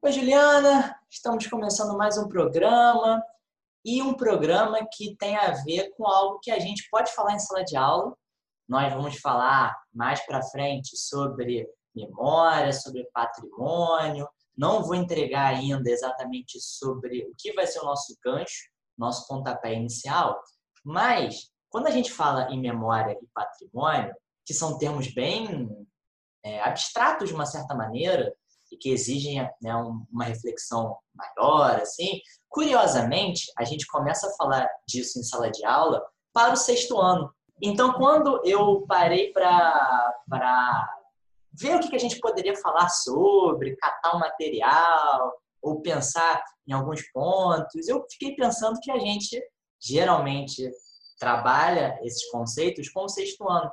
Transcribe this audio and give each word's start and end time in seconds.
Oi, 0.00 0.12
Juliana! 0.12 0.96
Estamos 1.10 1.48
começando 1.48 1.98
mais 1.98 2.16
um 2.16 2.28
programa 2.28 3.20
e 3.84 4.00
um 4.00 4.14
programa 4.14 4.78
que 4.92 5.16
tem 5.16 5.36
a 5.36 5.50
ver 5.64 5.90
com 5.96 6.06
algo 6.06 6.38
que 6.40 6.52
a 6.52 6.58
gente 6.60 6.88
pode 6.88 7.12
falar 7.12 7.34
em 7.34 7.38
sala 7.40 7.64
de 7.64 7.76
aula. 7.76 8.16
Nós 8.68 8.94
vamos 8.94 9.18
falar 9.18 9.76
mais 9.92 10.24
para 10.24 10.40
frente 10.40 10.96
sobre 10.96 11.68
memória, 11.92 12.72
sobre 12.72 13.10
patrimônio. 13.12 14.28
Não 14.56 14.84
vou 14.84 14.94
entregar 14.94 15.48
ainda 15.48 15.90
exatamente 15.90 16.60
sobre 16.60 17.24
o 17.24 17.34
que 17.36 17.52
vai 17.52 17.66
ser 17.66 17.80
o 17.80 17.84
nosso 17.84 18.16
gancho, 18.24 18.70
nosso 18.96 19.26
pontapé 19.26 19.74
inicial, 19.74 20.40
mas 20.84 21.50
quando 21.68 21.88
a 21.88 21.90
gente 21.90 22.12
fala 22.12 22.48
em 22.52 22.60
memória 22.60 23.18
e 23.20 23.26
patrimônio, 23.34 24.14
que 24.46 24.54
são 24.54 24.78
termos 24.78 25.12
bem 25.12 25.68
é, 26.44 26.62
abstratos 26.62 27.30
de 27.30 27.34
uma 27.34 27.46
certa 27.46 27.74
maneira, 27.74 28.32
e 28.70 28.76
que 28.76 28.90
exigem 28.90 29.42
né, 29.60 29.74
uma 30.10 30.24
reflexão 30.24 30.96
maior, 31.14 31.80
assim. 31.80 32.20
Curiosamente, 32.48 33.50
a 33.58 33.64
gente 33.64 33.86
começa 33.86 34.28
a 34.28 34.36
falar 34.36 34.68
disso 34.86 35.18
em 35.18 35.22
sala 35.22 35.50
de 35.50 35.64
aula 35.64 36.04
para 36.32 36.52
o 36.52 36.56
sexto 36.56 36.98
ano. 36.98 37.32
Então, 37.62 37.92
quando 37.94 38.40
eu 38.44 38.84
parei 38.86 39.32
para 39.32 40.88
ver 41.52 41.76
o 41.76 41.80
que 41.80 41.96
a 41.96 41.98
gente 41.98 42.20
poderia 42.20 42.56
falar 42.56 42.88
sobre, 42.88 43.76
catar 43.76 44.16
o 44.16 44.20
material, 44.20 45.32
ou 45.60 45.80
pensar 45.80 46.42
em 46.66 46.72
alguns 46.72 47.02
pontos, 47.10 47.88
eu 47.88 48.04
fiquei 48.10 48.34
pensando 48.36 48.78
que 48.80 48.90
a 48.90 48.98
gente 48.98 49.42
geralmente 49.80 50.70
trabalha 51.18 51.98
esses 52.02 52.30
conceitos 52.30 52.88
com 52.88 53.04
o 53.04 53.08
sexto 53.08 53.48
ano. 53.48 53.70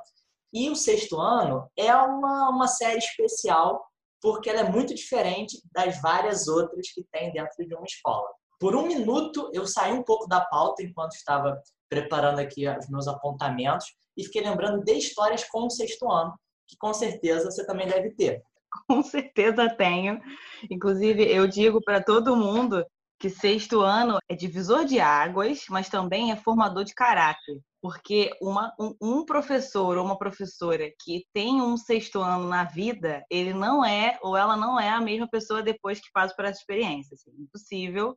E 0.51 0.69
o 0.69 0.75
sexto 0.75 1.19
ano 1.19 1.69
é 1.77 1.93
uma, 1.93 2.49
uma 2.49 2.67
série 2.67 2.97
especial 2.97 3.85
porque 4.21 4.49
ela 4.49 4.61
é 4.61 4.69
muito 4.69 4.93
diferente 4.93 5.61
das 5.71 6.01
várias 6.01 6.47
outras 6.47 6.91
que 6.91 7.03
tem 7.11 7.31
dentro 7.31 7.65
de 7.65 7.75
uma 7.75 7.85
escola. 7.85 8.27
Por 8.59 8.75
um 8.75 8.87
minuto, 8.87 9.49
eu 9.53 9.67
saí 9.67 9.91
um 9.91 10.03
pouco 10.03 10.27
da 10.27 10.41
pauta 10.41 10.81
enquanto 10.81 11.13
estava 11.13 11.61
preparando 11.89 12.39
aqui 12.39 12.67
os 12.67 12.89
meus 12.89 13.07
apontamentos 13.07 13.85
e 14.17 14.23
fiquei 14.23 14.41
lembrando 14.41 14.83
de 14.83 14.93
histórias 14.93 15.43
com 15.43 15.65
o 15.65 15.69
sexto 15.69 16.09
ano, 16.09 16.33
que 16.67 16.77
com 16.77 16.93
certeza 16.93 17.51
você 17.51 17.65
também 17.65 17.87
deve 17.87 18.11
ter. 18.15 18.41
Com 18.87 19.01
certeza 19.01 19.69
tenho. 19.69 20.19
Inclusive, 20.69 21.23
eu 21.23 21.47
digo 21.47 21.81
para 21.81 22.03
todo 22.03 22.35
mundo 22.35 22.85
que 23.25 23.29
sexto 23.31 23.81
ano 23.81 24.19
é 24.29 24.35
divisor 24.35 24.85
de 24.85 24.99
águas, 24.99 25.65
mas 25.67 25.89
também 25.89 26.31
é 26.31 26.35
formador 26.35 26.83
de 26.83 26.93
caráter. 26.93 27.59
Porque 27.81 28.29
uma, 28.39 28.71
um, 28.79 28.95
um, 29.01 29.25
professor 29.25 29.97
ou 29.97 30.05
uma 30.05 30.15
professora 30.15 30.91
que 31.03 31.25
tem 31.33 31.59
um 31.59 31.75
sexto 31.75 32.21
ano 32.21 32.47
na 32.47 32.65
vida, 32.65 33.25
ele 33.27 33.51
não 33.51 33.83
é 33.83 34.19
ou 34.21 34.37
ela 34.37 34.55
não 34.55 34.79
é 34.79 34.89
a 34.89 35.01
mesma 35.01 35.27
pessoa 35.27 35.63
depois 35.63 35.99
que 35.99 36.11
passa 36.13 36.35
por 36.35 36.45
essa 36.45 36.59
experiência. 36.59 37.15
Assim, 37.15 37.31
impossível. 37.39 38.15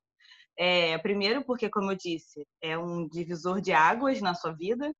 É, 0.59 0.99
primeiro, 0.99 1.43
porque, 1.43 1.71
como 1.71 1.91
eu 1.93 1.97
disse, 1.97 2.47
é 2.61 2.77
um 2.77 3.09
divisor 3.09 3.63
de 3.63 3.73
águas 3.73 4.21
na 4.21 4.35
sua 4.35 4.53
vida. 4.53 4.93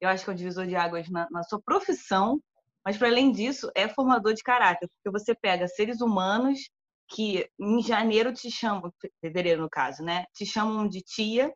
Eu 0.00 0.08
acho 0.08 0.22
que 0.22 0.30
é 0.30 0.34
um 0.34 0.36
divisor 0.36 0.68
de 0.68 0.76
águas 0.76 1.08
na, 1.08 1.26
na 1.32 1.42
sua 1.42 1.60
profissão. 1.60 2.40
Mas, 2.84 2.96
para 2.96 3.08
além 3.08 3.32
disso, 3.32 3.68
é 3.74 3.88
formador 3.88 4.34
de 4.34 4.42
caráter, 4.44 4.88
porque 4.88 5.18
você 5.18 5.34
pega 5.34 5.66
seres 5.66 6.00
humanos 6.00 6.60
que 7.08 7.48
em 7.58 7.82
janeiro 7.82 8.32
te 8.32 8.50
chamam, 8.50 8.92
fevereiro 9.20 9.62
no 9.62 9.70
caso, 9.70 10.02
né? 10.02 10.24
Te 10.34 10.44
chamam 10.46 10.88
de 10.88 11.00
tia 11.02 11.52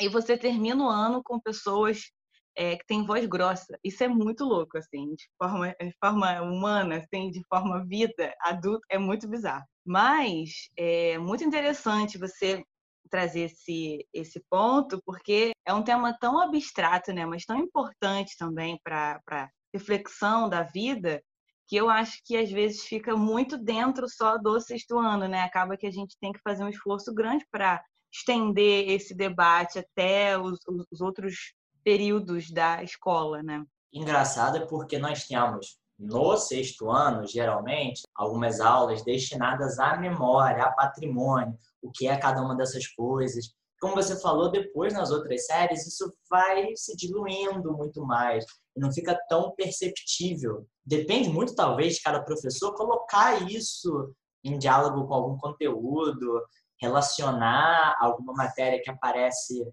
e 0.00 0.08
você 0.08 0.36
termina 0.36 0.84
o 0.84 0.88
ano 0.88 1.22
com 1.24 1.40
pessoas 1.40 2.10
é, 2.56 2.76
que 2.76 2.86
têm 2.86 3.04
voz 3.04 3.26
grossa. 3.26 3.78
Isso 3.84 4.02
é 4.02 4.08
muito 4.08 4.44
louco, 4.44 4.78
assim, 4.78 5.14
de 5.14 5.24
forma, 5.38 5.74
de 5.80 5.94
forma 6.00 6.40
humana, 6.42 6.96
assim, 6.96 7.30
de 7.30 7.42
forma 7.48 7.84
vida 7.86 8.34
adulta, 8.40 8.84
é 8.90 8.98
muito 8.98 9.28
bizarro. 9.28 9.64
Mas 9.84 10.68
é 10.76 11.18
muito 11.18 11.44
interessante 11.44 12.18
você 12.18 12.64
trazer 13.10 13.42
esse, 13.42 14.06
esse 14.12 14.42
ponto, 14.50 15.00
porque 15.04 15.52
é 15.64 15.72
um 15.72 15.82
tema 15.82 16.16
tão 16.18 16.40
abstrato, 16.40 17.12
né, 17.12 17.24
mas 17.24 17.44
tão 17.44 17.56
importante 17.56 18.36
também 18.36 18.78
para 18.82 19.50
reflexão 19.72 20.48
da 20.48 20.62
vida, 20.62 21.22
que 21.66 21.76
eu 21.76 21.90
acho 21.90 22.20
que 22.24 22.36
às 22.36 22.50
vezes 22.50 22.82
fica 22.82 23.16
muito 23.16 23.58
dentro 23.58 24.08
só 24.08 24.38
do 24.38 24.60
sexto 24.60 24.98
ano, 24.98 25.26
né? 25.26 25.42
Acaba 25.42 25.76
que 25.76 25.86
a 25.86 25.90
gente 25.90 26.16
tem 26.20 26.32
que 26.32 26.40
fazer 26.40 26.62
um 26.62 26.68
esforço 26.68 27.12
grande 27.12 27.46
para 27.50 27.82
estender 28.12 28.88
esse 28.90 29.14
debate 29.14 29.78
até 29.78 30.38
os, 30.38 30.60
os 30.90 31.00
outros 31.00 31.54
períodos 31.82 32.50
da 32.50 32.82
escola, 32.82 33.42
né? 33.42 33.64
Engraçado 33.92 34.58
é 34.58 34.66
porque 34.66 34.98
nós 34.98 35.26
temos 35.26 35.78
no 35.98 36.36
sexto 36.36 36.90
ano, 36.90 37.26
geralmente, 37.26 38.02
algumas 38.14 38.60
aulas 38.60 39.02
destinadas 39.02 39.78
à 39.78 39.96
memória, 39.96 40.64
a 40.64 40.72
patrimônio, 40.72 41.58
o 41.80 41.90
que 41.90 42.06
é 42.06 42.16
cada 42.16 42.42
uma 42.42 42.54
dessas 42.54 42.86
coisas. 42.88 43.54
Como 43.80 43.94
você 43.94 44.20
falou, 44.20 44.50
depois 44.50 44.92
nas 44.92 45.10
outras 45.10 45.46
séries, 45.46 45.86
isso 45.86 46.12
vai 46.28 46.74
se 46.76 46.94
diluindo 46.96 47.72
muito 47.72 48.04
mais 48.04 48.44
não 48.76 48.92
fica 48.92 49.18
tão 49.28 49.54
perceptível. 49.54 50.66
Depende 50.84 51.28
muito, 51.28 51.54
talvez, 51.54 51.94
de 51.94 52.02
cada 52.02 52.22
professor 52.22 52.74
colocar 52.74 53.50
isso 53.50 54.12
em 54.44 54.58
diálogo 54.58 55.06
com 55.06 55.14
algum 55.14 55.38
conteúdo, 55.38 56.42
relacionar 56.80 57.96
alguma 58.00 58.32
matéria 58.34 58.80
que 58.82 58.90
aparece 58.90 59.66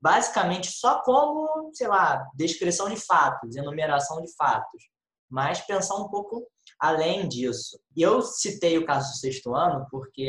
basicamente 0.00 0.70
só 0.70 1.02
como, 1.02 1.70
sei 1.72 1.88
lá, 1.88 2.26
descrição 2.34 2.88
de 2.88 2.96
fatos, 2.96 3.56
enumeração 3.56 4.20
de 4.22 4.32
fatos, 4.36 4.82
mas 5.30 5.60
pensar 5.62 5.96
um 5.96 6.08
pouco 6.08 6.46
além 6.78 7.28
disso. 7.28 7.78
Eu 7.96 8.22
citei 8.22 8.78
o 8.78 8.86
caso 8.86 9.10
do 9.10 9.16
sexto 9.16 9.54
ano 9.54 9.86
porque, 9.90 10.28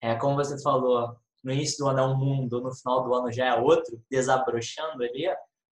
é, 0.00 0.14
como 0.16 0.36
você 0.36 0.60
falou, 0.62 1.16
no 1.44 1.52
início 1.52 1.78
do 1.78 1.88
ano 1.88 2.00
é 2.00 2.02
um 2.02 2.16
mundo, 2.16 2.60
no 2.60 2.74
final 2.74 3.04
do 3.04 3.14
ano 3.14 3.32
já 3.32 3.46
é 3.46 3.60
outro, 3.60 4.02
desabrochando 4.10 5.02
ali. 5.02 5.26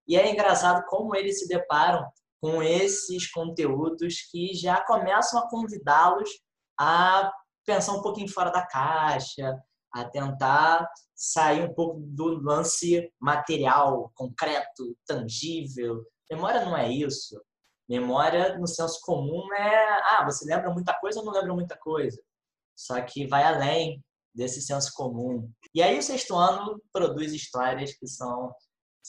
E 0.09 0.17
é 0.17 0.31
engraçado 0.31 0.85
como 0.89 1.15
eles 1.15 1.39
se 1.39 1.49
deparam 1.49 2.09
com 2.41 2.63
esses 2.63 3.31
conteúdos 3.31 4.23
que 4.31 4.55
já 4.55 4.81
começam 4.85 5.41
a 5.41 5.49
convidá-los 5.49 6.31
a 6.81 7.31
pensar 7.67 7.93
um 7.93 8.03
pouquinho 8.03 8.33
fora 8.33 8.51
da 8.51 8.67
caixa, 8.67 9.57
a 9.93 10.05
tentar 10.05 10.89
sair 11.15 11.63
um 11.63 11.75
pouco 11.75 12.01
do 12.01 12.41
lance 12.41 13.13
material, 13.21 14.11
concreto, 14.15 14.97
tangível. 15.07 16.05
Memória 16.31 16.65
não 16.65 16.77
é 16.77 16.89
isso. 16.89 17.41
Memória, 17.89 18.57
no 18.59 18.67
senso 18.67 19.01
comum, 19.03 19.53
é 19.55 19.89
ah, 20.15 20.25
você 20.25 20.45
lembra 20.45 20.73
muita 20.73 20.95
coisa 21.01 21.21
ou 21.21 21.27
não 21.27 21.33
lembra 21.33 21.55
muita 21.55 21.77
coisa. 21.77 22.21
Só 22.77 23.01
que 23.01 23.27
vai 23.27 23.43
além 23.43 24.03
desse 24.35 24.63
senso 24.63 24.93
comum. 24.95 25.51
E 25.75 25.83
aí 25.83 25.99
o 25.99 26.03
sexto 26.03 26.37
ano 26.37 26.81
produz 26.93 27.33
histórias 27.33 27.93
que 27.95 28.07
são, 28.07 28.53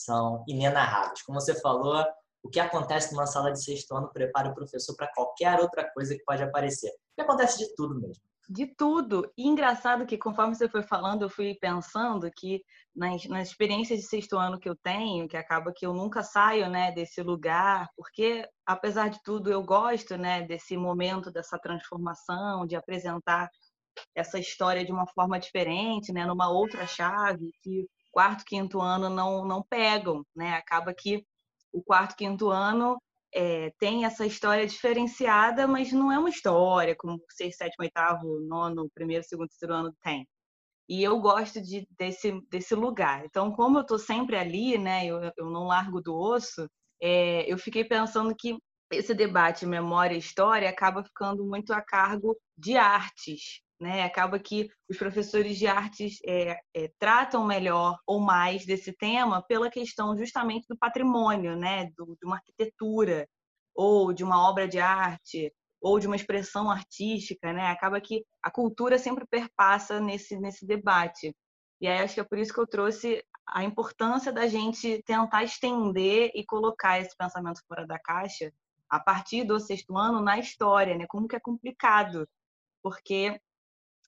são 0.04 0.44
inenarráveis. 0.46 1.22
Como 1.22 1.40
você 1.40 1.58
falou, 1.60 2.04
o 2.42 2.48
que 2.48 2.60
acontece 2.60 3.12
numa 3.12 3.26
sala 3.26 3.52
de 3.52 3.62
sexto 3.62 3.94
ano 3.94 4.10
prepara 4.12 4.50
o 4.50 4.54
professor 4.54 4.94
para 4.96 5.12
qualquer 5.14 5.60
outra 5.60 5.88
coisa 5.92 6.14
que 6.14 6.24
pode 6.24 6.42
aparecer. 6.42 6.90
E 7.16 7.22
acontece 7.22 7.58
de 7.58 7.74
tudo 7.74 8.00
mesmo. 8.00 8.22
De 8.48 8.66
tudo. 8.66 9.30
E 9.36 9.46
engraçado 9.46 10.06
que, 10.06 10.18
conforme 10.18 10.54
você 10.54 10.68
foi 10.68 10.82
falando, 10.82 11.22
eu 11.22 11.30
fui 11.30 11.54
pensando 11.60 12.28
que 12.34 12.62
nas, 12.96 13.24
nas 13.26 13.48
experiências 13.48 14.00
de 14.00 14.06
sexto 14.06 14.36
ano 14.36 14.58
que 14.58 14.68
eu 14.68 14.74
tenho, 14.74 15.28
que 15.28 15.36
acaba 15.36 15.72
que 15.72 15.86
eu 15.86 15.94
nunca 15.94 16.22
saio 16.22 16.68
né, 16.68 16.90
desse 16.90 17.22
lugar, 17.22 17.88
porque, 17.96 18.44
apesar 18.66 19.08
de 19.08 19.22
tudo, 19.22 19.52
eu 19.52 19.62
gosto 19.62 20.16
né, 20.16 20.42
desse 20.42 20.76
momento, 20.76 21.30
dessa 21.30 21.58
transformação, 21.58 22.66
de 22.66 22.74
apresentar 22.74 23.48
essa 24.14 24.38
história 24.38 24.84
de 24.84 24.90
uma 24.90 25.06
forma 25.06 25.38
diferente, 25.38 26.12
né, 26.12 26.26
numa 26.26 26.50
outra 26.50 26.86
chave, 26.86 27.52
que 27.62 27.86
quarto, 28.10 28.44
quinto 28.44 28.80
ano 28.80 29.08
não, 29.08 29.44
não 29.44 29.62
pegam. 29.62 30.24
Né? 30.34 30.54
Acaba 30.54 30.94
que 30.94 31.24
o 31.72 31.82
quarto, 31.82 32.16
quinto 32.16 32.50
ano 32.50 33.00
é, 33.32 33.72
tem 33.78 34.04
essa 34.04 34.26
história 34.26 34.66
diferenciada, 34.66 35.66
mas 35.66 35.92
não 35.92 36.10
é 36.10 36.18
uma 36.18 36.30
história 36.30 36.94
como 36.96 37.22
sexto, 37.30 37.58
sétimo, 37.58 37.84
oitavo, 37.84 38.40
nono, 38.40 38.90
primeiro, 38.94 39.24
segundo, 39.24 39.48
terceiro 39.48 39.74
ano 39.74 39.94
tem. 40.02 40.26
E 40.88 41.02
eu 41.04 41.20
gosto 41.20 41.60
de, 41.62 41.86
desse, 41.96 42.40
desse 42.50 42.74
lugar. 42.74 43.24
Então, 43.24 43.52
como 43.52 43.78
eu 43.78 43.82
estou 43.82 43.98
sempre 43.98 44.36
ali, 44.36 44.76
né, 44.76 45.06
eu, 45.06 45.20
eu 45.36 45.50
não 45.50 45.64
largo 45.64 46.00
do 46.00 46.16
osso, 46.16 46.68
é, 47.00 47.50
eu 47.50 47.56
fiquei 47.56 47.84
pensando 47.84 48.34
que 48.36 48.58
esse 48.90 49.14
debate 49.14 49.64
memória 49.64 50.14
e 50.16 50.18
história 50.18 50.68
acaba 50.68 51.04
ficando 51.04 51.44
muito 51.46 51.72
a 51.72 51.80
cargo 51.80 52.36
de 52.58 52.76
artes, 52.76 53.60
né? 53.80 54.02
Acaba 54.02 54.38
que 54.38 54.68
os 54.88 54.98
professores 54.98 55.56
de 55.56 55.66
artes 55.66 56.18
é, 56.26 56.60
é, 56.74 56.92
tratam 56.98 57.46
melhor 57.46 57.98
ou 58.06 58.20
mais 58.20 58.66
desse 58.66 58.92
tema 58.92 59.42
pela 59.42 59.70
questão 59.70 60.16
justamente 60.16 60.66
do 60.68 60.76
patrimônio, 60.76 61.56
né? 61.56 61.90
Do, 61.96 62.16
de 62.20 62.26
uma 62.26 62.36
arquitetura 62.36 63.26
ou 63.74 64.12
de 64.12 64.22
uma 64.22 64.48
obra 64.48 64.68
de 64.68 64.78
arte 64.78 65.52
ou 65.80 65.98
de 65.98 66.06
uma 66.06 66.16
expressão 66.16 66.70
artística, 66.70 67.52
né? 67.52 67.68
Acaba 67.68 68.00
que 68.00 68.24
a 68.42 68.50
cultura 68.50 68.98
sempre 68.98 69.26
perpassa 69.26 69.98
nesse 70.00 70.38
nesse 70.38 70.66
debate. 70.66 71.34
E 71.80 71.88
aí 71.88 72.00
acho 72.00 72.14
que 72.14 72.20
é 72.20 72.24
por 72.24 72.38
isso 72.38 72.52
que 72.52 72.60
eu 72.60 72.66
trouxe 72.66 73.24
a 73.48 73.64
importância 73.64 74.32
da 74.32 74.46
gente 74.46 75.02
tentar 75.04 75.44
estender 75.44 76.30
e 76.34 76.44
colocar 76.44 77.00
esse 77.00 77.16
pensamento 77.16 77.60
fora 77.66 77.86
da 77.86 77.98
caixa 77.98 78.52
a 78.90 79.00
partir 79.00 79.44
do 79.44 79.58
sexto 79.60 79.96
ano 79.96 80.20
na 80.20 80.38
história, 80.38 80.96
né? 80.96 81.06
Como 81.08 81.28
que 81.28 81.36
é 81.36 81.40
complicado, 81.40 82.28
porque 82.82 83.40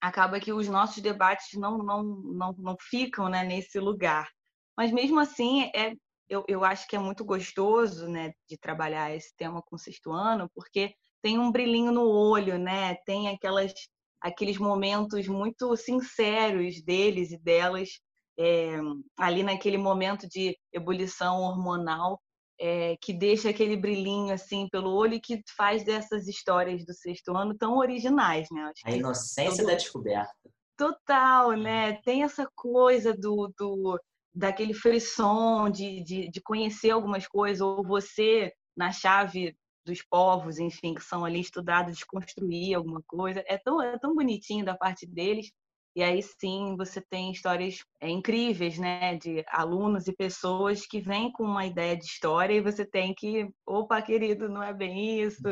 acaba 0.03 0.41
que 0.41 0.53
os 0.53 0.69
nossos 0.69 1.01
debates 1.01 1.53
não, 1.55 1.79
não, 1.79 2.03
não, 2.03 2.53
não 2.59 2.77
ficam 2.81 3.29
né, 3.29 3.45
nesse 3.45 3.79
lugar. 3.79 4.29
Mas 4.77 4.91
mesmo 4.91 5.21
assim, 5.21 5.71
é, 5.75 5.93
eu, 6.29 6.45
eu 6.49 6.65
acho 6.65 6.89
que 6.89 6.97
é 6.97 6.99
muito 6.99 7.25
gostoso 7.25 8.09
né, 8.09 8.33
de 8.49 8.59
trabalhar 8.59 9.15
esse 9.15 9.33
tema 9.37 9.63
com 9.63 9.77
o 9.77 9.79
sexto 9.79 10.11
ano, 10.11 10.51
porque 10.53 10.93
tem 11.23 11.39
um 11.39 11.53
brilhinho 11.53 11.93
no 11.93 12.09
olho, 12.09 12.59
né? 12.59 12.97
Tem 13.07 13.29
aquelas, 13.29 13.73
aqueles 14.21 14.59
momentos 14.59 15.29
muito 15.29 15.77
sinceros 15.77 16.83
deles 16.83 17.31
e 17.31 17.39
delas 17.39 17.91
é, 18.37 18.77
ali 19.17 19.45
naquele 19.45 19.79
momento 19.79 20.27
de 20.29 20.59
ebulição 20.73 21.43
hormonal 21.43 22.21
é, 22.59 22.97
que 23.01 23.13
deixa 23.13 23.51
aquele 23.51 23.77
brilhinho 23.77 24.33
assim 24.33 24.69
pelo 24.69 24.91
olho 24.91 25.15
e 25.15 25.21
que 25.21 25.43
faz 25.57 25.85
dessas 25.85 26.29
histórias 26.29 26.85
do 26.85 26.95
sexto 26.95 27.37
ano 27.37 27.57
tão 27.57 27.77
originais, 27.79 28.49
né? 28.51 28.63
Acho 28.63 28.83
a 28.85 28.91
inocência 28.91 29.65
da 29.65 29.75
descoberta. 29.75 30.33
Total, 30.77 31.53
né? 31.53 31.95
Tem 32.03 32.23
essa 32.23 32.49
coisa 32.55 33.13
do, 33.13 33.53
do 33.59 34.01
daquele 34.35 34.73
frisson 34.73 35.69
de, 35.69 36.03
de, 36.03 36.31
de 36.31 36.41
conhecer 36.41 36.91
algumas 36.91 37.27
coisas, 37.27 37.61
ou 37.61 37.85
você, 37.85 38.53
na 38.77 38.91
chave 38.91 39.55
dos 39.85 40.03
povos, 40.03 40.59
enfim, 40.59 40.95
que 40.95 41.03
são 41.03 41.25
ali 41.25 41.41
estudados, 41.41 41.95
desconstruir 41.95 42.75
alguma 42.75 43.03
coisa. 43.07 43.45
É 43.47 43.59
tão, 43.59 43.83
é 43.83 43.99
tão 43.99 44.15
bonitinho 44.15 44.65
da 44.65 44.77
parte 44.77 45.07
deles. 45.07 45.51
E 45.95 46.03
aí 46.03 46.23
sim 46.23 46.75
você 46.77 47.03
tem 47.03 47.31
histórias 47.33 47.85
é, 48.01 48.09
incríveis, 48.09 48.79
né, 48.79 49.17
de 49.17 49.45
alunos 49.49 50.09
e 50.09 50.17
pessoas 50.17 50.87
que 50.87 51.01
vêm 51.01 51.31
com 51.31 51.45
uma 51.45 51.67
ideia 51.67 51.97
de 51.97 52.05
história 52.05 52.55
e 52.55 52.63
você 52.63 52.85
tem 52.85 53.15
que, 53.15 53.49
opa, 53.67 54.01
querido, 54.01 54.49
não 54.49 54.63
é 54.63 54.73
bem 54.73 55.21
isso, 55.21 55.43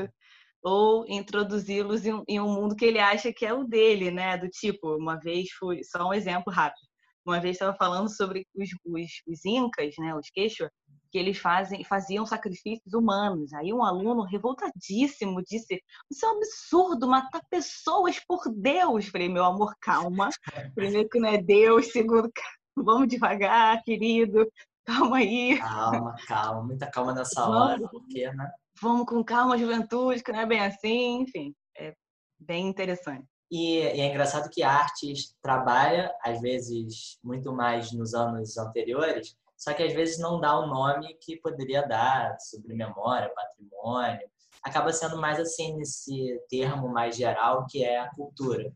ou 0.63 1.05
introduzi-los 1.09 2.07
em, 2.07 2.23
em, 2.29 2.41
um 2.41 2.53
mundo 2.55 2.75
que 2.75 2.85
ele 2.87 2.99
acha 2.99 3.33
que 3.33 3.45
é 3.45 3.53
o 3.53 3.65
dele, 3.65 4.11
né, 4.11 4.39
do 4.39 4.49
tipo, 4.49 4.97
uma 4.97 5.19
vez 5.19 5.49
fui, 5.59 5.83
só 5.85 6.09
um 6.09 6.15
exemplo 6.15 6.53
rápido, 6.53 6.87
uma 7.27 7.41
vez 7.41 7.57
estava 7.57 7.77
falando 7.77 8.09
sobre 8.15 8.47
os, 8.55 8.71
os, 8.85 9.11
os 9.27 9.45
incas, 9.45 9.95
né, 9.99 10.15
os 10.15 10.31
quechua, 10.31 10.71
que 11.11 11.19
eles 11.19 11.39
fazem, 11.39 11.85
faziam 11.85 12.25
sacrifícios 12.25 12.95
humanos. 12.95 13.53
Aí 13.53 13.73
um 13.73 13.83
aluno 13.83 14.23
revoltadíssimo 14.23 15.43
disse: 15.43 15.83
Isso 16.11 16.25
é 16.25 16.29
um 16.29 16.37
absurdo, 16.37 17.09
matar 17.09 17.43
pessoas 17.51 18.19
por 18.27 18.43
Deus. 18.49 19.07
Falei, 19.07 19.29
meu 19.29 19.45
amor, 19.45 19.75
calma. 19.81 20.29
Primeiro 20.75 21.09
que 21.09 21.19
não 21.19 21.29
é 21.29 21.39
Deus, 21.39 21.93
segundo, 21.93 22.31
vamos 22.77 23.09
devagar, 23.09 23.83
querido. 23.83 24.51
Calma 24.85 25.19
aí. 25.19 25.59
Calma, 25.59 26.17
calma, 26.27 26.63
muita 26.63 26.91
calma 26.91 27.13
nessa 27.13 27.47
hora, 27.47 27.89
porque, 27.89 28.31
né? 28.33 28.51
Vamos 28.81 29.07
com 29.07 29.23
calma, 29.23 29.59
juventude, 29.59 30.23
que 30.23 30.33
não 30.33 30.41
é 30.41 30.47
bem 30.47 30.61
assim, 30.61 31.21
enfim, 31.21 31.55
é 31.77 31.95
bem 32.39 32.67
interessante. 32.67 33.27
E, 33.51 33.79
e, 33.79 34.01
é 34.01 34.09
engraçado 34.09 34.49
que 34.49 34.63
a 34.63 34.73
artes 34.73 35.35
trabalha, 35.43 36.15
às 36.23 36.41
vezes, 36.41 37.19
muito 37.23 37.53
mais 37.53 37.93
nos 37.93 38.15
anos 38.15 38.57
anteriores, 38.57 39.37
só 39.61 39.75
que 39.75 39.83
às 39.83 39.93
vezes 39.93 40.19
não 40.19 40.41
dá 40.41 40.59
o 40.59 40.67
nome 40.67 41.13
que 41.21 41.37
poderia 41.37 41.87
dar 41.87 42.35
sobre 42.41 42.73
memória, 42.73 43.29
patrimônio. 43.35 44.27
Acaba 44.63 44.91
sendo 44.91 45.19
mais 45.19 45.39
assim 45.39 45.77
nesse 45.77 46.41
termo 46.49 46.89
mais 46.89 47.15
geral 47.15 47.67
que 47.69 47.85
é 47.85 47.99
a 48.01 48.09
cultura. 48.09 48.73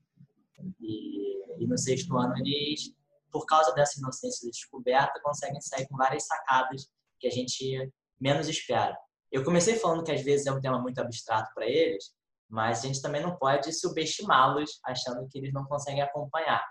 E, 0.78 1.62
e 1.62 1.66
no 1.66 1.78
sexto 1.78 2.14
ano 2.18 2.34
eles, 2.36 2.94
por 3.32 3.46
causa 3.46 3.72
dessa 3.72 3.98
inocência 3.98 4.44
de 4.44 4.50
descoberta, 4.50 5.18
conseguem 5.22 5.60
sair 5.62 5.88
com 5.88 5.96
várias 5.96 6.26
sacadas 6.26 6.86
que 7.18 7.26
a 7.26 7.30
gente 7.30 7.90
menos 8.20 8.46
espera. 8.46 8.94
Eu 9.32 9.42
comecei 9.42 9.76
falando 9.76 10.04
que 10.04 10.12
às 10.12 10.20
vezes 10.20 10.46
é 10.46 10.52
um 10.52 10.60
tema 10.60 10.78
muito 10.78 11.00
abstrato 11.00 11.50
para 11.54 11.66
eles, 11.66 12.12
mas 12.46 12.80
a 12.80 12.86
gente 12.88 13.00
também 13.00 13.22
não 13.22 13.36
pode 13.36 13.72
subestimá-los 13.72 14.80
achando 14.84 15.26
que 15.30 15.38
eles 15.38 15.52
não 15.52 15.64
conseguem 15.64 16.02
acompanhar. 16.02 16.62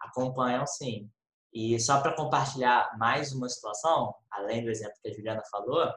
Acompanham 0.00 0.66
sim. 0.66 1.10
E 1.52 1.80
só 1.80 2.00
para 2.00 2.14
compartilhar 2.14 2.96
mais 2.98 3.32
uma 3.32 3.48
situação, 3.48 4.14
além 4.30 4.62
do 4.62 4.70
exemplo 4.70 4.94
que 5.02 5.10
a 5.10 5.14
Juliana 5.14 5.42
falou, 5.50 5.90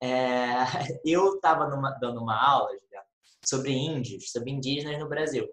é, 0.00 0.48
eu 1.04 1.34
estava 1.36 1.66
dando 2.00 2.20
uma 2.20 2.40
aula 2.40 2.70
Juliana, 2.78 3.06
sobre 3.44 3.72
índios, 3.72 4.30
sobre 4.30 4.50
indígenas 4.50 4.98
no 4.98 5.08
Brasil. 5.08 5.48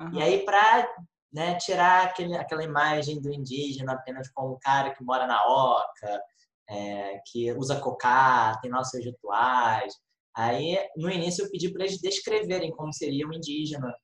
Uhum. 0.00 0.14
E 0.14 0.22
aí, 0.22 0.44
para 0.44 0.88
né, 1.32 1.56
tirar 1.56 2.04
aquele, 2.04 2.36
aquela 2.36 2.62
imagem 2.62 3.20
do 3.20 3.32
indígena 3.32 3.94
apenas 3.94 4.30
como 4.30 4.54
um 4.54 4.58
cara 4.58 4.94
que 4.94 5.02
mora 5.02 5.26
na 5.26 5.42
oca, 5.44 6.22
é, 6.68 7.18
que 7.26 7.52
usa 7.52 7.80
cocá, 7.80 8.58
tem 8.60 8.70
lá 8.70 8.80
os 8.80 8.90
seus 8.90 9.04
rituais. 9.04 9.94
Aí, 10.36 10.78
no 10.96 11.10
início, 11.10 11.44
eu 11.44 11.50
pedi 11.50 11.72
para 11.72 11.84
eles 11.84 12.00
descreverem 12.00 12.70
como 12.72 12.92
seria 12.92 13.26
um 13.26 13.32
indígena, 13.32 13.94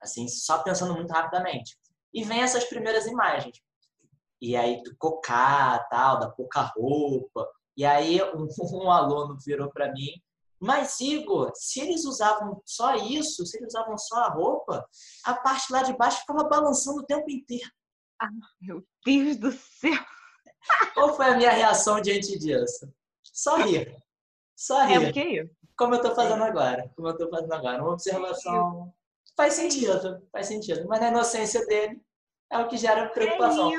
assim, 0.00 0.26
só 0.28 0.62
pensando 0.62 0.94
muito 0.94 1.10
rapidamente. 1.10 1.76
E 2.14 2.24
vem 2.24 2.40
essas 2.40 2.64
primeiras 2.64 3.06
imagens 3.06 3.60
e 4.42 4.56
aí 4.56 4.82
do 4.82 4.96
cocá, 4.96 5.78
tal, 5.88 6.18
da 6.18 6.28
pouca 6.28 6.62
roupa. 6.76 7.48
E 7.76 7.84
aí 7.84 8.20
um, 8.34 8.48
um 8.84 8.90
aluno 8.90 9.38
virou 9.46 9.70
para 9.70 9.92
mim, 9.92 10.10
mas 10.60 11.00
Igor, 11.00 11.52
se 11.54 11.80
eles 11.80 12.04
usavam 12.04 12.60
só 12.66 12.94
isso, 12.96 13.46
se 13.46 13.56
eles 13.56 13.68
usavam 13.68 13.96
só 13.96 14.16
a 14.16 14.28
roupa, 14.28 14.84
a 15.24 15.34
parte 15.34 15.72
lá 15.72 15.82
de 15.82 15.96
baixo 15.96 16.20
ficava 16.20 16.44
balançando 16.44 17.00
o 17.00 17.06
tempo 17.06 17.30
inteiro. 17.30 17.70
Ah, 18.20 18.28
meu 18.60 18.84
Deus 19.04 19.36
do 19.36 19.52
céu! 19.52 19.92
Qual 20.94 21.16
foi 21.16 21.26
a 21.26 21.36
minha 21.36 21.50
reação 21.50 22.00
diante 22.00 22.38
disso? 22.38 22.92
Só 23.24 23.56
rir. 23.56 23.96
Só 24.56 24.84
rir. 24.84 24.94
É 24.94 25.08
o 25.08 25.12
que 25.12 25.50
Como 25.76 25.94
eu 25.94 26.00
estou 26.00 26.14
fazendo 26.14 26.44
agora. 26.44 26.88
Como 26.94 27.08
eu 27.08 27.12
estou 27.12 27.28
fazendo 27.28 27.52
agora. 27.54 27.82
Uma 27.82 27.94
observação. 27.94 28.92
Faz 29.36 29.54
sentido, 29.54 30.24
faz 30.30 30.46
sentido. 30.46 30.86
Mas 30.86 31.00
na 31.00 31.08
inocência 31.08 31.66
dele, 31.66 32.00
é 32.52 32.58
o 32.58 32.68
que 32.68 32.76
gera 32.76 33.08
preocupação. 33.08 33.72
É 33.72 33.78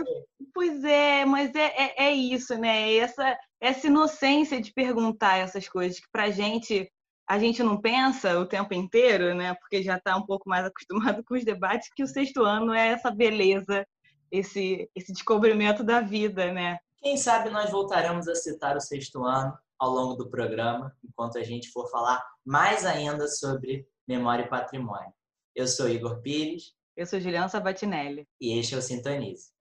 pois 0.53 0.83
é, 0.83 1.25
mas 1.25 1.53
é, 1.55 1.65
é, 1.65 2.05
é, 2.05 2.11
isso, 2.11 2.57
né? 2.57 2.95
Essa, 2.95 3.38
essa 3.59 3.88
inocência 3.88 4.61
de 4.61 4.71
perguntar 4.73 5.38
essas 5.38 5.67
coisas 5.67 6.00
que 6.00 6.07
pra 6.11 6.29
gente 6.29 6.89
a 7.27 7.39
gente 7.39 7.63
não 7.63 7.79
pensa 7.79 8.38
o 8.38 8.45
tempo 8.45 8.73
inteiro, 8.73 9.33
né? 9.33 9.53
Porque 9.55 9.81
já 9.81 9.95
está 9.95 10.15
um 10.15 10.25
pouco 10.25 10.50
mais 10.50 10.65
acostumado 10.67 11.23
com 11.23 11.35
os 11.35 11.45
debates, 11.45 11.89
que 11.95 12.03
o 12.03 12.07
sexto 12.07 12.44
ano 12.44 12.73
é 12.73 12.89
essa 12.89 13.09
beleza, 13.09 13.85
esse, 14.31 14.89
esse 14.95 15.13
descobrimento 15.13 15.83
da 15.83 16.01
vida, 16.01 16.51
né? 16.51 16.77
Quem 17.01 17.17
sabe 17.17 17.50
nós 17.50 17.69
voltaremos 17.69 18.27
a 18.27 18.35
citar 18.35 18.75
o 18.75 18.81
sexto 18.81 19.23
ano 19.23 19.57
ao 19.79 19.89
longo 19.89 20.15
do 20.15 20.29
programa, 20.29 20.95
enquanto 21.03 21.38
a 21.38 21.44
gente 21.44 21.69
for 21.71 21.89
falar 21.89 22.23
mais 22.45 22.85
ainda 22.85 23.27
sobre 23.27 23.88
memória 24.07 24.44
e 24.44 24.50
patrimônio. 24.50 25.11
Eu 25.55 25.67
sou 25.67 25.89
Igor 25.89 26.21
Pires. 26.21 26.73
Eu 26.95 27.05
sou 27.05 27.19
Juliana 27.19 27.50
Sabatinelli. 27.50 28.27
E 28.39 28.57
este 28.57 28.75
é 28.75 28.77
o 28.77 28.81
Sintonize. 28.81 29.51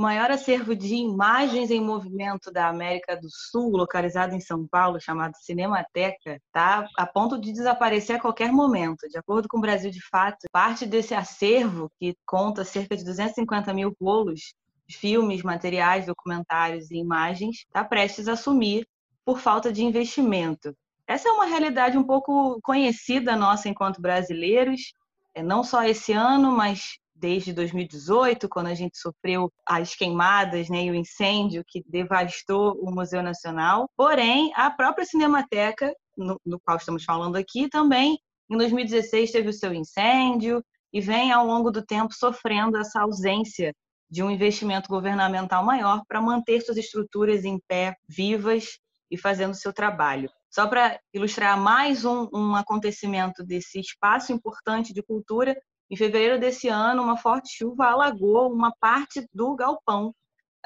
O 0.00 0.02
maior 0.02 0.30
acervo 0.30 0.74
de 0.74 0.94
imagens 0.94 1.70
em 1.70 1.78
movimento 1.78 2.50
da 2.50 2.68
América 2.68 3.14
do 3.20 3.28
Sul, 3.30 3.76
localizado 3.76 4.34
em 4.34 4.40
São 4.40 4.66
Paulo, 4.66 4.98
chamado 4.98 5.36
Cinemateca, 5.36 6.40
está 6.46 6.88
a 6.96 7.06
ponto 7.06 7.38
de 7.38 7.52
desaparecer 7.52 8.16
a 8.16 8.18
qualquer 8.18 8.50
momento. 8.50 9.06
De 9.10 9.18
acordo 9.18 9.46
com 9.46 9.58
o 9.58 9.60
Brasil 9.60 9.90
de 9.90 10.00
Fato, 10.00 10.46
parte 10.50 10.86
desse 10.86 11.14
acervo, 11.14 11.92
que 12.00 12.16
conta 12.24 12.64
cerca 12.64 12.96
de 12.96 13.04
250 13.04 13.74
mil 13.74 13.94
rolos, 14.00 14.54
filmes, 14.88 15.42
materiais, 15.42 16.06
documentários 16.06 16.90
e 16.90 16.96
imagens, 16.96 17.56
está 17.66 17.84
prestes 17.84 18.26
a 18.26 18.36
sumir 18.36 18.88
por 19.22 19.38
falta 19.38 19.70
de 19.70 19.84
investimento. 19.84 20.74
Essa 21.06 21.28
é 21.28 21.32
uma 21.32 21.44
realidade 21.44 21.98
um 21.98 22.04
pouco 22.04 22.58
conhecida 22.62 23.36
nossa 23.36 23.68
enquanto 23.68 24.00
brasileiros, 24.00 24.94
é, 25.34 25.42
não 25.42 25.62
só 25.62 25.84
esse 25.84 26.14
ano, 26.14 26.50
mas 26.52 26.98
desde 27.20 27.52
2018, 27.52 28.48
quando 28.48 28.68
a 28.68 28.74
gente 28.74 28.98
sofreu 28.98 29.52
as 29.66 29.94
queimadas 29.94 30.68
né, 30.68 30.84
e 30.84 30.90
o 30.90 30.94
incêndio 30.94 31.62
que 31.66 31.84
devastou 31.86 32.78
o 32.80 32.90
Museu 32.90 33.22
Nacional. 33.22 33.88
Porém, 33.96 34.50
a 34.56 34.70
própria 34.70 35.04
Cinemateca, 35.04 35.94
no, 36.16 36.40
no 36.44 36.58
qual 36.58 36.78
estamos 36.78 37.04
falando 37.04 37.36
aqui, 37.36 37.68
também 37.68 38.18
em 38.50 38.56
2016 38.56 39.30
teve 39.30 39.48
o 39.48 39.52
seu 39.52 39.72
incêndio 39.74 40.64
e 40.92 41.00
vem 41.00 41.30
ao 41.30 41.46
longo 41.46 41.70
do 41.70 41.84
tempo 41.84 42.12
sofrendo 42.12 42.78
essa 42.78 43.02
ausência 43.02 43.72
de 44.10 44.22
um 44.22 44.30
investimento 44.30 44.88
governamental 44.88 45.64
maior 45.64 46.02
para 46.08 46.20
manter 46.20 46.60
suas 46.62 46.78
estruturas 46.78 47.44
em 47.44 47.60
pé, 47.68 47.94
vivas 48.08 48.78
e 49.10 49.16
fazendo 49.16 49.54
seu 49.54 49.72
trabalho. 49.72 50.28
Só 50.50 50.66
para 50.66 50.98
ilustrar 51.14 51.56
mais 51.56 52.04
um, 52.04 52.28
um 52.32 52.56
acontecimento 52.56 53.44
desse 53.44 53.78
espaço 53.78 54.32
importante 54.32 54.92
de 54.92 55.00
cultura, 55.00 55.56
em 55.90 55.96
fevereiro 55.96 56.38
desse 56.38 56.68
ano, 56.68 57.02
uma 57.02 57.16
forte 57.16 57.56
chuva 57.56 57.86
alagou 57.86 58.52
uma 58.52 58.72
parte 58.80 59.26
do 59.34 59.54
galpão 59.56 60.14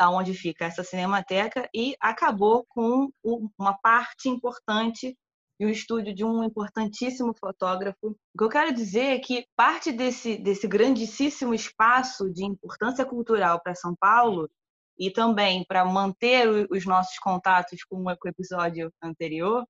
onde 0.02 0.34
fica 0.34 0.64
essa 0.64 0.82
cinemateca 0.82 1.68
e 1.74 1.94
acabou 2.00 2.64
com 2.68 3.10
uma 3.58 3.78
parte 3.78 4.28
importante 4.28 5.16
e 5.58 5.64
o 5.64 5.68
estúdio 5.68 6.14
de 6.14 6.24
um 6.24 6.42
importantíssimo 6.42 7.32
fotógrafo. 7.38 8.08
O 8.08 8.38
que 8.38 8.44
eu 8.44 8.48
quero 8.48 8.74
dizer 8.74 9.14
é 9.14 9.18
que 9.20 9.46
parte 9.56 9.92
desse, 9.92 10.36
desse 10.36 10.66
grandíssimo 10.66 11.54
espaço 11.54 12.28
de 12.32 12.44
importância 12.44 13.04
cultural 13.04 13.60
para 13.62 13.74
São 13.74 13.94
Paulo 13.94 14.50
e 14.98 15.10
também 15.12 15.64
para 15.64 15.84
manter 15.84 16.48
os 16.70 16.84
nossos 16.84 17.18
contatos 17.18 17.84
com 17.84 18.02
o 18.02 18.28
episódio 18.28 18.92
anterior, 19.02 19.64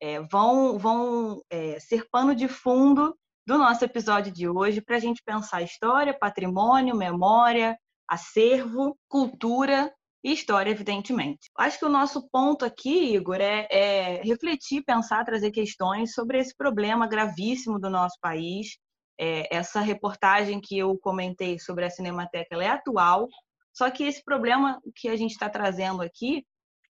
é, 0.00 0.20
vão, 0.20 0.78
vão 0.78 1.42
é, 1.50 1.78
ser 1.80 2.06
pano 2.10 2.34
de 2.34 2.48
fundo 2.48 3.16
do 3.46 3.58
nosso 3.58 3.84
episódio 3.84 4.32
de 4.32 4.48
hoje 4.48 4.80
para 4.80 4.96
a 4.96 5.00
gente 5.00 5.22
pensar 5.24 5.62
história, 5.62 6.16
patrimônio, 6.16 6.96
memória, 6.96 7.78
acervo, 8.08 8.98
cultura 9.08 9.92
e 10.22 10.32
história, 10.32 10.70
evidentemente. 10.70 11.50
Acho 11.56 11.78
que 11.78 11.84
o 11.84 11.90
nosso 11.90 12.28
ponto 12.30 12.64
aqui, 12.64 13.14
Igor, 13.14 13.40
é, 13.40 13.66
é 13.70 14.22
refletir, 14.22 14.82
pensar, 14.84 15.24
trazer 15.24 15.50
questões 15.50 16.12
sobre 16.12 16.38
esse 16.38 16.54
problema 16.54 17.06
gravíssimo 17.06 17.78
do 17.78 17.88
nosso 17.88 18.16
país. 18.20 18.76
É, 19.18 19.54
essa 19.54 19.80
reportagem 19.80 20.60
que 20.60 20.78
eu 20.78 20.98
comentei 20.98 21.58
sobre 21.58 21.84
a 21.84 21.90
Cinemateca 21.90 22.56
é 22.62 22.68
atual, 22.68 23.28
só 23.72 23.90
que 23.90 24.04
esse 24.04 24.22
problema 24.24 24.80
que 24.96 25.08
a 25.08 25.16
gente 25.16 25.32
está 25.32 25.48
trazendo 25.48 26.02
aqui, 26.02 26.44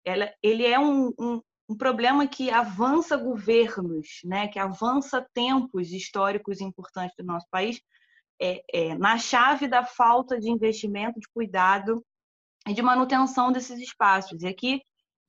ela, 0.05 0.33
ele 0.43 0.67
é 0.67 0.79
um, 0.79 1.13
um, 1.19 1.41
um, 1.71 1.77
problema 1.77 2.27
que 2.27 2.51
avança 2.51 3.17
governos, 3.17 4.21
né, 4.25 4.49
que 4.49 4.59
avança 4.59 5.27
tempos 5.33 5.93
históricos 5.93 6.61
importantes 6.61 7.15
do 7.17 7.25
nosso 7.25 7.47
país, 7.51 7.81
é, 8.41 8.63
é, 8.73 8.95
na 8.97 9.19
chave 9.19 9.69
da 9.69 9.85
falta 9.85 10.39
de 10.39 10.51
investimento, 10.51 11.21
de 11.21 11.29
cuidado 11.29 12.05
e 12.67 12.73
de 12.73 12.83
manutenção 12.83 13.53
desses 13.53 13.79
espaços. 13.79 14.43
E 14.43 14.47
aqui 14.47 14.83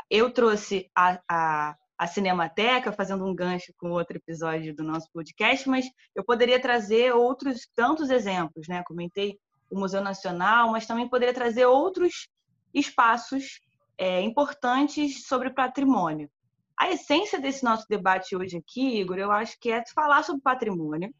eu 0.10 0.32
trouxe 0.32 0.90
a, 0.96 1.20
a, 1.30 1.76
a 1.98 2.08
Cinemateca, 2.08 2.92
fazendo 2.92 3.26
um 3.26 3.36
gancho 3.36 3.74
com 3.78 3.92
outro 3.92 4.18
episódio 4.18 4.76
do 4.76 4.84
nosso 4.84 5.10
podcast, 5.14 5.70
mas 5.70 5.86
eu 6.16 6.24
poderia 6.24 6.60
trazer 6.60 7.14
outros 7.14 7.68
tantos 7.76 8.10
exemplos, 8.10 8.68
né? 8.68 8.84
Comentei 8.84 9.38
o 9.70 9.80
Museu 9.80 10.02
Nacional, 10.02 10.72
mas 10.72 10.86
também 10.86 11.08
poderia 11.08 11.34
trazer 11.34 11.66
outros 11.66 12.28
espaços 12.74 13.60
é, 13.98 14.22
importantes 14.22 15.26
sobre 15.28 15.50
patrimônio. 15.50 16.30
A 16.78 16.90
essência 16.90 17.40
desse 17.40 17.64
nosso 17.64 17.86
debate 17.88 18.36
hoje 18.36 18.58
aqui, 18.58 19.00
Igor, 19.00 19.18
eu 19.18 19.32
acho 19.32 19.58
que 19.60 19.72
é 19.72 19.84
falar 19.94 20.24
sobre 20.24 20.42
patrimônio 20.42 21.14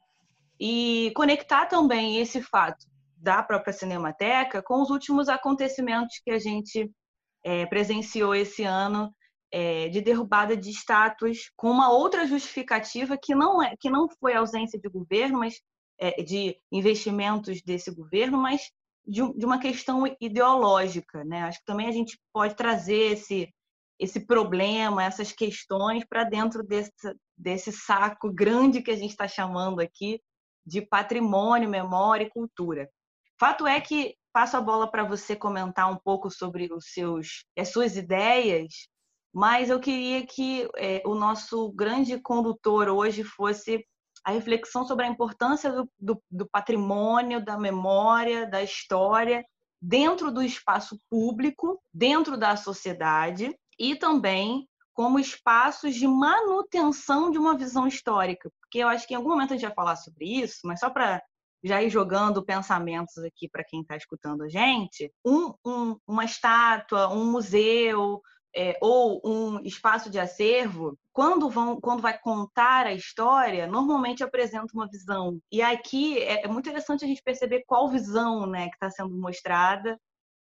e 0.60 1.12
conectar 1.16 1.68
também 1.68 2.18
esse 2.18 2.42
fato 2.42 2.86
da 3.16 3.44
própria 3.44 3.72
Cinemateca 3.72 4.64
com 4.64 4.82
os 4.82 4.90
últimos 4.90 5.30
acontecimentos 5.30 6.20
que 6.24 6.32
a 6.32 6.40
gente 6.40 6.90
é, 7.44 7.66
presenciou 7.68 8.34
esse 8.34 8.64
ano 8.64 9.14
é, 9.52 9.90
de 9.90 10.02
derrubada 10.02 10.56
de 10.56 10.70
estátuas 10.70 11.52
com 11.56 11.70
uma 11.70 11.92
outra 11.92 12.26
justificativa 12.26 13.18
que 13.18 13.36
não 13.36 13.62
é 13.62 13.76
que 13.80 13.90
não 13.90 14.08
foi 14.20 14.34
ausência 14.34 14.80
de 14.80 14.90
governo, 14.90 15.40
mas 15.40 15.62
é, 16.00 16.24
de 16.24 16.58
investimentos 16.72 17.62
desse 17.62 17.94
governo, 17.94 18.38
mas 18.38 18.72
de, 19.12 19.34
de, 19.34 19.46
uma 19.46 19.60
questão 19.60 20.06
ideológica, 20.22 21.24
né? 21.26 21.42
Acho 21.44 21.60
que 21.60 21.66
também 21.66 21.88
a 21.88 21.92
gente 21.92 22.18
pode 22.34 22.56
trazer 22.56 23.12
esse 23.12 23.54
esse 24.00 24.26
problema, 24.26 25.04
essas 25.04 25.32
questões 25.32 26.04
para 26.04 26.24
dentro 26.24 26.64
desse, 26.64 26.92
desse 27.38 27.72
saco 27.72 28.34
grande 28.34 28.82
que 28.82 28.90
a 28.90 28.96
gente 28.96 29.12
está 29.12 29.28
chamando 29.28 29.80
aqui 29.80 30.20
de 30.66 30.82
patrimônio, 30.82 31.70
memória 31.70 32.24
e 32.24 32.30
cultura. 32.30 32.90
Fato 33.40 33.68
é 33.68 33.80
que 33.80 34.16
passo 34.34 34.58
a 34.58 34.62
bola 34.62 34.90
para 34.90 35.04
você 35.04 35.36
comentar 35.36 35.92
um 35.92 35.98
pouco 35.98 36.32
sobre 36.32 36.74
os 36.74 36.86
seus, 36.88 37.46
as 37.56 37.70
suas 37.70 37.96
ideias, 37.96 38.88
mas 39.32 39.70
eu 39.70 39.80
queria 39.80 40.26
que 40.26 40.68
é, 40.78 41.04
o 41.06 41.14
nosso 41.14 41.72
grande 41.72 42.20
condutor 42.20 42.90
hoje 42.90 43.24
fosse 43.24 43.86
a 44.24 44.32
reflexão 44.32 44.86
sobre 44.86 45.06
a 45.06 45.10
importância 45.10 45.72
do, 45.72 45.90
do, 46.00 46.24
do 46.30 46.48
patrimônio, 46.48 47.44
da 47.44 47.58
memória, 47.58 48.48
da 48.48 48.62
história 48.62 49.44
dentro 49.82 50.32
do 50.32 50.44
espaço 50.44 51.00
público, 51.10 51.82
dentro 51.92 52.38
da 52.38 52.56
sociedade 52.56 53.56
e 53.80 53.96
também 53.96 54.68
como 54.94 55.20
espaços 55.20 55.96
de 55.96 56.08
manutenção 56.08 57.32
de 57.32 57.38
uma 57.40 57.58
visão 57.58 57.88
histórica. 57.88 58.52
Porque 58.60 58.80
eu 58.80 58.88
acho 58.88 59.08
que 59.08 59.14
em 59.14 59.18
algum 59.18 59.30
momento 59.30 59.54
a 59.54 59.58
gente 59.58 59.66
vai 59.66 59.74
falar 59.74 59.96
sobre 59.96 60.26
isso, 60.26 60.60
mas 60.66 60.80
só 60.80 60.90
para 60.90 61.22
já 61.64 61.82
ir 61.82 61.90
jogando 61.90 62.44
pensamentos 62.44 63.18
aqui 63.20 63.48
para 63.50 63.64
quem 63.64 63.82
está 63.82 63.96
escutando 63.96 64.44
a 64.44 64.50
gente, 64.50 65.12
um, 65.26 65.54
um, 65.66 65.98
uma 66.08 66.26
estátua, 66.26 67.08
um 67.10 67.32
museu, 67.32 68.22
é, 68.56 68.78
ou 68.82 69.22
um 69.24 69.60
espaço 69.62 70.10
de 70.10 70.20
acervo, 70.20 70.98
quando, 71.14 71.50
vão, 71.50 71.80
quando 71.80 72.02
vai 72.02 72.18
contar 72.18 72.86
a 72.86 72.94
história, 72.94 73.68
normalmente 73.68 74.24
apresenta 74.24 74.74
uma 74.74 74.88
visão. 74.88 75.40
E 75.52 75.62
aqui 75.62 76.18
é, 76.20 76.46
é 76.46 76.48
muito 76.48 76.68
interessante 76.68 77.06
a 77.06 77.08
gente 77.08 77.24
perceber 77.24 77.64
qual 77.66 77.90
visão 77.90 78.46
né, 78.46 78.68
que 78.70 78.76
está 78.76 78.90
sendo 78.90 79.18
mostrada. 79.18 79.98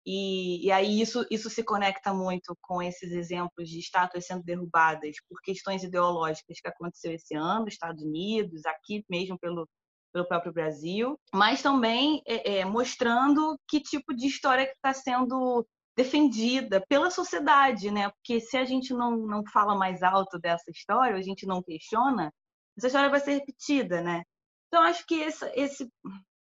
E, 0.04 0.64
e, 0.64 0.70
aí 0.70 1.00
isso, 1.00 1.26
isso 1.30 1.50
se 1.50 1.64
conecta 1.64 2.14
muito 2.14 2.56
com 2.62 2.80
esses 2.80 3.10
exemplos 3.10 3.68
de 3.68 3.80
estátuas 3.80 4.24
sendo 4.24 4.44
derrubadas 4.44 5.16
por 5.28 5.40
questões 5.42 5.82
ideológicas 5.82 6.60
que 6.60 6.68
aconteceu 6.68 7.12
esse 7.12 7.34
ano, 7.34 7.66
Estados 7.66 8.04
Unidos, 8.04 8.64
aqui 8.66 9.04
mesmo 9.10 9.36
pelo, 9.36 9.68
pelo 10.12 10.28
próprio 10.28 10.52
Brasil, 10.52 11.18
mas 11.34 11.60
também 11.60 12.22
é, 12.26 12.58
é, 12.58 12.64
mostrando 12.64 13.58
que 13.68 13.80
tipo 13.80 14.14
de 14.14 14.26
história 14.26 14.64
que 14.64 14.72
está 14.72 14.94
sendo 14.94 15.66
defendida 15.96 16.84
pela 16.88 17.10
sociedade, 17.10 17.90
né? 17.90 18.10
Porque 18.10 18.40
se 18.40 18.56
a 18.56 18.64
gente 18.64 18.92
não, 18.92 19.16
não 19.16 19.42
fala 19.52 19.74
mais 19.74 20.02
alto 20.02 20.38
dessa 20.38 20.70
história, 20.70 21.16
a 21.16 21.22
gente 21.22 21.46
não 21.46 21.62
questiona, 21.62 22.32
essa 22.76 22.88
história 22.88 23.08
vai 23.08 23.20
ser 23.20 23.32
repetida, 23.32 24.02
né? 24.02 24.22
Então, 24.68 24.82
acho 24.82 25.06
que 25.06 25.14
esse, 25.14 25.44
esse, 25.54 25.90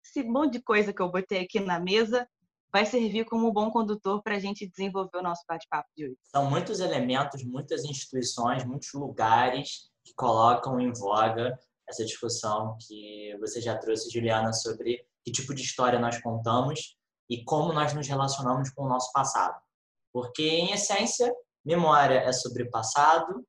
esse 0.05 0.23
monte 0.23 0.53
de 0.53 0.63
coisa 0.63 0.93
que 0.93 1.01
eu 1.01 1.11
botei 1.11 1.41
aqui 1.41 1.59
na 1.59 1.79
mesa 1.79 2.27
vai 2.71 2.85
servir 2.85 3.25
como 3.25 3.49
um 3.49 3.51
bom 3.51 3.69
condutor 3.69 4.23
para 4.23 4.35
a 4.35 4.39
gente 4.39 4.69
desenvolver 4.69 5.17
o 5.17 5.21
nosso 5.21 5.43
bate-papo 5.47 5.89
de 5.97 6.05
hoje. 6.05 6.17
São 6.23 6.49
muitos 6.49 6.79
elementos, 6.79 7.43
muitas 7.43 7.83
instituições, 7.83 8.63
muitos 8.63 8.93
lugares 8.93 9.89
que 10.05 10.13
colocam 10.15 10.79
em 10.79 10.93
voga 10.93 11.59
essa 11.89 12.05
discussão 12.05 12.77
que 12.87 13.35
você 13.39 13.59
já 13.59 13.77
trouxe, 13.77 14.09
Juliana, 14.09 14.53
sobre 14.53 15.05
que 15.25 15.31
tipo 15.31 15.53
de 15.53 15.61
história 15.61 15.99
nós 15.99 16.21
contamos 16.21 16.97
e 17.31 17.45
como 17.45 17.71
nós 17.71 17.93
nos 17.93 18.05
relacionamos 18.05 18.69
com 18.71 18.83
o 18.83 18.89
nosso 18.89 19.09
passado. 19.13 19.57
Porque, 20.11 20.43
em 20.43 20.73
essência, 20.73 21.33
memória 21.63 22.19
é 22.19 22.33
sobre 22.33 22.69
passado, 22.69 23.47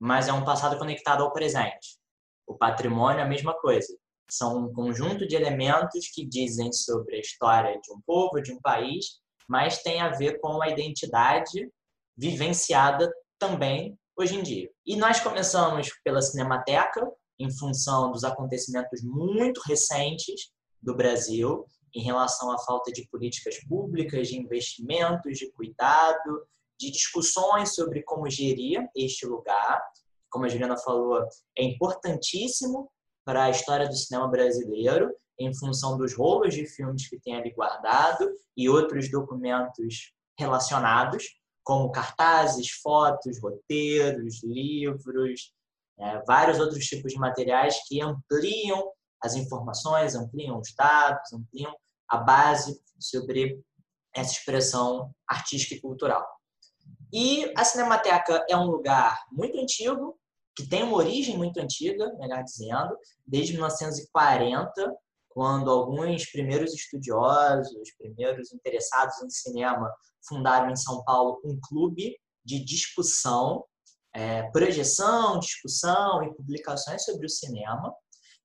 mas 0.00 0.28
é 0.28 0.32
um 0.32 0.46
passado 0.46 0.78
conectado 0.78 1.22
ao 1.22 1.30
presente. 1.30 1.98
O 2.46 2.56
patrimônio 2.56 3.20
é 3.20 3.22
a 3.22 3.28
mesma 3.28 3.52
coisa. 3.52 3.94
São 4.30 4.64
um 4.64 4.72
conjunto 4.72 5.28
de 5.28 5.36
elementos 5.36 6.08
que 6.08 6.24
dizem 6.24 6.72
sobre 6.72 7.16
a 7.16 7.20
história 7.20 7.78
de 7.82 7.92
um 7.92 8.00
povo, 8.06 8.40
de 8.40 8.50
um 8.50 8.60
país, 8.62 9.20
mas 9.46 9.82
tem 9.82 10.00
a 10.00 10.08
ver 10.08 10.40
com 10.40 10.62
a 10.62 10.70
identidade 10.70 11.70
vivenciada 12.16 13.12
também 13.38 13.94
hoje 14.16 14.36
em 14.36 14.42
dia. 14.42 14.70
E 14.86 14.96
nós 14.96 15.20
começamos 15.20 15.90
pela 16.02 16.22
Cinemateca, 16.22 17.06
em 17.38 17.50
função 17.50 18.10
dos 18.10 18.24
acontecimentos 18.24 19.02
muito 19.02 19.60
recentes 19.66 20.50
do 20.80 20.96
Brasil, 20.96 21.66
em 21.94 22.02
relação 22.02 22.50
à 22.50 22.58
falta 22.58 22.90
de 22.90 23.06
políticas 23.08 23.58
públicas, 23.64 24.28
de 24.28 24.38
investimentos, 24.38 25.38
de 25.38 25.50
cuidado, 25.52 26.46
de 26.80 26.90
discussões 26.90 27.74
sobre 27.74 28.02
como 28.02 28.28
gerir 28.28 28.88
este 28.96 29.26
lugar. 29.26 29.82
Como 30.30 30.44
a 30.44 30.48
Juliana 30.48 30.78
falou, 30.78 31.22
é 31.56 31.64
importantíssimo 31.64 32.90
para 33.24 33.44
a 33.44 33.50
história 33.50 33.88
do 33.88 33.94
cinema 33.94 34.28
brasileiro, 34.28 35.14
em 35.38 35.54
função 35.54 35.96
dos 35.96 36.14
rolos 36.14 36.54
de 36.54 36.66
filmes 36.66 37.08
que 37.08 37.20
tem 37.20 37.36
ali 37.36 37.52
guardado 37.52 38.30
e 38.56 38.68
outros 38.68 39.10
documentos 39.10 40.12
relacionados, 40.38 41.24
como 41.64 41.92
cartazes, 41.92 42.70
fotos, 42.82 43.40
roteiros, 43.40 44.42
livros, 44.42 45.52
é, 45.98 46.22
vários 46.26 46.58
outros 46.58 46.84
tipos 46.84 47.12
de 47.12 47.18
materiais 47.18 47.76
que 47.86 48.00
ampliam 48.00 48.90
as 49.22 49.34
informações, 49.34 50.14
ampliam 50.14 50.58
os 50.58 50.74
dados, 50.74 51.32
ampliam 51.32 51.74
a 52.08 52.18
base 52.18 52.80
sobre 52.98 53.62
essa 54.14 54.32
expressão 54.32 55.10
artística 55.26 55.74
e 55.74 55.80
cultural. 55.80 56.26
E 57.12 57.52
a 57.56 57.64
Cinemateca 57.64 58.44
é 58.48 58.56
um 58.56 58.66
lugar 58.66 59.18
muito 59.30 59.58
antigo, 59.58 60.18
que 60.56 60.66
tem 60.68 60.82
uma 60.82 60.96
origem 60.96 61.36
muito 61.36 61.58
antiga, 61.60 62.12
melhor 62.18 62.42
dizendo, 62.42 62.96
desde 63.26 63.52
1940, 63.52 64.94
quando 65.28 65.70
alguns 65.70 66.26
primeiros 66.30 66.74
estudiosos, 66.74 67.90
primeiros 67.98 68.52
interessados 68.52 69.22
em 69.22 69.30
cinema, 69.30 69.90
fundaram 70.26 70.70
em 70.70 70.76
São 70.76 71.02
Paulo 71.04 71.40
um 71.44 71.58
clube 71.62 72.16
de 72.44 72.62
discussão, 72.62 73.64
é, 74.14 74.42
projeção, 74.50 75.38
discussão 75.38 76.22
e 76.22 76.34
publicações 76.34 77.04
sobre 77.04 77.26
o 77.26 77.30
cinema. 77.30 77.94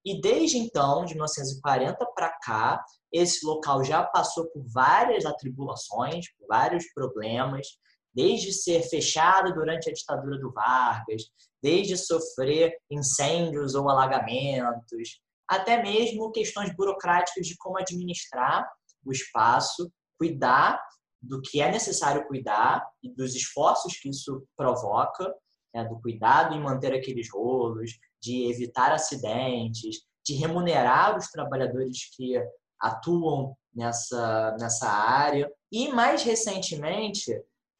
E 0.06 0.22
desde 0.22 0.58
então, 0.58 1.06
de 1.06 1.14
1940 1.14 2.06
para 2.16 2.30
cá, 2.40 2.84
esse 3.12 3.46
local 3.46 3.84
já 3.84 4.04
passou 4.04 4.48
por 4.50 4.64
várias 4.72 5.26
atribulações, 5.26 6.26
por 6.38 6.48
vários 6.48 6.86
problemas, 6.94 7.68
desde 8.14 8.52
ser 8.52 8.82
fechado 8.84 9.54
durante 9.54 9.90
a 9.90 9.94
ditadura 9.94 10.40
do 10.40 10.52
Vargas, 10.52 11.24
desde 11.62 11.98
sofrer 11.98 12.76
incêndios 12.90 13.76
ou 13.76 13.90
alagamentos, 13.90 15.20
até 15.48 15.82
mesmo 15.82 16.32
questões 16.32 16.76
burocráticas 16.76 17.46
de 17.46 17.56
como 17.58 17.78
administrar 17.78 18.68
o 19.06 19.12
espaço, 19.12 19.92
cuidar 20.18 20.82
do 21.22 21.42
que 21.42 21.62
é 21.62 21.72
necessário 21.72 22.28
cuidar 22.28 22.86
e 23.04 23.14
dos 23.14 23.36
esforços 23.36 23.98
que 23.98 24.10
isso 24.10 24.44
provoca, 24.56 25.34
né, 25.74 25.86
do 25.86 26.00
cuidado 26.00 26.56
em 26.56 26.62
manter 26.62 26.94
aqueles 26.94 27.30
rolos, 27.32 27.92
de 28.22 28.50
evitar 28.50 28.92
acidentes, 28.92 30.02
de 30.26 30.34
remunerar 30.36 31.18
os 31.18 31.28
trabalhadores 31.28 32.10
que 32.16 32.36
atuam 32.80 33.56
nessa, 33.74 34.56
nessa 34.60 34.88
área. 34.88 35.52
E 35.72 35.90
mais 35.90 36.24
recentemente, 36.24 37.32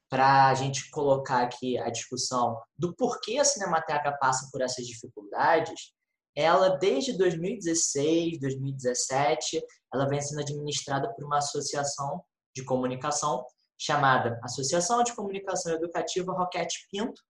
para 0.10 0.48
a 0.48 0.54
gente 0.54 0.90
colocar 0.90 1.44
aqui 1.44 1.78
a 1.78 1.90
discussão 1.90 2.58
do 2.78 2.96
porquê 2.96 3.38
a 3.38 3.46
Cinemateca 3.46 4.18
passa 4.20 4.50
por 4.52 4.62
essas 4.62 4.86
dificuldades, 4.86 5.92
ela 6.36 6.78
desde 6.78 7.18
2016, 7.18 8.40
2017, 8.40 9.62
ela 9.94 10.08
vem 10.08 10.22
sendo 10.22 10.42
administrada 10.42 11.12
por 11.14 11.26
uma 11.26 11.40
associação 11.40 12.24
de 12.56 12.64
comunicação 12.64 13.44
chamada 13.78 14.40
Associação 14.44 15.04
de 15.04 15.16
Comunicação 15.16 15.74
Educativa 15.74 16.34
Roquete 16.34 16.88
Pinto, 16.92 17.22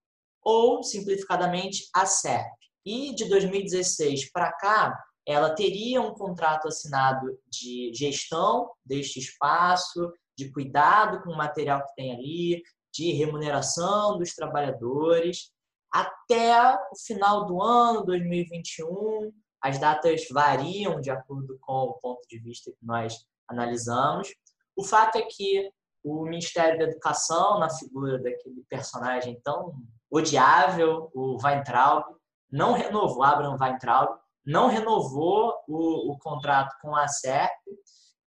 ou 0.41 0.81
simplificadamente 0.81 1.89
a 1.93 2.05
SERP. 2.05 2.66
E 2.87 3.13
de 3.13 3.25
2016 3.25 4.31
para 4.31 4.49
cá, 4.53 4.97
ela 5.27 5.53
teria 5.53 6.01
um 6.01 6.13
contrato 6.13 6.69
assinado 6.69 7.37
de 7.45 7.91
gestão 7.93 8.71
deste 8.85 9.19
espaço, 9.19 10.09
de 10.37 10.49
cuidado 10.53 11.21
com 11.21 11.31
o 11.31 11.37
material 11.37 11.85
que 11.85 11.95
tem 11.97 12.13
ali, 12.13 12.63
de 12.93 13.11
remuneração 13.11 14.17
dos 14.17 14.33
trabalhadores, 14.33 15.51
até 15.91 16.75
o 16.89 16.95
final 17.05 17.45
do 17.45 17.61
ano 17.61 18.05
2021. 18.05 19.33
As 19.61 19.77
datas 19.77 20.25
variam 20.31 21.01
de 21.01 21.11
acordo 21.11 21.57
com 21.59 21.73
o 21.73 21.93
ponto 21.95 22.25
de 22.29 22.39
vista 22.39 22.71
que 22.71 22.85
nós 22.85 23.17
analisamos. 23.49 24.29
O 24.77 24.83
fato 24.85 25.17
é 25.17 25.23
que 25.23 25.69
o 26.05 26.23
Ministério 26.23 26.79
da 26.79 26.85
Educação, 26.85 27.59
na 27.59 27.69
figura 27.69 28.17
daquele 28.17 28.63
personagem 28.69 29.37
tão 29.43 29.75
odiável, 30.09 31.11
o 31.13 31.37
Weintraub, 31.43 32.16
não 32.51 32.73
renovou, 32.73 33.23
Abraham 33.23 33.57
Weintraub, 33.59 34.17
não 34.45 34.67
renovou 34.67 35.53
o, 35.67 36.11
o 36.11 36.17
contrato 36.19 36.75
com 36.81 36.95
a 36.95 37.07
SERP 37.07 37.51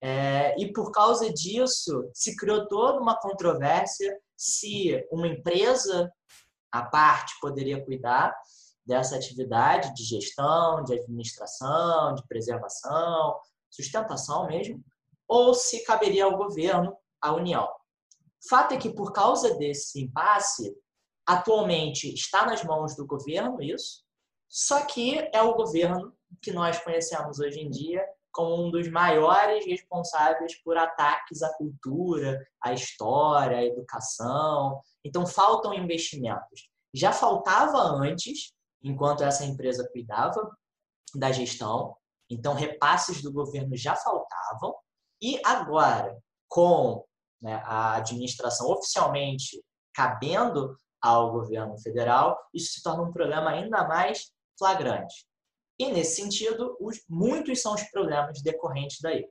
é, 0.02 0.56
e 0.60 0.72
por 0.72 0.92
causa 0.92 1.32
disso 1.34 2.10
se 2.14 2.36
criou 2.36 2.68
toda 2.68 3.00
uma 3.00 3.20
controvérsia 3.20 4.18
se 4.36 5.06
uma 5.12 5.28
empresa 5.28 6.12
à 6.72 6.84
parte 6.84 7.34
poderia 7.42 7.84
cuidar 7.84 8.36
dessa 8.86 9.16
atividade 9.16 9.94
de 9.96 10.04
gestão, 10.04 10.84
de 10.84 10.94
administração, 10.94 12.14
de 12.14 12.26
preservação, 12.28 13.40
sustentação 13.70 14.48
mesmo, 14.48 14.84
ou 15.28 15.54
se 15.54 15.84
caberia 15.84 16.26
ao 16.26 16.38
governo, 16.38 16.96
à 17.20 17.34
União. 17.34 17.68
Fato 18.48 18.74
é 18.74 18.78
que, 18.78 18.94
por 18.94 19.12
causa 19.12 19.56
desse 19.56 20.04
impasse, 20.04 20.72
atualmente 21.26 22.14
está 22.14 22.46
nas 22.46 22.64
mãos 22.64 22.96
do 22.96 23.08
governo 23.08 23.60
isso, 23.62 24.05
só 24.48 24.86
que 24.86 25.30
é 25.34 25.42
o 25.42 25.56
governo 25.56 26.14
que 26.42 26.52
nós 26.52 26.80
conhecemos 26.80 27.40
hoje 27.40 27.60
em 27.60 27.70
dia 27.70 28.06
como 28.36 28.68
um 28.68 28.70
dos 28.70 28.90
maiores 28.90 29.66
responsáveis 29.66 30.62
por 30.62 30.78
ataques 30.78 31.42
à 31.42 31.54
cultura, 31.54 32.46
à 32.62 32.74
história, 32.74 33.58
à 33.58 33.64
educação. 33.64 34.82
Então, 35.06 35.26
faltam 35.26 35.74
investimentos. 35.74 36.70
Já 36.94 37.14
faltava 37.14 37.78
antes, 37.78 38.52
enquanto 38.84 39.24
essa 39.24 39.46
empresa 39.46 39.90
cuidava 39.90 40.54
da 41.16 41.32
gestão, 41.32 41.96
então 42.30 42.54
repasses 42.54 43.22
do 43.22 43.32
governo 43.32 43.76
já 43.78 43.96
faltavam, 43.96 44.76
e 45.22 45.40
agora, 45.46 46.18
com 46.50 47.06
né, 47.42 47.62
a 47.64 47.96
administração 47.96 48.70
oficialmente 48.70 49.64
cabendo 49.94 50.76
ao 51.02 51.32
governo 51.32 51.80
federal, 51.80 52.38
isso 52.54 52.74
se 52.74 52.84
torna 52.84 53.04
um 53.04 53.14
problema 53.14 53.52
ainda 53.52 53.88
mais 53.88 54.30
flagrante. 54.58 55.26
E, 55.78 55.92
nesse 55.92 56.22
sentido, 56.22 56.78
os, 56.80 57.02
muitos 57.10 57.62
são 57.62 57.74
os 57.74 57.84
problemas 57.84 58.42
decorrentes 58.42 59.00
daí. 59.02 59.28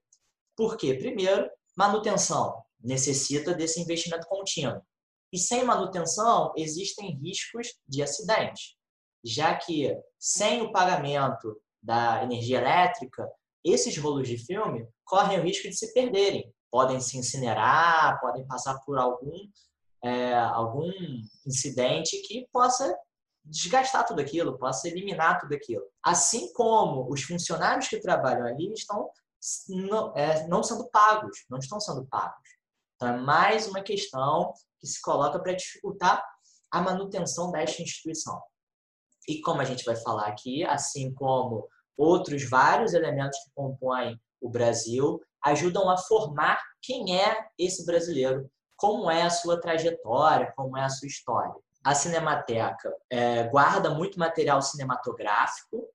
Por 0.57 0.77
quê? 0.77 0.95
Primeiro, 0.95 1.51
manutenção 1.77 2.63
necessita 2.81 3.55
desse 3.55 3.81
investimento 3.81 4.27
contínuo. 4.27 4.83
E 5.33 5.39
sem 5.39 5.65
manutenção, 5.65 6.53
existem 6.57 7.19
riscos 7.19 7.69
de 7.89 8.03
acidente, 8.03 8.77
já 9.25 9.57
que 9.57 9.97
sem 10.19 10.63
o 10.63 10.71
pagamento 10.71 11.61
da 11.83 12.23
energia 12.23 12.59
elétrica, 12.59 13.29
esses 13.65 13.97
rolos 13.97 14.29
de 14.29 14.39
filme 14.39 14.87
correm 15.05 15.41
o 15.41 15.43
risco 15.43 15.69
de 15.69 15.75
se 15.75 15.93
perderem. 15.93 16.53
Podem 16.71 17.01
se 17.01 17.17
incinerar, 17.17 18.21
podem 18.21 18.47
passar 18.47 18.79
por 18.85 18.99
algum, 18.99 19.37
é, 20.03 20.35
algum 20.35 20.91
incidente 21.47 22.21
que 22.23 22.47
possa 22.53 22.95
desgastar 23.45 24.07
tudo 24.07 24.21
aquilo, 24.21 24.59
possa 24.59 24.89
eliminar 24.89 25.39
tudo 25.41 25.55
aquilo. 25.55 25.85
Assim 26.03 26.53
como 26.53 27.11
os 27.11 27.23
funcionários 27.23 27.89
que 27.89 28.01
trabalham 28.01 28.47
ali 28.47 28.73
estão 28.73 29.11
não, 29.69 30.17
é, 30.17 30.47
não 30.49 30.63
sendo 30.63 30.89
pagos, 30.89 31.45
não 31.51 31.59
estão 31.59 31.79
sendo 31.79 32.07
pagos. 32.07 32.49
Então, 32.97 33.09
é 33.09 33.17
mais 33.19 33.67
uma 33.67 33.83
questão 33.83 34.53
que 34.81 34.87
se 34.87 35.01
coloca 35.03 35.39
para 35.39 35.53
dificultar 35.53 36.25
a 36.71 36.81
manutenção 36.81 37.51
desta 37.51 37.83
instituição. 37.83 38.41
E 39.29 39.41
como 39.41 39.61
a 39.61 39.65
gente 39.65 39.85
vai 39.85 39.97
falar 39.97 40.27
aqui, 40.27 40.65
assim 40.65 41.13
como 41.13 41.69
outros 41.97 42.49
vários 42.49 42.95
elementos 42.95 43.39
que 43.45 43.51
compõem 43.55 44.19
o 44.41 44.49
Brasil, 44.49 45.21
ajudam 45.45 45.91
a 45.91 45.99
formar 45.99 46.61
quem 46.81 47.21
é 47.21 47.47
esse 47.59 47.85
brasileiro, 47.85 48.51
como 48.77 49.11
é 49.11 49.23
a 49.23 49.31
sua 49.31 49.61
trajetória, 49.61 50.53
como 50.57 50.77
é 50.77 50.85
a 50.85 50.89
sua 50.89 51.07
história 51.07 51.55
a 51.85 51.95
Cinemateca 51.95 52.93
é, 53.11 53.45
guarda 53.45 53.91
muito 53.91 54.19
material 54.19 54.63
cinematográfico, 54.63 55.87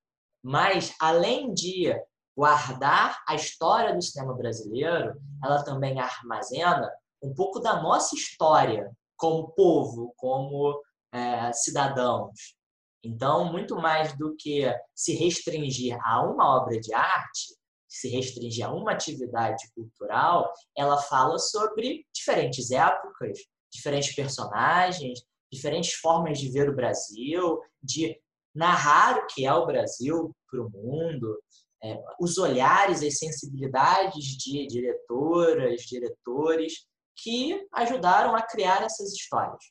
mas 0.44 0.94
além 1.02 1.54
de 1.54 1.94
guardar 2.38 3.22
a 3.28 3.36
história 3.36 3.94
do 3.94 4.02
cinema 4.02 4.34
brasileiro, 4.34 5.20
ela 5.44 5.64
também 5.64 6.00
armazena 6.00 6.90
um 7.22 7.34
pouco 7.34 7.60
da 7.60 7.82
nossa 7.82 8.16
história 8.16 8.90
como 9.18 9.50
povo, 9.50 10.14
como 10.16 10.80
é, 11.12 11.52
cidadãos. 11.52 12.56
Então, 13.04 13.52
muito 13.52 13.76
mais 13.76 14.16
do 14.18 14.36
que 14.38 14.64
se 14.94 15.14
restringir 15.16 15.98
a 16.06 16.22
uma 16.22 16.58
obra 16.58 16.80
de 16.80 16.94
arte, 16.94 17.58
se 17.88 18.08
restringir 18.10 18.66
a 18.66 18.72
uma 18.72 18.92
atividade 18.92 19.70
cultural, 19.74 20.52
ela 20.78 20.98
fala 20.98 21.40
sobre 21.40 22.06
diferentes 22.14 22.72
épocas, 22.72 23.40
diferentes 23.72 24.14
personagens, 24.14 25.20
diferentes 25.52 25.94
formas 25.94 26.40
de 26.40 26.50
ver 26.52 26.70
o 26.70 26.76
Brasil, 26.76 27.60
de 27.82 28.20
narrar 28.54 29.18
o 29.18 29.28
que 29.28 29.46
é 29.46 29.54
o 29.54 29.66
Brasil 29.66 30.36
para 30.50 30.62
o 30.62 30.70
mundo, 30.70 31.42
é, 31.84 31.98
os 32.20 32.38
olhares, 32.38 33.02
as 33.02 33.18
sensibilidades 33.18 34.26
de 34.26 34.68
diretoras, 34.68 35.82
diretores 35.82 36.86
que 37.16 37.68
ajudaram 37.74 38.36
a 38.36 38.42
criar 38.42 38.84
essas 38.84 39.14
histórias. 39.14 39.64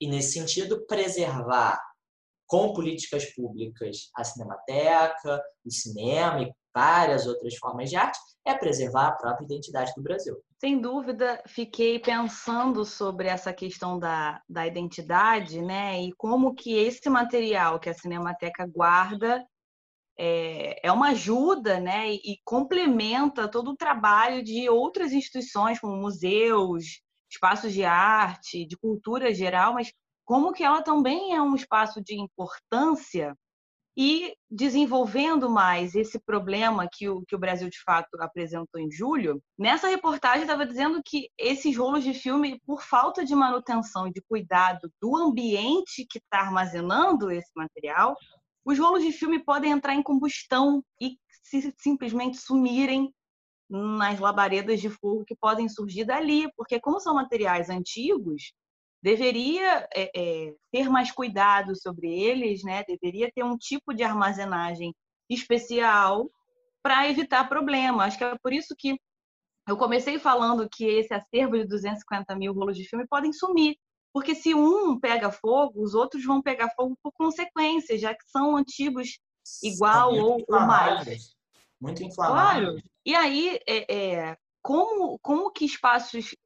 E, 0.00 0.08
nesse 0.08 0.32
sentido, 0.32 0.84
preservar 0.86 1.78
com 2.52 2.74
políticas 2.74 3.34
públicas 3.34 4.10
a 4.14 4.22
cinemateca, 4.22 5.42
o 5.64 5.70
cinema 5.70 6.42
e 6.42 6.52
várias 6.74 7.26
outras 7.26 7.56
formas 7.56 7.88
de 7.88 7.96
arte, 7.96 8.18
é 8.44 8.52
preservar 8.52 9.08
a 9.08 9.12
própria 9.12 9.46
identidade 9.46 9.90
do 9.96 10.02
Brasil. 10.02 10.36
Sem 10.60 10.78
dúvida, 10.78 11.42
fiquei 11.46 11.98
pensando 11.98 12.84
sobre 12.84 13.28
essa 13.28 13.54
questão 13.54 13.98
da, 13.98 14.38
da 14.46 14.66
identidade, 14.66 15.62
né? 15.62 16.02
E 16.02 16.12
como 16.12 16.54
que 16.54 16.74
esse 16.74 17.08
material 17.08 17.80
que 17.80 17.88
a 17.88 17.94
Cinemateca 17.94 18.66
guarda 18.66 19.42
é, 20.18 20.86
é 20.86 20.92
uma 20.92 21.12
ajuda, 21.12 21.80
né? 21.80 22.12
E, 22.12 22.16
e 22.16 22.38
complementa 22.44 23.48
todo 23.48 23.70
o 23.70 23.76
trabalho 23.76 24.44
de 24.44 24.68
outras 24.68 25.12
instituições, 25.12 25.80
como 25.80 25.96
museus, 25.96 27.00
espaços 27.30 27.72
de 27.72 27.82
arte, 27.82 28.66
de 28.66 28.76
cultura 28.76 29.32
geral, 29.32 29.72
mas 29.72 29.90
como 30.24 30.52
que 30.52 30.64
ela 30.64 30.82
também 30.82 31.34
é 31.34 31.42
um 31.42 31.54
espaço 31.54 32.02
de 32.02 32.14
importância 32.14 33.36
e 33.96 34.34
desenvolvendo 34.50 35.50
mais 35.50 35.94
esse 35.94 36.18
problema 36.18 36.88
que 36.90 37.08
o, 37.08 37.22
que 37.26 37.36
o 37.36 37.38
Brasil 37.38 37.68
de 37.68 37.80
fato 37.82 38.08
apresentou 38.20 38.80
em 38.80 38.90
julho, 38.90 39.42
nessa 39.58 39.88
reportagem 39.88 40.42
estava 40.42 40.64
dizendo 40.64 41.02
que 41.04 41.28
esses 41.38 41.76
rolos 41.76 42.02
de 42.02 42.14
filme, 42.14 42.58
por 42.64 42.82
falta 42.82 43.24
de 43.24 43.34
manutenção 43.34 44.06
e 44.06 44.12
de 44.12 44.22
cuidado 44.22 44.90
do 45.00 45.14
ambiente 45.16 46.06
que 46.08 46.18
está 46.18 46.40
armazenando 46.40 47.30
esse 47.30 47.50
material, 47.54 48.16
os 48.64 48.78
rolos 48.78 49.02
de 49.02 49.12
filme 49.12 49.44
podem 49.44 49.72
entrar 49.72 49.94
em 49.94 50.02
combustão 50.02 50.82
e 51.00 51.18
se, 51.42 51.74
simplesmente 51.78 52.38
sumirem 52.38 53.12
nas 53.68 54.20
labaredas 54.20 54.80
de 54.80 54.88
fogo 54.88 55.24
que 55.24 55.34
podem 55.34 55.68
surgir 55.68 56.04
dali, 56.04 56.50
porque 56.56 56.80
como 56.80 57.00
são 57.00 57.14
materiais 57.14 57.68
antigos, 57.68 58.52
deveria 59.02 59.88
é, 59.94 60.10
é, 60.14 60.54
ter 60.70 60.88
mais 60.88 61.10
cuidado 61.10 61.74
sobre 61.74 62.08
eles, 62.08 62.62
né? 62.62 62.84
Deveria 62.84 63.30
ter 63.34 63.42
um 63.42 63.56
tipo 63.56 63.92
de 63.92 64.02
armazenagem 64.02 64.94
especial 65.28 66.30
para 66.82 67.08
evitar 67.08 67.48
problema. 67.48 68.04
Acho 68.04 68.18
que 68.18 68.24
é 68.24 68.36
por 68.42 68.52
isso 68.52 68.74
que 68.78 68.96
eu 69.68 69.76
comecei 69.76 70.18
falando 70.18 70.68
que 70.68 70.84
esse 70.84 71.12
acervo 71.12 71.56
de 71.56 71.66
250 71.66 72.34
mil 72.36 72.52
rolos 72.52 72.76
de 72.76 72.88
filme 72.88 73.06
podem 73.08 73.32
sumir. 73.32 73.76
Porque 74.12 74.34
se 74.34 74.54
um 74.54 75.00
pega 75.00 75.32
fogo, 75.32 75.82
os 75.82 75.94
outros 75.94 76.24
vão 76.24 76.42
pegar 76.42 76.70
fogo 76.76 76.96
por 77.02 77.12
consequência, 77.12 77.98
já 77.98 78.14
que 78.14 78.24
são 78.28 78.56
antigos 78.56 79.18
igual 79.62 80.12
ou, 80.14 80.44
ou, 80.46 80.60
mais. 80.60 81.34
Muito 81.80 82.04
inflamáveis. 82.04 82.68
Claro. 82.68 82.82
E 83.06 83.14
aí, 83.14 83.58
é, 83.66 83.94
é, 83.94 84.36
como, 84.60 85.18
como 85.20 85.50
que 85.50 85.64
espaços 85.64 86.36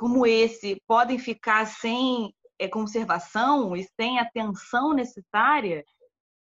como 0.00 0.26
esse 0.26 0.82
podem 0.88 1.18
ficar 1.18 1.66
sem 1.66 2.34
é, 2.58 2.66
conservação 2.66 3.76
e 3.76 3.84
sem 4.00 4.18
atenção 4.18 4.94
necessária 4.94 5.84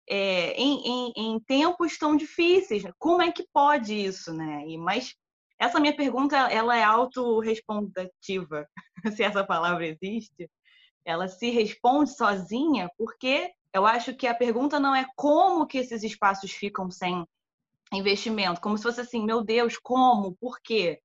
é, 0.07 0.53
em, 0.53 0.79
em, 0.85 1.13
em, 1.15 1.39
tempos 1.39 1.97
tão 1.97 2.15
difíceis? 2.15 2.83
Como 2.99 3.19
é 3.19 3.31
que 3.31 3.47
pode 3.51 3.95
isso, 3.95 4.31
né? 4.31 4.63
E, 4.67 4.77
mas 4.77 5.15
essa 5.57 5.79
minha 5.79 5.95
pergunta, 5.95 6.37
ela 6.37 6.77
é 6.77 6.83
autorrespondativa, 6.83 8.69
se 9.17 9.23
essa 9.23 9.43
palavra 9.43 9.87
existe. 9.87 10.47
Ela 11.03 11.27
se 11.27 11.49
responde 11.49 12.15
sozinha, 12.15 12.91
porque 12.95 13.51
eu 13.73 13.87
acho 13.87 14.15
que 14.15 14.27
a 14.27 14.35
pergunta 14.35 14.79
não 14.79 14.95
é 14.95 15.07
como 15.15 15.65
que 15.65 15.79
esses 15.79 16.03
espaços 16.03 16.51
ficam 16.51 16.91
sem 16.91 17.25
investimento, 17.91 18.61
como 18.61 18.77
se 18.77 18.83
fosse 18.83 19.01
assim, 19.01 19.25
meu 19.25 19.43
Deus, 19.43 19.79
como, 19.79 20.35
por 20.35 20.59
quê? 20.61 21.01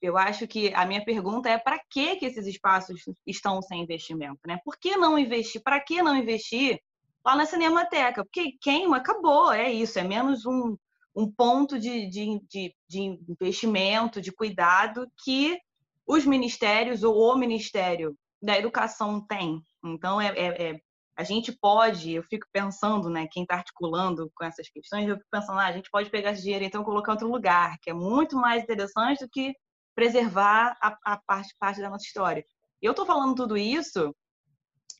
Eu 0.00 0.16
acho 0.16 0.46
que 0.46 0.72
a 0.74 0.86
minha 0.86 1.04
pergunta 1.04 1.48
é 1.48 1.58
para 1.58 1.78
que, 1.90 2.16
que 2.16 2.26
esses 2.26 2.46
espaços 2.46 3.02
estão 3.26 3.60
sem 3.60 3.82
investimento, 3.82 4.40
né? 4.46 4.58
Por 4.64 4.78
que 4.78 4.96
não 4.96 5.18
investir? 5.18 5.62
Para 5.62 5.80
que 5.80 6.02
não 6.02 6.16
investir 6.16 6.80
lá 7.24 7.36
na 7.36 7.44
Cinemateca? 7.44 8.24
Porque 8.24 8.52
queima, 8.60 8.96
acabou, 8.96 9.52
é 9.52 9.70
isso, 9.70 9.98
é 9.98 10.04
menos 10.04 10.46
um, 10.46 10.76
um 11.14 11.30
ponto 11.30 11.78
de, 11.78 12.08
de, 12.08 12.40
de, 12.48 12.74
de 12.88 13.20
investimento, 13.28 14.20
de 14.20 14.32
cuidado 14.32 15.06
que 15.22 15.58
os 16.06 16.24
ministérios 16.24 17.02
ou 17.02 17.14
o 17.14 17.36
Ministério 17.36 18.16
da 18.40 18.56
Educação 18.56 19.20
tem. 19.26 19.60
Então, 19.84 20.20
é, 20.20 20.28
é, 20.28 20.70
é 20.70 20.80
a 21.18 21.24
gente 21.24 21.50
pode, 21.50 22.12
eu 22.12 22.22
fico 22.22 22.46
pensando, 22.52 23.10
né, 23.10 23.26
quem 23.28 23.42
está 23.42 23.56
articulando 23.56 24.30
com 24.36 24.44
essas 24.44 24.68
questões, 24.68 25.08
eu 25.08 25.16
fico 25.16 25.28
pensando, 25.28 25.58
ah, 25.58 25.66
a 25.66 25.72
gente 25.72 25.90
pode 25.90 26.08
pegar 26.10 26.30
esse 26.30 26.42
dinheiro 26.42 26.64
então 26.64 26.84
colocar 26.84 27.10
em 27.10 27.14
outro 27.16 27.28
lugar, 27.28 27.76
que 27.82 27.90
é 27.90 27.92
muito 27.92 28.36
mais 28.36 28.62
interessante 28.62 29.24
do 29.24 29.28
que 29.28 29.52
preservar 29.96 30.76
a, 30.80 30.96
a 31.04 31.16
parte, 31.26 31.52
parte 31.58 31.80
da 31.80 31.90
nossa 31.90 32.06
história. 32.06 32.44
Eu 32.80 32.92
estou 32.92 33.04
falando 33.04 33.34
tudo 33.34 33.56
isso 33.56 34.14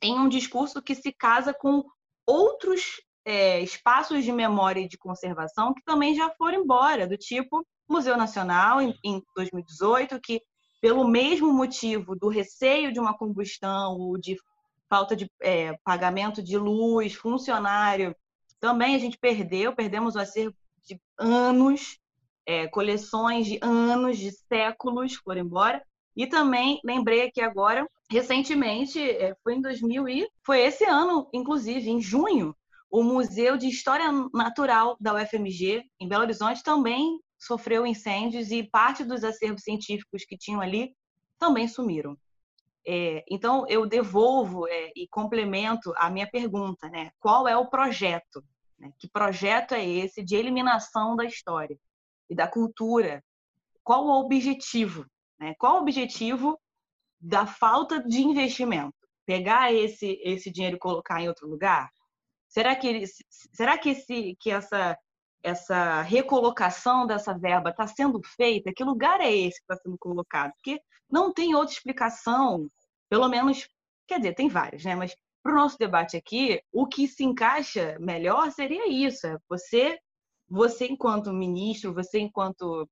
em 0.02 0.18
um 0.18 0.28
discurso 0.28 0.83
que 0.83 0.96
se 0.96 1.12
casa 1.12 1.54
com 1.54 1.85
outros 2.26 3.00
é, 3.24 3.61
espaços 3.61 4.24
de 4.24 4.33
memória 4.33 4.81
e 4.81 4.88
de 4.88 4.98
conservação 4.98 5.72
que 5.72 5.85
também 5.85 6.16
já 6.16 6.28
foram 6.37 6.62
embora, 6.62 7.07
do 7.07 7.16
tipo 7.16 7.64
Museu 7.88 8.16
Nacional, 8.16 8.83
em, 8.83 8.92
em 9.04 9.22
2018, 9.37 10.20
que 10.20 10.42
pelo 10.81 11.07
mesmo 11.07 11.52
motivo 11.52 12.16
do 12.16 12.28
receio 12.28 12.92
de 12.92 12.98
uma 12.98 13.16
combustão 13.16 13.96
ou 13.96 14.18
de 14.18 14.37
falta 14.88 15.14
de 15.14 15.31
é, 15.42 15.77
pagamento 15.85 16.42
de 16.42 16.57
luz, 16.57 17.14
funcionário, 17.14 18.14
também 18.61 18.94
a 18.94 18.98
gente 18.98 19.18
perdeu, 19.18 19.74
perdemos 19.74 20.14
o 20.14 20.18
acervo 20.18 20.55
de 20.85 21.01
anos, 21.18 21.98
é, 22.46 22.66
coleções 22.66 23.46
de 23.46 23.59
anos, 23.62 24.18
de 24.18 24.33
séculos 24.33 25.14
foram 25.14 25.42
embora. 25.42 25.83
E 26.16 26.27
também 26.27 26.81
lembrei 26.85 27.22
aqui 27.22 27.40
agora, 27.40 27.87
recentemente, 28.11 29.01
é, 29.01 29.37
foi 29.44 29.55
em 29.55 29.61
2000 29.61 30.09
e 30.09 30.29
foi 30.44 30.61
esse 30.61 30.85
ano, 30.85 31.29
inclusive, 31.33 31.88
em 31.88 32.01
junho, 32.01 32.57
o 32.90 33.03
Museu 33.03 33.57
de 33.57 33.68
História 33.68 34.11
Natural 34.33 34.96
da 34.98 35.14
UFMG, 35.14 35.85
em 36.01 36.09
Belo 36.09 36.22
Horizonte, 36.22 36.62
também 36.62 37.20
sofreu 37.38 37.87
incêndios 37.87 38.51
e 38.51 38.64
parte 38.64 39.05
dos 39.05 39.22
acervos 39.22 39.62
científicos 39.62 40.24
que 40.24 40.37
tinham 40.37 40.61
ali 40.61 40.92
também 41.38 41.68
sumiram. 41.68 42.16
É, 42.90 43.22
então, 43.29 43.66
eu 43.68 43.87
devolvo 43.87 44.66
é, 44.66 44.90
e 44.96 45.07
complemento 45.09 45.92
a 45.94 46.09
minha 46.09 46.27
pergunta, 46.27 46.88
né? 46.88 47.11
Qual 47.20 47.46
é 47.46 47.55
o 47.55 47.68
projeto? 47.68 48.42
Né? 48.79 48.90
Que 48.98 49.07
projeto 49.07 49.74
é 49.74 49.87
esse 49.87 50.24
de 50.24 50.35
eliminação 50.35 51.14
da 51.14 51.27
história 51.27 51.79
e 52.31 52.35
da 52.35 52.48
cultura? 52.48 53.22
Qual 53.85 54.07
o 54.07 54.20
objetivo? 54.20 55.05
Né? 55.38 55.55
Qual 55.59 55.74
o 55.74 55.81
objetivo 55.83 56.59
da 57.20 57.46
falta 57.46 58.03
de 58.03 58.22
investimento? 58.22 58.96
Pegar 59.27 59.70
esse, 59.70 60.18
esse 60.24 60.51
dinheiro 60.51 60.77
e 60.77 60.81
colocar 60.81 61.20
em 61.20 61.29
outro 61.29 61.46
lugar? 61.46 61.90
Será 62.48 62.74
que, 62.74 63.05
será 63.53 63.77
que, 63.77 63.90
esse, 63.90 64.35
que 64.40 64.51
essa, 64.51 64.96
essa 65.42 66.01
recolocação 66.01 67.07
dessa 67.07 67.37
verba 67.37 67.68
está 67.68 67.87
sendo 67.87 68.18
feita? 68.24 68.72
Que 68.74 68.83
lugar 68.83 69.20
é 69.20 69.31
esse 69.31 69.59
que 69.59 69.70
está 69.70 69.77
sendo 69.77 69.98
colocado? 69.98 70.53
Porque 70.53 70.81
não 71.11 71.35
tem 71.35 71.55
outra 71.55 71.74
explicação 71.74 72.70
pelo 73.09 73.29
menos, 73.29 73.68
quer 74.07 74.18
dizer, 74.18 74.35
tem 74.35 74.49
várias, 74.49 74.85
né? 74.85 74.94
Mas 74.94 75.14
para 75.42 75.53
o 75.53 75.57
nosso 75.57 75.79
debate 75.79 76.16
aqui, 76.16 76.61
o 76.73 76.87
que 76.87 77.09
se 77.09 77.25
encaixa 77.25 77.97
melhor 78.01 78.51
seria 78.53 78.88
isso: 78.88 79.27
é 79.27 79.37
você, 79.49 79.99
você 80.49 80.87
enquanto 80.87 81.33
ministro, 81.33 81.94
você 81.94 82.18
enquanto 82.18 82.88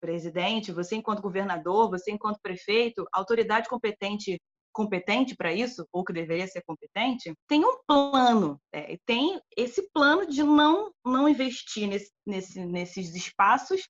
presidente, 0.00 0.72
você 0.72 0.96
enquanto 0.96 1.22
governador, 1.22 1.88
você 1.88 2.10
enquanto 2.10 2.40
prefeito, 2.42 3.06
autoridade 3.12 3.68
competente 3.68 4.38
competente 4.76 5.34
para 5.34 5.54
isso, 5.54 5.88
ou 5.90 6.04
que 6.04 6.12
deveria 6.12 6.46
ser 6.46 6.62
competente, 6.66 7.32
tem 7.48 7.64
um 7.64 7.78
plano, 7.86 8.60
é, 8.70 8.98
tem 9.06 9.40
esse 9.56 9.90
plano 9.90 10.26
de 10.26 10.42
não, 10.42 10.92
não 11.02 11.26
investir 11.26 11.88
nesse, 11.88 12.12
nesse, 12.26 12.62
nesses 12.66 13.14
espaços 13.14 13.88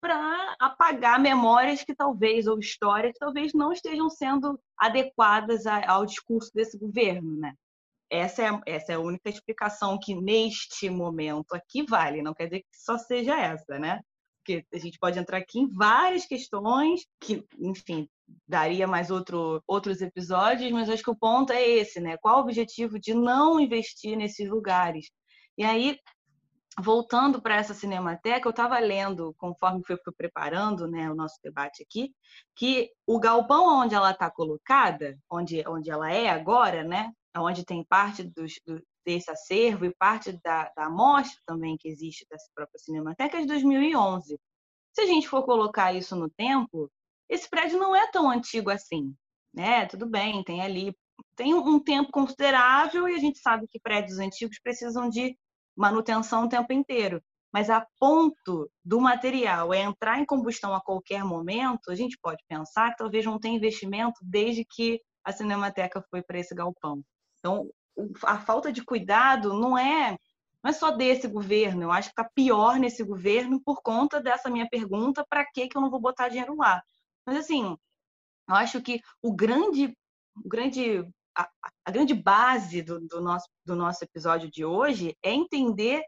para 0.00 0.56
apagar 0.58 1.20
memórias 1.20 1.82
que 1.82 1.94
talvez, 1.94 2.46
ou 2.46 2.58
histórias 2.58 3.12
que 3.12 3.18
talvez 3.18 3.52
não 3.52 3.72
estejam 3.72 4.08
sendo 4.08 4.58
adequadas 4.76 5.66
ao 5.66 6.06
discurso 6.06 6.50
desse 6.54 6.78
governo, 6.78 7.36
né? 7.36 7.54
Essa 8.10 8.42
é, 8.42 8.60
essa 8.66 8.92
é 8.92 8.94
a 8.94 9.00
única 9.00 9.28
explicação 9.28 9.98
que 10.00 10.14
neste 10.14 10.88
momento 10.88 11.52
aqui 11.52 11.84
vale, 11.84 12.22
não 12.22 12.32
quer 12.32 12.46
dizer 12.46 12.60
que 12.60 12.68
só 12.72 12.96
seja 12.96 13.38
essa, 13.38 13.78
né? 13.78 14.00
Porque 14.38 14.64
a 14.72 14.78
gente 14.78 14.98
pode 14.98 15.18
entrar 15.18 15.38
aqui 15.38 15.60
em 15.60 15.68
várias 15.68 16.24
questões 16.24 17.04
que, 17.20 17.44
enfim, 17.58 18.08
daria 18.46 18.86
mais 18.86 19.10
outro, 19.10 19.62
outros 19.66 20.00
episódios, 20.00 20.70
mas 20.72 20.88
acho 20.88 21.02
que 21.02 21.10
o 21.10 21.16
ponto 21.16 21.52
é 21.52 21.62
esse, 21.62 22.00
né? 22.00 22.16
Qual 22.16 22.38
o 22.38 22.40
objetivo 22.40 22.98
de 22.98 23.12
não 23.12 23.60
investir 23.60 24.16
nesses 24.16 24.48
lugares? 24.48 25.10
E 25.58 25.64
aí, 25.64 25.98
voltando 26.80 27.42
para 27.42 27.56
essa 27.56 27.74
cinemateca, 27.74 28.46
eu 28.46 28.50
estava 28.50 28.78
lendo, 28.78 29.34
conforme 29.36 29.82
fui, 29.84 29.96
preparando 30.16 30.86
né, 30.86 31.10
o 31.10 31.14
nosso 31.14 31.38
debate 31.42 31.82
aqui, 31.82 32.14
que 32.54 32.90
o 33.06 33.18
galpão 33.18 33.82
onde 33.82 33.94
ela 33.94 34.12
está 34.12 34.30
colocada, 34.30 35.18
onde, 35.30 35.66
onde 35.66 35.90
ela 35.90 36.12
é 36.12 36.28
agora, 36.28 36.84
né, 36.84 37.12
onde 37.36 37.64
tem 37.64 37.84
parte 37.84 38.22
dos, 38.22 38.54
do, 38.66 38.82
desse 39.04 39.30
acervo 39.30 39.84
e 39.84 39.94
parte 39.94 40.32
da, 40.42 40.70
da 40.76 40.86
amostra 40.86 41.40
também 41.46 41.76
que 41.76 41.88
existe 41.88 42.26
dessa 42.30 42.48
própria 42.54 42.78
cinemateca, 42.78 43.38
é 43.38 43.40
de 43.40 43.46
2011. 43.46 44.38
Se 44.94 45.00
a 45.00 45.06
gente 45.06 45.28
for 45.28 45.44
colocar 45.44 45.92
isso 45.92 46.14
no 46.16 46.30
tempo, 46.30 46.90
esse 47.28 47.48
prédio 47.48 47.78
não 47.78 47.94
é 47.94 48.10
tão 48.10 48.30
antigo 48.30 48.70
assim. 48.70 49.14
Né? 49.52 49.86
Tudo 49.86 50.06
bem, 50.06 50.44
tem 50.44 50.62
ali 50.62 50.94
tem 51.34 51.54
um 51.54 51.80
tempo 51.80 52.10
considerável 52.10 53.08
e 53.08 53.14
a 53.14 53.18
gente 53.18 53.38
sabe 53.38 53.66
que 53.68 53.80
prédios 53.80 54.18
antigos 54.18 54.58
precisam 54.60 55.08
de 55.08 55.36
manutenção 55.78 56.44
o 56.44 56.48
tempo 56.48 56.72
inteiro. 56.72 57.22
Mas 57.52 57.70
a 57.70 57.86
ponto 57.98 58.70
do 58.84 59.00
material 59.00 59.72
é 59.72 59.80
entrar 59.80 60.18
em 60.18 60.26
combustão 60.26 60.74
a 60.74 60.82
qualquer 60.82 61.24
momento, 61.24 61.90
a 61.90 61.94
gente 61.94 62.18
pode 62.20 62.42
pensar 62.46 62.90
que 62.90 62.98
talvez 62.98 63.24
não 63.24 63.38
tenha 63.38 63.56
investimento 63.56 64.20
desde 64.22 64.66
que 64.68 65.00
a 65.24 65.32
Cinemateca 65.32 66.04
foi 66.10 66.22
para 66.22 66.38
esse 66.38 66.54
galpão. 66.54 67.02
Então, 67.38 67.70
a 68.24 68.38
falta 68.38 68.70
de 68.72 68.84
cuidado 68.84 69.54
não 69.54 69.78
é 69.78 70.16
não 70.62 70.70
é 70.70 70.72
só 70.72 70.90
desse 70.90 71.28
governo, 71.28 71.84
eu 71.84 71.92
acho 71.92 72.08
que 72.08 72.20
está 72.20 72.28
pior 72.34 72.80
nesse 72.80 73.04
governo 73.04 73.62
por 73.64 73.80
conta 73.80 74.20
dessa 74.20 74.50
minha 74.50 74.68
pergunta, 74.68 75.24
para 75.28 75.44
que 75.44 75.68
eu 75.72 75.80
não 75.80 75.88
vou 75.88 76.00
botar 76.00 76.28
dinheiro 76.28 76.56
lá? 76.56 76.82
Mas 77.24 77.36
assim, 77.36 77.76
eu 78.48 78.54
acho 78.56 78.82
que 78.82 79.00
o 79.22 79.32
grande, 79.32 79.96
o 80.44 80.48
grande 80.48 81.08
a, 81.38 81.48
a 81.84 81.90
grande 81.90 82.14
base 82.14 82.82
do, 82.82 83.00
do, 83.00 83.20
nosso, 83.20 83.48
do 83.64 83.76
nosso 83.76 84.02
episódio 84.04 84.50
de 84.50 84.64
hoje 84.64 85.16
é 85.22 85.32
entender 85.32 86.02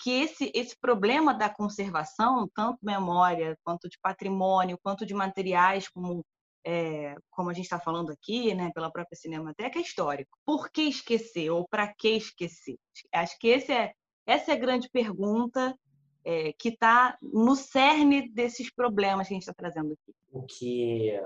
que 0.00 0.10
esse, 0.22 0.50
esse 0.54 0.76
problema 0.80 1.34
da 1.34 1.50
conservação, 1.50 2.48
tanto 2.54 2.78
memória, 2.82 3.58
quanto 3.64 3.88
de 3.88 3.98
patrimônio, 4.00 4.78
quanto 4.82 5.04
de 5.04 5.12
materiais, 5.12 5.88
como, 5.88 6.24
é, 6.64 7.14
como 7.30 7.50
a 7.50 7.52
gente 7.52 7.64
está 7.64 7.78
falando 7.78 8.10
aqui, 8.10 8.54
né, 8.54 8.70
pela 8.72 8.90
própria 8.90 9.16
Cinemateca, 9.16 9.78
é 9.78 9.82
histórico. 9.82 10.38
Por 10.46 10.70
que 10.70 10.82
esquecer 10.82 11.50
ou 11.50 11.66
para 11.68 11.92
que 11.92 12.16
esquecer? 12.16 12.78
Acho 13.12 13.36
que 13.38 13.48
esse 13.48 13.72
é, 13.72 13.92
essa 14.24 14.52
é 14.52 14.54
a 14.54 14.58
grande 14.58 14.88
pergunta 14.88 15.76
é, 16.24 16.52
que 16.52 16.68
está 16.68 17.18
no 17.20 17.56
cerne 17.56 18.30
desses 18.30 18.72
problemas 18.72 19.26
que 19.26 19.34
a 19.34 19.36
gente 19.36 19.42
está 19.42 19.54
trazendo 19.54 19.92
aqui. 19.92 20.14
O 20.30 20.46
que 20.46 21.20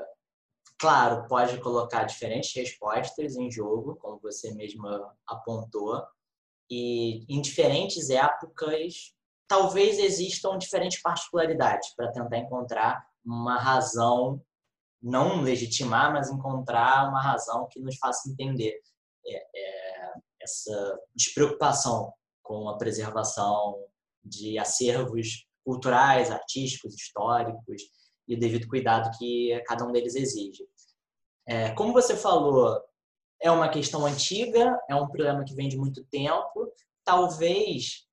Claro, 0.84 1.26
pode 1.28 1.58
colocar 1.62 2.04
diferentes 2.04 2.54
respostas 2.54 3.36
em 3.36 3.50
jogo, 3.50 3.96
como 3.96 4.20
você 4.20 4.52
mesma 4.52 5.16
apontou, 5.26 6.06
e 6.70 7.24
em 7.26 7.40
diferentes 7.40 8.10
épocas, 8.10 9.14
talvez 9.48 9.98
existam 9.98 10.58
diferentes 10.58 11.00
particularidades 11.00 11.94
para 11.96 12.12
tentar 12.12 12.36
encontrar 12.36 13.02
uma 13.24 13.58
razão, 13.58 14.44
não 15.02 15.40
legitimar, 15.40 16.12
mas 16.12 16.30
encontrar 16.30 17.08
uma 17.08 17.22
razão 17.22 17.66
que 17.70 17.80
nos 17.80 17.96
faça 17.96 18.28
entender 18.28 18.78
é, 19.26 19.36
é, 19.36 20.12
essa 20.38 20.98
despreocupação 21.14 22.12
com 22.42 22.68
a 22.68 22.76
preservação 22.76 23.82
de 24.22 24.58
acervos 24.58 25.46
culturais, 25.64 26.30
artísticos, 26.30 26.94
históricos 26.94 27.84
e 28.28 28.34
o 28.34 28.38
devido 28.38 28.68
cuidado 28.68 29.10
que 29.16 29.58
cada 29.66 29.86
um 29.86 29.92
deles 29.92 30.14
exige. 30.14 30.66
É, 31.46 31.70
como 31.70 31.92
você 31.92 32.16
falou, 32.16 32.80
é 33.40 33.50
uma 33.50 33.68
questão 33.68 34.06
antiga, 34.06 34.78
é 34.88 34.94
um 34.94 35.06
problema 35.06 35.44
que 35.44 35.54
vem 35.54 35.68
de 35.68 35.76
muito 35.76 36.04
tempo. 36.04 36.72
Talvez 37.04 38.06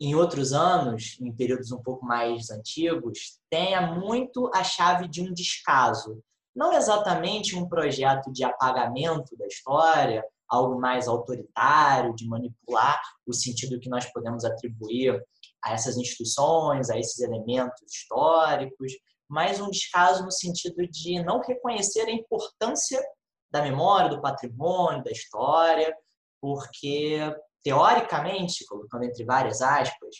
em 0.00 0.14
outros 0.14 0.52
anos, 0.52 1.18
em 1.20 1.32
períodos 1.32 1.70
um 1.70 1.82
pouco 1.82 2.04
mais 2.04 2.50
antigos, 2.50 3.38
tenha 3.50 3.80
muito 3.94 4.50
a 4.54 4.64
chave 4.64 5.08
de 5.08 5.22
um 5.22 5.32
descaso. 5.32 6.22
Não 6.54 6.72
exatamente 6.72 7.56
um 7.56 7.68
projeto 7.68 8.32
de 8.32 8.44
apagamento 8.44 9.36
da 9.36 9.46
história, 9.46 10.24
algo 10.48 10.80
mais 10.80 11.08
autoritário, 11.08 12.14
de 12.14 12.26
manipular 12.26 13.00
o 13.26 13.32
sentido 13.32 13.80
que 13.80 13.88
nós 13.88 14.06
podemos 14.12 14.44
atribuir 14.44 15.22
a 15.62 15.72
essas 15.72 15.96
instituições, 15.96 16.90
a 16.90 16.98
esses 16.98 17.18
elementos 17.20 17.80
históricos, 17.82 18.92
mas 19.28 19.60
um 19.60 19.70
descaso 19.70 20.24
no 20.24 20.30
sentido 20.30 20.86
de 20.86 21.22
não 21.22 21.40
reconhecer 21.40 22.02
a 22.02 22.12
importância 22.12 23.02
da 23.50 23.62
memória, 23.62 24.10
do 24.10 24.20
patrimônio, 24.20 25.04
da 25.04 25.10
história, 25.10 25.96
porque, 26.40 27.18
teoricamente, 27.62 28.66
colocando 28.66 29.04
entre 29.04 29.24
várias 29.24 29.62
aspas, 29.62 30.16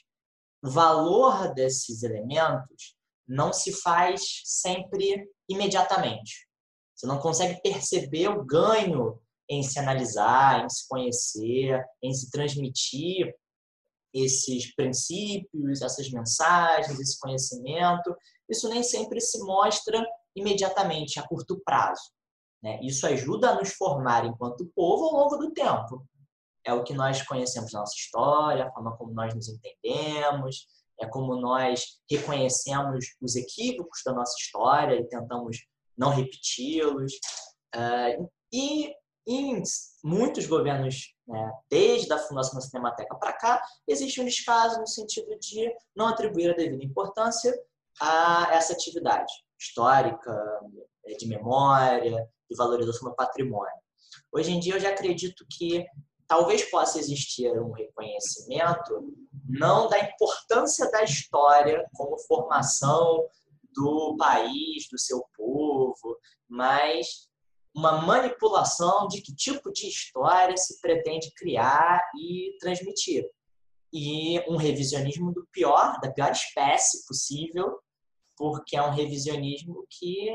o 0.62 0.70
valor 0.70 1.52
desses 1.52 2.02
elementos 2.02 2.96
não 3.26 3.52
se 3.52 3.72
faz 3.72 4.40
sempre 4.44 5.28
imediatamente. 5.48 6.48
Você 6.94 7.06
não 7.06 7.18
consegue 7.18 7.60
perceber 7.60 8.28
o 8.28 8.44
ganho 8.44 9.20
em 9.48 9.62
se 9.62 9.78
analisar, 9.78 10.64
em 10.64 10.68
se 10.68 10.88
conhecer, 10.88 11.84
em 12.02 12.12
se 12.14 12.30
transmitir 12.30 13.34
esses 14.14 14.72
princípios, 14.76 15.82
essas 15.82 16.08
mensagens, 16.10 17.00
esse 17.00 17.18
conhecimento, 17.18 18.14
isso 18.48 18.68
nem 18.68 18.82
sempre 18.82 19.20
se 19.20 19.40
mostra 19.40 20.06
imediatamente, 20.36 21.18
a 21.18 21.26
curto 21.26 21.60
prazo. 21.64 22.12
Né? 22.62 22.78
Isso 22.82 23.06
ajuda 23.06 23.50
a 23.50 23.54
nos 23.56 23.72
formar 23.72 24.24
enquanto 24.24 24.70
povo 24.74 25.04
ao 25.06 25.24
longo 25.24 25.36
do 25.36 25.52
tempo. 25.52 26.06
É 26.64 26.72
o 26.72 26.84
que 26.84 26.94
nós 26.94 27.22
conhecemos 27.22 27.72
da 27.72 27.80
nossa 27.80 27.94
história, 27.96 28.66
a 28.66 28.72
forma 28.72 28.96
como 28.96 29.12
nós 29.12 29.34
nos 29.34 29.48
entendemos, 29.48 30.66
é 30.98 31.06
como 31.06 31.34
nós 31.36 31.98
reconhecemos 32.08 33.04
os 33.20 33.36
equívocos 33.36 34.00
da 34.06 34.12
nossa 34.12 34.34
história 34.38 34.94
e 34.94 35.08
tentamos 35.08 35.58
não 35.96 36.10
repeti-los. 36.10 37.12
Uh, 37.74 38.30
e 38.52 38.94
em 39.26 39.62
muitos 40.04 40.44
governos, 40.44 41.14
né, 41.26 41.52
desde 41.70 42.12
a 42.12 42.18
fundação 42.18 42.56
da 42.56 42.60
Cinemateca 42.60 43.14
para 43.14 43.32
cá, 43.32 43.62
existe 43.88 44.20
um 44.20 44.26
descaso 44.26 44.78
no 44.78 44.86
sentido 44.86 45.34
de 45.38 45.74
não 45.96 46.08
atribuir 46.08 46.50
a 46.50 46.54
devida 46.54 46.84
importância 46.84 47.58
a 47.98 48.50
essa 48.52 48.74
atividade 48.74 49.32
histórica, 49.58 50.60
de 51.18 51.26
memória, 51.26 52.28
de 52.50 52.56
valorização 52.56 53.08
do 53.08 53.16
patrimônio. 53.16 53.72
Hoje 54.30 54.52
em 54.52 54.60
dia, 54.60 54.74
eu 54.74 54.80
já 54.80 54.90
acredito 54.90 55.46
que 55.50 55.86
talvez 56.26 56.68
possa 56.70 56.98
existir 56.98 57.50
um 57.52 57.72
reconhecimento 57.72 59.14
não 59.48 59.88
da 59.88 59.98
importância 60.00 60.90
da 60.90 61.02
história 61.02 61.88
como 61.94 62.18
formação 62.18 63.26
do 63.74 64.16
país, 64.18 64.86
do 64.90 64.98
seu 64.98 65.24
povo, 65.34 66.18
mas 66.48 67.28
uma 67.74 68.00
manipulação 68.02 69.08
de 69.08 69.20
que 69.20 69.34
tipo 69.34 69.72
de 69.72 69.88
história 69.88 70.56
se 70.56 70.80
pretende 70.80 71.32
criar 71.32 72.00
e 72.16 72.56
transmitir. 72.60 73.28
E 73.92 74.40
um 74.48 74.56
revisionismo 74.56 75.32
do 75.32 75.46
pior, 75.52 76.00
da 76.00 76.10
pior 76.10 76.30
espécie 76.30 77.04
possível, 77.06 77.78
porque 78.36 78.76
é 78.76 78.82
um 78.82 78.90
revisionismo 78.90 79.84
que 79.90 80.28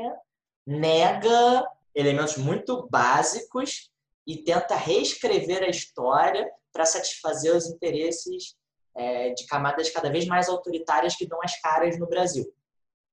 nega 0.66 1.66
elementos 1.94 2.36
muito 2.36 2.86
básicos 2.88 3.90
e 4.26 4.36
tenta 4.36 4.76
reescrever 4.76 5.62
a 5.62 5.68
história 5.68 6.48
para 6.72 6.84
satisfazer 6.84 7.54
os 7.54 7.66
interesses 7.66 8.54
é, 8.94 9.30
de 9.30 9.46
camadas 9.46 9.90
cada 9.90 10.10
vez 10.10 10.26
mais 10.26 10.48
autoritárias 10.48 11.16
que 11.16 11.26
dão 11.26 11.38
as 11.42 11.58
caras 11.60 11.98
no 11.98 12.06
Brasil. 12.06 12.52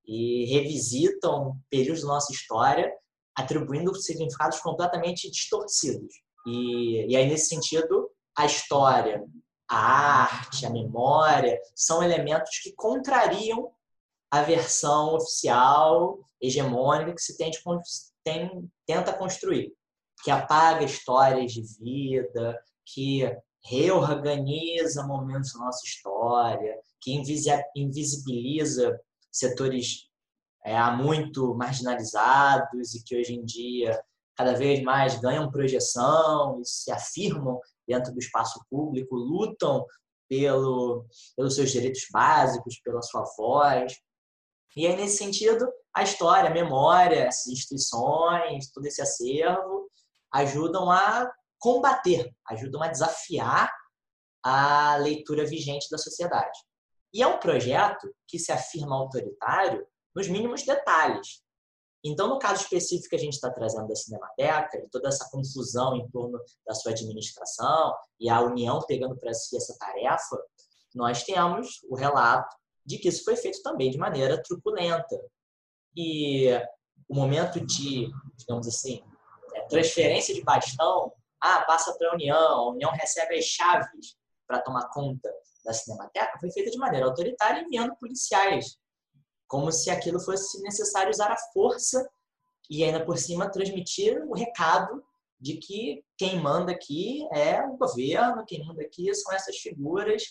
E 0.05 0.45
revisitam 0.45 1.59
períodos 1.69 2.01
da 2.01 2.09
nossa 2.09 2.31
história 2.31 2.93
atribuindo 3.37 3.93
significados 3.95 4.59
completamente 4.59 5.29
distorcidos. 5.29 6.13
E, 6.45 7.05
e 7.11 7.15
aí, 7.15 7.27
nesse 7.27 7.49
sentido, 7.49 8.09
a 8.35 8.45
história, 8.45 9.23
a 9.69 10.23
arte, 10.23 10.65
a 10.65 10.69
memória 10.69 11.59
são 11.75 12.01
elementos 12.01 12.59
que 12.63 12.73
contrariam 12.73 13.71
a 14.31 14.41
versão 14.41 15.15
oficial, 15.15 16.19
hegemônica 16.41 17.13
que 17.13 17.21
se 17.21 17.37
tem, 18.23 18.71
tenta 18.85 19.13
construir, 19.13 19.71
que 20.23 20.31
apaga 20.31 20.83
histórias 20.83 21.51
de 21.51 21.61
vida, 21.79 22.59
que 22.85 23.23
reorganiza 23.63 25.05
momentos 25.05 25.53
da 25.53 25.59
nossa 25.59 25.85
história, 25.85 26.75
que 27.01 27.13
invisibiliza 27.75 28.99
setores 29.31 30.06
é, 30.67 30.77
há 30.77 30.91
muito 30.91 31.55
marginalizados 31.55 32.93
e 32.93 33.01
que 33.01 33.17
hoje 33.17 33.33
em 33.33 33.45
dia 33.45 33.97
cada 34.35 34.53
vez 34.53 34.83
mais 34.83 35.17
ganham 35.17 35.49
projeção 35.49 36.59
e 36.59 36.65
se 36.65 36.91
afirmam 36.91 37.57
dentro 37.87 38.11
do 38.11 38.19
espaço 38.19 38.59
público, 38.69 39.15
lutam 39.15 39.85
pelo, 40.27 41.05
pelos 41.37 41.55
seus 41.55 41.71
direitos 41.71 42.05
básicos, 42.11 42.81
pela 42.81 43.01
sua 43.01 43.23
voz. 43.37 43.93
E 44.75 44.85
aí, 44.85 44.95
nesse 44.97 45.17
sentido, 45.17 45.65
a 45.95 46.03
história, 46.03 46.49
a 46.49 46.53
memória, 46.53 47.27
essas 47.27 47.47
instituições, 47.47 48.69
todo 48.69 48.85
esse 48.85 49.01
acervo 49.01 49.89
ajudam 50.33 50.91
a 50.91 51.31
combater, 51.57 52.29
ajudam 52.49 52.83
a 52.83 52.89
desafiar 52.89 53.71
a 54.43 54.97
leitura 54.97 55.45
vigente 55.45 55.89
da 55.89 55.97
sociedade. 55.97 56.59
E 57.13 57.23
é 57.23 57.27
um 57.27 57.39
projeto 57.39 58.13
que 58.27 58.37
se 58.37 58.51
afirma 58.51 58.97
autoritário 58.97 59.87
nos 60.17 60.27
mínimos 60.27 60.63
detalhes. 60.63 61.43
Então, 62.03 62.27
no 62.27 62.39
caso 62.39 62.63
específico 62.63 63.09
que 63.09 63.15
a 63.15 63.19
gente 63.19 63.33
está 63.33 63.51
trazendo 63.51 63.87
da 63.87 63.95
Cinemateca, 63.95 64.77
e 64.77 64.89
toda 64.89 65.09
essa 65.09 65.29
confusão 65.29 65.95
em 65.95 66.09
torno 66.09 66.39
da 66.65 66.73
sua 66.73 66.91
administração 66.91 67.93
e 68.19 68.27
a 68.27 68.41
União 68.41 68.79
pegando 68.87 69.15
para 69.15 69.31
si 69.33 69.55
essa 69.55 69.77
tarefa, 69.77 70.37
nós 70.95 71.23
temos 71.23 71.81
o 71.87 71.95
relato 71.95 72.55
de 72.83 72.97
que 72.97 73.09
isso 73.09 73.23
foi 73.23 73.35
feito 73.35 73.61
também 73.61 73.91
de 73.91 73.97
maneira 73.97 74.41
truculenta. 74.41 75.19
E 75.95 76.47
o 77.07 77.15
momento 77.15 77.59
de, 77.59 78.09
digamos 78.37 78.67
assim, 78.67 79.03
é, 79.53 79.61
transferência 79.67 80.33
de 80.33 80.41
bastão, 80.43 81.13
ah, 81.39 81.61
passa 81.65 81.95
para 81.95 82.09
a 82.09 82.13
União, 82.13 82.35
a 82.35 82.71
União 82.71 82.89
recebe 82.91 83.37
as 83.37 83.45
chaves 83.45 84.15
para 84.47 84.61
tomar 84.61 84.89
conta 84.89 85.31
da 85.63 85.73
Cinemateca, 85.73 86.39
foi 86.39 86.49
feita 86.51 86.71
de 86.71 86.77
maneira 86.77 87.05
autoritária, 87.05 87.61
enviando 87.61 87.95
policiais 87.97 88.77
como 89.47 89.71
se 89.71 89.89
aquilo 89.89 90.19
fosse 90.19 90.61
necessário 90.61 91.09
usar 91.09 91.31
a 91.31 91.37
força 91.53 92.07
e 92.69 92.83
ainda 92.83 93.05
por 93.05 93.17
cima 93.17 93.49
transmitir 93.49 94.21
o 94.27 94.33
recado 94.33 95.03
de 95.39 95.57
que 95.57 96.03
quem 96.17 96.39
manda 96.41 96.71
aqui 96.71 97.27
é 97.31 97.63
o 97.63 97.77
governo, 97.77 98.45
quem 98.45 98.65
manda 98.65 98.81
aqui 98.81 99.13
são 99.13 99.31
essas 99.33 99.57
figuras, 99.57 100.23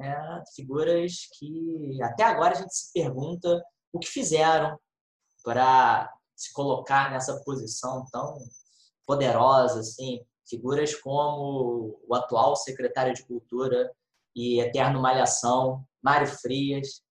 é, 0.00 0.42
figuras 0.54 1.28
que 1.38 1.98
até 2.02 2.22
agora 2.24 2.52
a 2.52 2.60
gente 2.60 2.74
se 2.74 2.92
pergunta 2.92 3.62
o 3.92 3.98
que 3.98 4.08
fizeram 4.08 4.78
para 5.42 6.12
se 6.36 6.52
colocar 6.52 7.10
nessa 7.10 7.42
posição 7.44 8.04
tão 8.12 8.38
poderosa, 9.06 9.80
assim, 9.80 10.20
figuras 10.48 10.94
como 10.94 11.98
o 12.06 12.14
atual 12.14 12.56
secretário 12.56 13.14
de 13.14 13.24
Cultura 13.24 13.90
e 14.34 14.60
eterno 14.60 15.00
malhação, 15.00 15.84
Mário 16.02 16.26
Frias, 16.26 17.02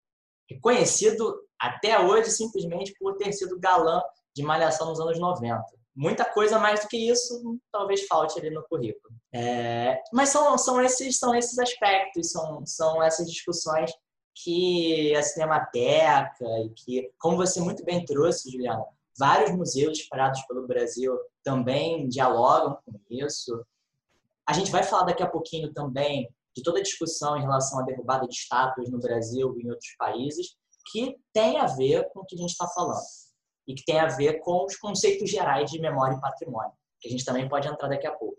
reconhecido 0.53 1.35
até 1.59 1.99
hoje 1.99 2.31
simplesmente 2.31 2.93
por 2.99 3.17
ter 3.17 3.31
sido 3.33 3.59
galã 3.59 4.01
de 4.35 4.43
Malhação 4.43 4.87
nos 4.87 4.99
anos 4.99 5.19
90. 5.19 5.63
Muita 5.95 6.25
coisa 6.25 6.57
mais 6.57 6.81
do 6.81 6.87
que 6.87 6.97
isso 6.97 7.59
talvez 7.71 8.07
falte 8.07 8.39
ali 8.39 8.49
no 8.49 8.63
currículo. 8.63 9.13
É, 9.33 10.01
mas 10.13 10.29
são, 10.29 10.57
são, 10.57 10.81
esses, 10.81 11.19
são 11.19 11.35
esses 11.35 11.59
aspectos, 11.59 12.31
são, 12.31 12.65
são 12.65 13.03
essas 13.03 13.29
discussões 13.29 13.91
que 14.33 15.13
a 15.15 15.21
Cinemateca 15.21 16.45
e 16.65 16.69
que, 16.69 17.11
como 17.19 17.37
você 17.37 17.59
muito 17.59 17.83
bem 17.83 18.05
trouxe, 18.05 18.49
Juliana, 18.49 18.85
vários 19.17 19.51
museus 19.51 19.99
espalhados 19.99 20.41
pelo 20.47 20.65
Brasil 20.65 21.17
também 21.43 22.07
dialogam 22.07 22.77
com 22.85 22.99
isso. 23.09 23.65
A 24.47 24.53
gente 24.53 24.71
vai 24.71 24.83
falar 24.83 25.03
daqui 25.03 25.21
a 25.21 25.29
pouquinho 25.29 25.73
também 25.73 26.29
de 26.55 26.63
toda 26.63 26.79
a 26.79 26.83
discussão 26.83 27.37
em 27.37 27.41
relação 27.41 27.79
à 27.79 27.83
derrubada 27.83 28.27
de 28.27 28.33
estátuas 28.33 28.89
no 28.89 28.99
Brasil 28.99 29.55
e 29.57 29.63
em 29.63 29.69
outros 29.69 29.95
países, 29.97 30.55
que 30.91 31.15
tem 31.33 31.57
a 31.57 31.65
ver 31.65 32.09
com 32.11 32.21
o 32.21 32.25
que 32.25 32.35
a 32.35 32.39
gente 32.39 32.51
está 32.51 32.67
falando 32.67 33.05
e 33.67 33.75
que 33.75 33.83
tem 33.85 33.99
a 33.99 34.07
ver 34.07 34.39
com 34.39 34.65
os 34.65 34.75
conceitos 34.75 35.29
gerais 35.29 35.69
de 35.69 35.79
memória 35.79 36.15
e 36.15 36.21
patrimônio, 36.21 36.73
que 36.99 37.07
a 37.07 37.11
gente 37.11 37.23
também 37.23 37.47
pode 37.47 37.67
entrar 37.67 37.87
daqui 37.87 38.07
a 38.07 38.11
pouco. 38.11 38.35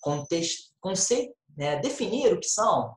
Contexto, 0.00 0.72
conceito, 0.80 1.34
né, 1.56 1.78
definir 1.80 2.32
o 2.32 2.40
que 2.40 2.48
são 2.48 2.96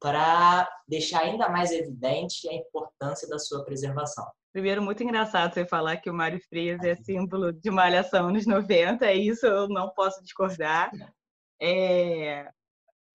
para 0.00 0.68
deixar 0.88 1.20
ainda 1.20 1.48
mais 1.48 1.70
evidente 1.70 2.48
a 2.48 2.52
importância 2.52 3.28
da 3.28 3.38
sua 3.38 3.64
preservação. 3.64 4.26
Primeiro, 4.52 4.82
muito 4.82 5.02
engraçado 5.02 5.54
você 5.54 5.64
falar 5.64 5.96
que 5.96 6.10
o 6.10 6.14
Mário 6.14 6.40
Frias 6.48 6.82
é 6.82 6.94
símbolo 6.96 7.52
de 7.52 7.70
malhação 7.70 8.30
nos 8.30 8.44
90, 8.44 9.06
é 9.06 9.14
isso, 9.14 9.46
eu 9.46 9.68
não 9.68 9.88
posso 9.90 10.22
discordar. 10.22 10.90
É... 11.60 12.50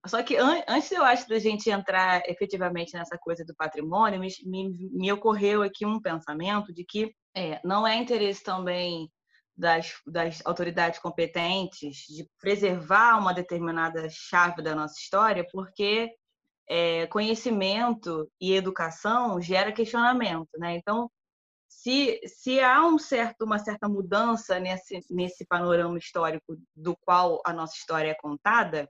Só 0.07 0.23
que 0.23 0.37
an 0.37 0.63
antes, 0.69 0.91
eu 0.91 1.05
acho, 1.05 1.29
da 1.29 1.39
gente 1.39 1.71
entrar 1.71 2.23
efetivamente 2.27 2.95
nessa 2.95 3.17
coisa 3.17 3.45
do 3.45 3.55
patrimônio, 3.55 4.19
me, 4.19 4.29
me, 4.45 4.91
me 4.93 5.13
ocorreu 5.13 5.63
aqui 5.63 5.87
um 5.87 6.01
pensamento 6.01 6.73
de 6.73 6.85
que 6.85 7.15
é, 7.35 7.61
não 7.65 7.87
é 7.87 7.97
interesse 7.97 8.43
também 8.43 9.09
das, 9.57 9.93
das 10.07 10.45
autoridades 10.45 10.99
competentes 10.99 11.99
de 12.09 12.29
preservar 12.41 13.19
uma 13.19 13.33
determinada 13.33 14.09
chave 14.11 14.61
da 14.61 14.75
nossa 14.75 14.99
história, 14.99 15.47
porque 15.53 16.11
é, 16.69 17.07
conhecimento 17.07 18.29
e 18.41 18.55
educação 18.55 19.41
gera 19.41 19.73
questionamento, 19.73 20.51
né? 20.59 20.77
Então, 20.77 21.11
se, 21.69 22.21
se 22.27 22.61
há 22.61 22.85
um 22.87 22.99
certo, 22.99 23.45
uma 23.45 23.59
certa 23.59 23.89
mudança 23.89 24.59
nesse, 24.59 25.01
nesse 25.11 25.47
panorama 25.47 25.99
histórico 25.99 26.57
do 26.75 26.97
qual 27.05 27.41
a 27.45 27.53
nossa 27.53 27.75
história 27.75 28.11
é 28.11 28.15
contada, 28.15 28.89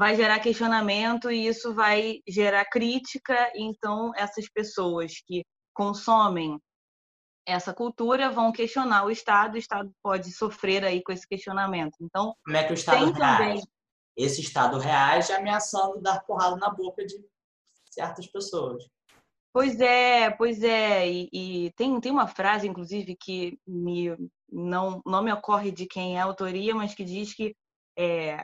vai 0.00 0.16
gerar 0.16 0.40
questionamento 0.40 1.30
e 1.30 1.46
isso 1.46 1.74
vai 1.74 2.22
gerar 2.26 2.64
crítica. 2.64 3.52
Então, 3.54 4.12
essas 4.16 4.48
pessoas 4.48 5.20
que 5.26 5.44
consomem 5.74 6.58
essa 7.46 7.74
cultura 7.74 8.30
vão 8.30 8.50
questionar 8.50 9.04
o 9.04 9.10
Estado, 9.10 9.56
o 9.56 9.58
Estado 9.58 9.92
pode 10.02 10.32
sofrer 10.32 10.86
aí 10.86 11.02
com 11.02 11.12
esse 11.12 11.28
questionamento. 11.28 11.98
Então, 12.00 12.34
como 12.42 12.56
é 12.56 12.64
que 12.64 12.72
o 12.72 12.74
Estado 12.74 13.12
reage? 13.12 13.18
Também... 13.18 13.62
Esse 14.16 14.40
Estado 14.40 14.78
reage 14.78 15.34
ameaçando 15.34 16.00
dar 16.00 16.24
porrada 16.24 16.56
na 16.56 16.70
boca 16.70 17.04
de 17.04 17.22
certas 17.90 18.26
pessoas. 18.26 18.82
Pois 19.52 19.78
é, 19.80 20.30
pois 20.30 20.62
é. 20.62 21.10
E, 21.10 21.28
e, 21.30 21.72
tem, 21.72 22.00
tem 22.00 22.10
uma 22.10 22.26
frase, 22.26 22.66
inclusive, 22.66 23.14
que 23.20 23.58
me, 23.66 24.16
não, 24.50 25.02
não 25.04 25.22
me 25.22 25.30
ocorre 25.30 25.70
de 25.70 25.84
quem 25.84 26.16
é 26.16 26.22
a 26.22 26.24
autoria, 26.24 26.74
mas 26.74 26.94
que 26.94 27.04
diz 27.04 27.34
que 27.34 27.54
é, 27.98 28.42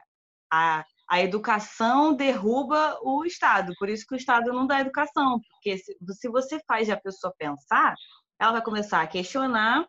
a, 0.52 0.84
a 1.08 1.20
educação 1.20 2.14
derruba 2.14 2.98
o 3.02 3.24
Estado. 3.24 3.72
Por 3.78 3.88
isso 3.88 4.04
que 4.06 4.14
o 4.14 4.16
Estado 4.16 4.52
não 4.52 4.66
dá 4.66 4.80
educação. 4.80 5.40
Porque 5.50 5.78
se, 5.78 6.28
você 6.28 6.60
faz 6.66 6.90
a 6.90 6.96
pessoa 6.96 7.32
pensar, 7.38 7.94
ela 8.40 8.52
vai 8.52 8.62
começar 8.62 9.02
a 9.02 9.06
questionar 9.06 9.86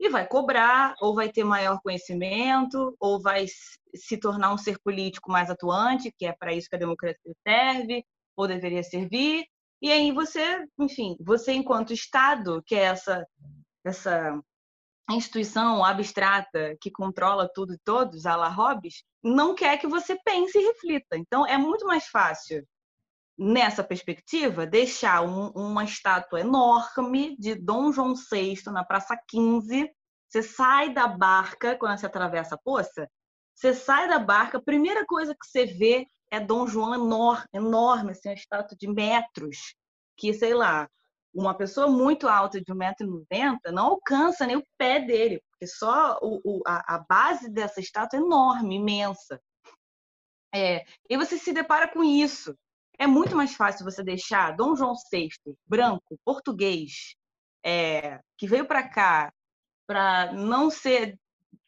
e 0.00 0.08
vai 0.08 0.26
cobrar, 0.26 0.94
ou 1.00 1.14
vai 1.14 1.30
ter 1.30 1.44
maior 1.44 1.80
conhecimento, 1.82 2.96
ou 2.98 3.20
vai 3.20 3.46
se 3.94 4.16
tornar 4.18 4.52
um 4.52 4.58
ser 4.58 4.78
político 4.82 5.30
mais 5.30 5.50
atuante, 5.50 6.12
que 6.18 6.26
é 6.26 6.32
para 6.32 6.52
isso 6.52 6.68
que 6.68 6.76
a 6.76 6.80
democracia 6.80 7.32
serve, 7.46 8.04
ou 8.36 8.48
deveria 8.48 8.82
servir. 8.82 9.44
E 9.80 9.92
aí 9.92 10.10
você, 10.12 10.64
enfim, 10.78 11.16
você 11.20 11.52
enquanto 11.52 11.92
Estado, 11.92 12.62
que 12.66 12.74
é 12.74 12.84
essa 12.84 13.26
essa 13.84 14.40
instituição 15.12 15.84
abstrata 15.84 16.76
que 16.80 16.90
controla 16.90 17.50
tudo 17.52 17.74
e 17.74 17.78
todos, 17.84 18.24
a 18.24 18.36
la 18.36 18.48
Hobbes, 18.48 19.04
não 19.22 19.54
quer 19.54 19.78
que 19.78 19.86
você 19.86 20.16
pense 20.24 20.58
e 20.58 20.66
reflita. 20.66 21.16
Então 21.16 21.46
é 21.46 21.58
muito 21.58 21.86
mais 21.86 22.06
fácil 22.06 22.66
nessa 23.36 23.82
perspectiva, 23.82 24.66
deixar 24.66 25.22
um, 25.22 25.48
uma 25.50 25.84
estátua 25.84 26.40
enorme 26.40 27.36
de 27.38 27.54
Dom 27.54 27.92
João 27.92 28.14
VI 28.14 28.62
na 28.66 28.84
Praça 28.84 29.18
15. 29.28 29.90
Você 30.28 30.42
sai 30.42 30.92
da 30.92 31.06
barca 31.06 31.76
quando 31.76 31.98
você 31.98 32.06
atravessa 32.06 32.54
a 32.54 32.58
poça, 32.58 33.08
você 33.54 33.72
sai 33.72 34.08
da 34.08 34.18
barca, 34.18 34.58
a 34.58 34.62
primeira 34.62 35.04
coisa 35.06 35.34
que 35.34 35.46
você 35.46 35.64
vê 35.64 36.06
é 36.30 36.40
Dom 36.40 36.66
João 36.66 36.94
enorme, 36.94 37.46
enorme 37.52 38.10
assim, 38.10 38.28
uma 38.28 38.34
estátua 38.34 38.76
de 38.76 38.88
metros, 38.88 39.74
que, 40.16 40.32
sei 40.34 40.54
lá, 40.54 40.88
uma 41.34 41.54
pessoa 41.54 41.88
muito 41.88 42.28
alta 42.28 42.60
de 42.60 42.72
1,90m 42.72 43.58
não 43.72 43.86
alcança 43.86 44.46
nem 44.46 44.56
o 44.56 44.66
pé 44.78 45.00
dele, 45.00 45.42
porque 45.50 45.66
só 45.66 46.18
o, 46.22 46.40
o, 46.44 46.62
a, 46.66 46.94
a, 46.94 46.98
base 46.98 47.50
dessa 47.50 47.80
estátua 47.80 48.18
é 48.18 48.22
enorme, 48.22 48.76
imensa. 48.76 49.40
É, 50.54 50.84
e 51.10 51.16
você 51.16 51.36
se 51.36 51.52
depara 51.52 51.88
com 51.88 52.04
isso. 52.04 52.56
É 52.96 53.06
muito 53.06 53.34
mais 53.34 53.54
fácil 53.54 53.84
você 53.84 54.04
deixar 54.04 54.54
Dom 54.54 54.76
João 54.76 54.94
VI, 55.10 55.28
branco, 55.66 56.16
português, 56.24 57.16
é, 57.64 58.20
que 58.38 58.46
veio 58.46 58.66
para 58.66 58.88
cá 58.88 59.32
para 59.86 60.32
não 60.32 60.70
ser 60.70 61.18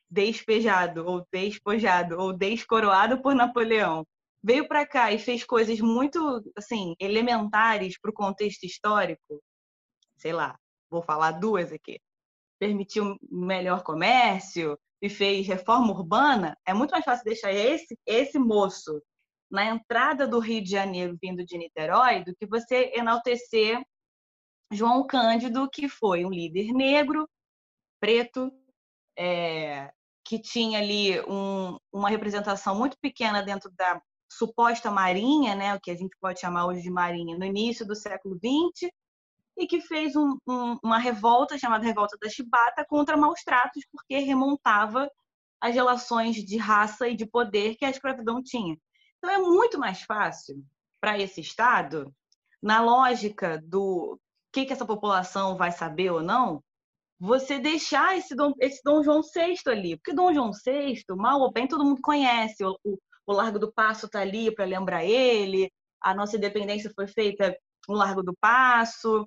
despejado 0.09 1.05
ou 1.05 1.27
despojado 1.33 2.17
ou 2.19 2.33
descoroado 2.33 3.21
por 3.21 3.35
Napoleão. 3.35 4.07
Veio 4.43 4.69
para 4.69 4.87
cá 4.87 5.13
e 5.13 5.19
fez 5.19 5.45
coisas 5.45 5.81
muito 5.81 6.41
assim 6.57 6.95
elementares 7.01 7.99
para 7.99 8.11
o 8.11 8.15
contexto 8.15 8.65
histórico. 8.65 9.43
Sei 10.17 10.33
lá, 10.33 10.59
vou 10.91 11.03
falar 11.03 11.33
duas 11.33 11.73
aqui. 11.73 12.01
Permitiu 12.59 13.17
melhor 13.31 13.83
comércio 13.83 14.79
e 15.01 15.09
fez 15.09 15.47
reforma 15.47 15.93
urbana. 15.93 16.57
É 16.65 16.73
muito 16.73 16.93
mais 16.93 17.05
fácil 17.05 17.25
deixar 17.25 17.53
esse 17.53 17.99
esse 18.07 18.39
moço 18.39 19.03
na 19.51 19.65
entrada 19.65 20.27
do 20.27 20.39
Rio 20.39 20.63
de 20.63 20.71
Janeiro, 20.71 21.17
vindo 21.21 21.45
de 21.45 21.57
Niterói, 21.57 22.25
do 22.25 22.35
que 22.35 22.47
você 22.47 22.93
enaltecer 22.95 23.81
João 24.73 25.07
Cândido, 25.07 25.69
que 25.71 25.89
foi 25.89 26.25
um 26.25 26.31
líder 26.31 26.73
negro, 26.73 27.29
preto, 28.01 28.51
é, 29.17 29.93
que 30.25 30.41
tinha 30.41 30.81
ali 30.81 31.21
um, 31.23 31.79
uma 31.93 32.09
representação 32.09 32.77
muito 32.77 32.97
pequena 33.01 33.43
dentro 33.43 33.71
da 33.71 34.01
suposta 34.31 34.91
marinha, 34.91 35.55
né, 35.55 35.75
o 35.75 35.81
que 35.81 35.91
a 35.91 35.95
gente 35.95 36.17
pode 36.21 36.41
chamar 36.41 36.67
hoje 36.67 36.83
de 36.83 36.91
marinha, 36.91 37.39
no 37.39 37.45
início 37.45 37.87
do 37.87 37.95
século 37.95 38.37
XX, 38.37 38.91
e 39.57 39.67
que 39.67 39.81
fez 39.81 40.15
um, 40.15 40.37
um, 40.47 40.79
uma 40.83 40.99
revolta 40.99 41.59
chamada 41.59 41.85
Revolta 41.85 42.17
da 42.21 42.29
Chibata 42.29 42.85
contra 42.87 43.17
maus 43.17 43.43
tratos, 43.43 43.85
porque 43.91 44.19
remontava 44.19 45.11
as 45.61 45.75
relações 45.75 46.37
de 46.37 46.57
raça 46.57 47.09
e 47.09 47.17
de 47.17 47.27
poder 47.27 47.77
que 47.77 47.85
a 47.85 47.91
escravidão 47.91 48.43
tinha. 48.43 48.77
Então, 49.19 49.31
é 49.31 49.39
muito 49.39 49.79
mais 49.79 50.03
fácil 50.03 50.63
para 51.01 51.19
esse 51.19 51.41
Estado, 51.41 52.13
na 52.63 52.83
lógica 52.83 53.61
do 53.65 54.19
que, 54.53 54.67
que 54.67 54.73
essa 54.73 54.87
população 54.87 55.57
vai 55.57 55.73
saber 55.73 56.11
ou 56.11 56.23
não, 56.23 56.63
você 57.19 57.59
deixar 57.59 58.17
esse 58.17 58.35
Dom, 58.35 58.53
esse 58.61 58.81
Dom 58.85 59.03
João 59.03 59.23
VI 59.23 59.57
ali. 59.67 59.97
Porque 59.97 60.15
Dom 60.15 60.33
João 60.35 60.51
VI, 60.53 61.03
mal 61.11 61.41
ou 61.41 61.53
bem, 61.53 61.67
todo 61.67 61.85
mundo 61.85 62.01
conhece. 62.03 62.65
O, 62.65 62.79
o, 62.85 62.99
o 63.27 63.33
Largo 63.33 63.59
do 63.59 63.73
Passo 63.73 64.07
está 64.07 64.21
ali 64.21 64.55
para 64.55 64.65
lembrar 64.65 65.05
ele. 65.05 65.71
A 66.01 66.15
nossa 66.15 66.37
independência 66.37 66.91
foi 66.95 67.07
feita 67.07 67.57
no 67.89 67.95
Largo 67.95 68.23
do 68.23 68.35
Passo. 68.41 69.27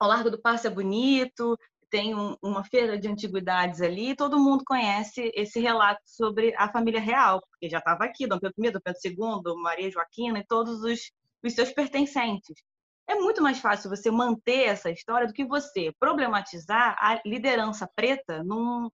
O 0.00 0.06
Largo 0.06 0.30
do 0.30 0.40
Passo 0.40 0.66
é 0.66 0.70
bonito 0.70 1.58
tem 1.90 2.14
um, 2.14 2.36
uma 2.42 2.64
feira 2.64 2.98
de 2.98 3.08
antiguidades 3.08 3.80
ali, 3.80 4.14
todo 4.14 4.38
mundo 4.38 4.64
conhece 4.66 5.32
esse 5.34 5.60
relato 5.60 6.00
sobre 6.04 6.54
a 6.56 6.70
família 6.70 7.00
real, 7.00 7.40
porque 7.50 7.68
já 7.68 7.78
estava 7.78 8.04
aqui, 8.04 8.26
Dom 8.26 8.38
Pedro 8.38 8.54
I, 8.58 8.70
Dom 8.70 8.80
Pedro 8.80 9.00
II, 9.04 9.62
Maria 9.62 9.90
Joaquina 9.90 10.38
e 10.38 10.46
todos 10.46 10.82
os, 10.82 11.10
os 11.42 11.54
seus 11.54 11.72
pertencentes. 11.72 12.62
É 13.06 13.14
muito 13.14 13.42
mais 13.42 13.58
fácil 13.58 13.88
você 13.88 14.10
manter 14.10 14.64
essa 14.64 14.90
história 14.90 15.26
do 15.26 15.32
que 15.32 15.44
você 15.44 15.92
problematizar 15.98 16.94
a 17.00 17.20
liderança 17.24 17.88
preta 17.96 18.44
num, 18.44 18.90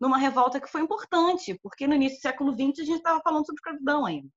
numa 0.00 0.16
revolta 0.16 0.60
que 0.60 0.70
foi 0.70 0.80
importante, 0.80 1.58
porque 1.62 1.86
no 1.86 1.94
início 1.94 2.18
do 2.18 2.22
século 2.22 2.52
XX 2.52 2.80
a 2.80 2.84
gente 2.84 2.98
estava 2.98 3.20
falando 3.20 3.44
sobre 3.44 3.58
escravidão 3.58 4.06
ainda. 4.06 4.28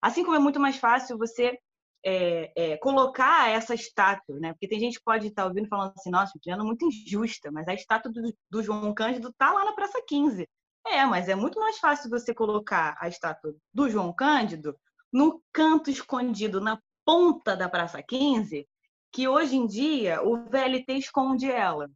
Assim 0.00 0.24
como 0.24 0.36
é 0.36 0.38
muito 0.38 0.60
mais 0.60 0.76
fácil 0.76 1.18
você 1.18 1.58
é, 2.04 2.52
é, 2.56 2.76
colocar 2.78 3.50
essa 3.50 3.74
estátua, 3.74 4.38
né? 4.38 4.52
Porque 4.52 4.68
tem 4.68 4.80
gente 4.80 4.98
que 4.98 5.04
pode 5.04 5.26
estar 5.26 5.46
ouvindo 5.46 5.68
falando 5.68 5.92
assim, 5.96 6.10
nossa, 6.10 6.38
Diana, 6.42 6.64
muito 6.64 6.86
injusta, 6.86 7.50
mas 7.50 7.68
a 7.68 7.74
estátua 7.74 8.10
do, 8.10 8.34
do 8.50 8.62
João 8.62 8.92
Cândido 8.94 9.32
tá 9.36 9.52
lá 9.52 9.64
na 9.64 9.72
Praça 9.72 10.02
15. 10.06 10.48
É, 10.86 11.04
mas 11.04 11.28
é 11.28 11.34
muito 11.34 11.60
mais 11.60 11.78
fácil 11.78 12.08
você 12.08 12.34
colocar 12.34 12.96
a 12.98 13.08
estátua 13.08 13.54
do 13.72 13.88
João 13.88 14.12
Cândido 14.12 14.74
no 15.12 15.42
canto 15.52 15.90
escondido, 15.90 16.60
na 16.60 16.80
ponta 17.04 17.56
da 17.56 17.68
Praça 17.68 18.02
15, 18.02 18.66
que 19.12 19.28
hoje 19.28 19.56
em 19.56 19.66
dia 19.66 20.22
o 20.22 20.48
VLT 20.48 20.92
esconde 20.94 21.50
ela. 21.50 21.90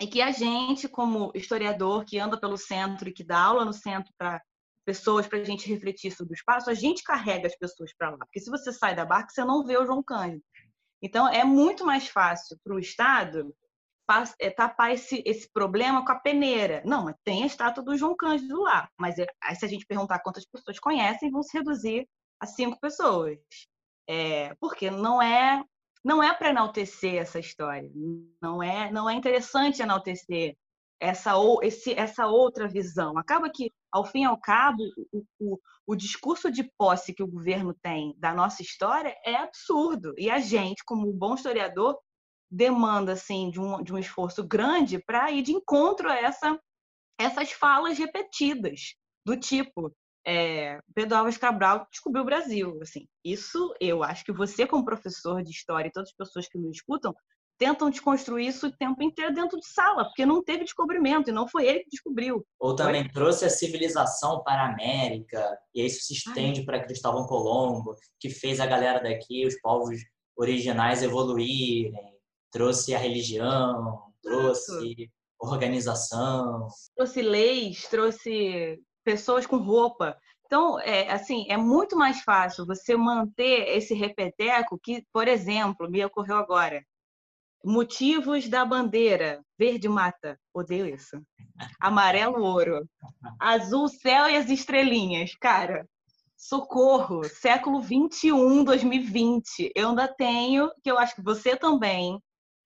E 0.00 0.06
que 0.06 0.20
a 0.20 0.30
gente, 0.30 0.88
como 0.88 1.32
historiador 1.34 2.04
que 2.04 2.18
anda 2.18 2.38
pelo 2.38 2.56
centro 2.56 3.08
e 3.08 3.12
que 3.12 3.24
dá 3.24 3.38
aula 3.38 3.64
no 3.64 3.72
centro 3.72 4.12
para 4.18 4.40
pessoas 4.84 5.26
para 5.26 5.38
a 5.38 5.44
gente 5.44 5.68
refletir 5.68 6.10
sobre 6.12 6.34
o 6.34 6.36
espaço, 6.36 6.70
a 6.70 6.74
gente 6.74 7.02
carrega 7.02 7.46
as 7.46 7.56
pessoas 7.56 7.92
para 7.96 8.10
lá. 8.10 8.18
Porque 8.18 8.40
se 8.40 8.50
você 8.50 8.72
sai 8.72 8.94
da 8.94 9.04
barca, 9.04 9.30
você 9.30 9.44
não 9.44 9.64
vê 9.64 9.76
o 9.76 9.86
João 9.86 10.02
Cândido. 10.02 10.42
Então, 11.02 11.28
é 11.28 11.44
muito 11.44 11.84
mais 11.84 12.08
fácil 12.08 12.58
para 12.62 12.74
o 12.74 12.78
Estado 12.78 13.54
é, 14.38 14.50
tapar 14.50 14.92
esse, 14.92 15.22
esse 15.26 15.50
problema 15.50 16.04
com 16.04 16.12
a 16.12 16.18
peneira. 16.18 16.82
Não, 16.84 17.04
mas 17.04 17.16
tem 17.24 17.42
a 17.42 17.46
estátua 17.46 17.82
do 17.82 17.96
João 17.96 18.16
Cândido 18.16 18.62
lá. 18.62 18.88
Mas 18.98 19.18
é, 19.18 19.26
aí, 19.42 19.56
se 19.56 19.64
a 19.64 19.68
gente 19.68 19.86
perguntar 19.86 20.20
quantas 20.20 20.46
pessoas 20.46 20.78
conhecem, 20.78 21.30
vão 21.30 21.42
se 21.42 21.56
reduzir 21.56 22.08
a 22.40 22.46
cinco 22.46 22.78
pessoas. 22.80 23.38
É, 24.08 24.54
porque 24.60 24.90
não 24.90 25.20
é 25.20 25.62
não 26.04 26.22
é 26.22 26.34
para 26.34 26.50
enaltecer 26.50 27.14
essa 27.14 27.38
história, 27.38 27.90
não 28.42 28.62
é, 28.62 28.92
não 28.92 29.08
é 29.08 29.14
interessante 29.14 29.80
enaltecer 29.80 30.54
essa, 31.00 31.36
ou, 31.36 31.62
esse, 31.62 31.94
essa 31.94 32.26
outra 32.26 32.68
visão. 32.68 33.16
Acaba 33.16 33.50
que, 33.50 33.70
ao 33.94 34.04
fim 34.04 34.22
e 34.22 34.24
ao 34.24 34.36
cabo, 34.36 34.82
o, 35.12 35.24
o, 35.38 35.60
o 35.86 35.94
discurso 35.94 36.50
de 36.50 36.64
posse 36.76 37.14
que 37.14 37.22
o 37.22 37.28
governo 37.28 37.72
tem 37.72 38.12
da 38.18 38.34
nossa 38.34 38.60
história 38.60 39.16
é 39.24 39.36
absurdo. 39.36 40.12
E 40.18 40.28
a 40.28 40.40
gente, 40.40 40.82
como 40.84 41.12
bom 41.12 41.36
historiador, 41.36 41.96
demanda 42.50 43.12
assim, 43.12 43.52
de, 43.52 43.60
um, 43.60 43.80
de 43.84 43.94
um 43.94 43.98
esforço 43.98 44.42
grande 44.42 44.98
para 44.98 45.30
ir 45.30 45.42
de 45.42 45.52
encontro 45.52 46.10
a 46.10 46.16
essa, 46.16 46.58
essas 47.16 47.52
falas 47.52 47.96
repetidas, 47.96 48.96
do 49.24 49.36
tipo. 49.36 49.94
É, 50.26 50.80
Pedro 50.92 51.18
Alves 51.18 51.38
Cabral 51.38 51.86
descobriu 51.88 52.22
o 52.22 52.26
Brasil. 52.26 52.76
Assim, 52.82 53.06
isso 53.24 53.72
eu 53.78 54.02
acho 54.02 54.24
que 54.24 54.32
você, 54.32 54.66
como 54.66 54.84
professor 54.84 55.40
de 55.40 55.50
história 55.52 55.86
e 55.86 55.92
todas 55.92 56.08
as 56.08 56.16
pessoas 56.16 56.48
que 56.48 56.58
nos 56.58 56.78
escutam, 56.78 57.14
tentam 57.58 57.90
desconstruir 57.90 58.48
isso 58.48 58.66
o 58.66 58.72
tempo 58.72 59.02
inteiro 59.02 59.34
dentro 59.34 59.58
de 59.58 59.66
sala, 59.66 60.04
porque 60.04 60.26
não 60.26 60.42
teve 60.42 60.64
descobrimento 60.64 61.30
e 61.30 61.32
não 61.32 61.48
foi 61.48 61.66
ele 61.66 61.80
que 61.80 61.90
descobriu. 61.90 62.44
Ou 62.58 62.74
também 62.74 63.02
foi? 63.04 63.12
trouxe 63.12 63.44
a 63.44 63.50
civilização 63.50 64.42
para 64.42 64.62
a 64.62 64.72
América, 64.72 65.58
e 65.74 65.84
isso 65.84 66.02
se 66.04 66.14
estende 66.14 66.64
para 66.64 66.82
Cristóvão 66.84 67.26
Colombo, 67.26 67.94
que 68.18 68.28
fez 68.28 68.60
a 68.60 68.66
galera 68.66 69.02
daqui, 69.02 69.46
os 69.46 69.60
povos 69.60 70.00
originais 70.36 71.02
evoluírem, 71.02 71.92
trouxe 72.50 72.94
a 72.94 72.98
religião, 72.98 74.02
trouxe 74.22 75.10
organização, 75.38 76.68
trouxe 76.96 77.22
leis, 77.22 77.86
trouxe 77.88 78.80
pessoas 79.04 79.46
com 79.46 79.56
roupa. 79.58 80.16
Então, 80.46 80.78
é, 80.80 81.10
assim, 81.10 81.46
é 81.48 81.56
muito 81.56 81.96
mais 81.96 82.20
fácil 82.22 82.66
você 82.66 82.96
manter 82.96 83.76
esse 83.76 83.94
repeteco 83.94 84.78
que, 84.78 85.04
por 85.12 85.26
exemplo, 85.28 85.90
me 85.90 86.04
ocorreu 86.04 86.36
agora, 86.36 86.82
Motivos 87.64 88.48
da 88.48 88.64
bandeira. 88.64 89.42
Verde 89.58 89.88
mata. 89.88 90.38
Odeio 90.52 90.86
isso. 90.86 91.16
Amarelo 91.80 92.42
ouro. 92.42 92.86
Azul 93.40 93.88
céu 93.88 94.28
e 94.28 94.36
as 94.36 94.50
estrelinhas. 94.50 95.34
Cara, 95.40 95.88
socorro. 96.36 97.24
Século 97.24 97.80
21, 97.80 98.64
2020. 98.64 99.72
Eu 99.74 99.90
ainda 99.90 100.06
tenho, 100.06 100.70
que 100.82 100.90
eu 100.90 100.98
acho 100.98 101.14
que 101.14 101.22
você 101.22 101.56
também, 101.56 102.20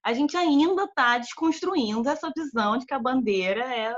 a 0.04 0.12
gente 0.12 0.36
ainda 0.36 0.84
está 0.84 1.18
desconstruindo 1.18 2.08
essa 2.08 2.30
visão 2.36 2.76
de 2.76 2.84
que 2.84 2.94
a 2.94 2.98
bandeira 2.98 3.62
é 3.64 3.94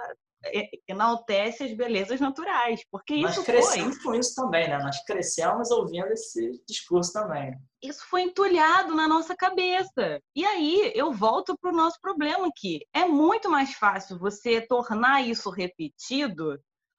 enaltece 0.89 1.65
as 1.65 1.73
belezas 1.73 2.21
naturais, 2.21 2.81
porque 2.91 3.21
Nós 3.21 3.33
isso 3.33 3.45
crescemos 3.45 3.97
foi... 3.99 4.05
com 4.05 4.19
isso 4.19 4.35
também, 4.35 4.69
né? 4.69 4.79
Nós 4.79 5.03
crescemos 5.05 5.71
ouvindo 5.71 6.09
esse 6.09 6.63
discurso 6.67 7.13
também. 7.13 7.55
Isso 7.83 8.05
foi 8.09 8.23
entulhado 8.23 8.95
na 8.95 9.07
nossa 9.07 9.37
cabeça. 9.37 10.21
E 10.35 10.45
aí 10.45 10.93
eu 10.95 11.13
volto 11.13 11.57
para 11.59 11.71
o 11.71 11.77
nosso 11.77 12.01
problema 12.01 12.47
aqui. 12.47 12.81
É 12.95 13.05
muito 13.05 13.51
mais 13.51 13.75
fácil 13.75 14.19
você 14.19 14.61
tornar 14.61 15.23
isso 15.23 15.51
repetido 15.51 16.59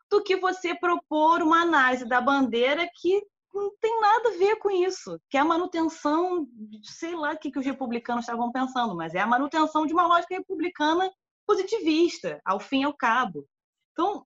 do 0.10 0.22
que 0.22 0.36
você 0.36 0.76
propor 0.76 1.42
uma 1.42 1.62
análise 1.62 2.06
da 2.06 2.20
bandeira 2.20 2.88
que 2.96 3.22
não 3.54 3.72
tem 3.82 4.00
nada 4.00 4.30
a 4.30 4.38
ver 4.38 4.56
com 4.58 4.70
isso, 4.72 5.20
que 5.30 5.38
é 5.38 5.42
a 5.42 5.46
manutenção, 5.46 6.48
sei 6.84 7.16
lá 7.16 7.34
o 7.34 7.38
que, 7.38 7.52
que 7.52 7.60
os 7.60 7.66
republicanos 7.66 8.24
estavam 8.24 8.52
pensando, 8.52 8.96
mas 8.96 9.14
é 9.14 9.20
a 9.20 9.28
manutenção 9.28 9.86
de 9.86 9.94
uma 9.94 10.08
lógica 10.08 10.36
republicana 10.36 11.12
positivista, 11.52 12.42
ao 12.46 12.60
fim 12.62 12.82
e 12.82 12.84
ao 12.86 12.94
cabo. 12.94 13.46
Então, 13.92 14.24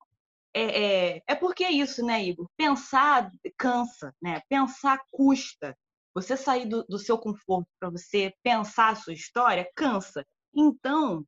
é, 0.53 1.15
é, 1.15 1.23
é 1.27 1.35
porque 1.35 1.63
é 1.63 1.71
isso, 1.71 2.05
né, 2.05 2.23
Igor? 2.23 2.47
Pensar 2.55 3.31
cansa, 3.57 4.13
né? 4.21 4.41
Pensar 4.47 4.99
custa. 5.11 5.75
Você 6.13 6.37
sair 6.37 6.67
do, 6.67 6.83
do 6.83 6.99
seu 6.99 7.17
conforto 7.17 7.67
para 7.79 7.89
você 7.89 8.31
pensar 8.43 8.89
a 8.89 8.95
sua 8.95 9.13
história 9.13 9.67
cansa. 9.75 10.23
Então, 10.53 11.25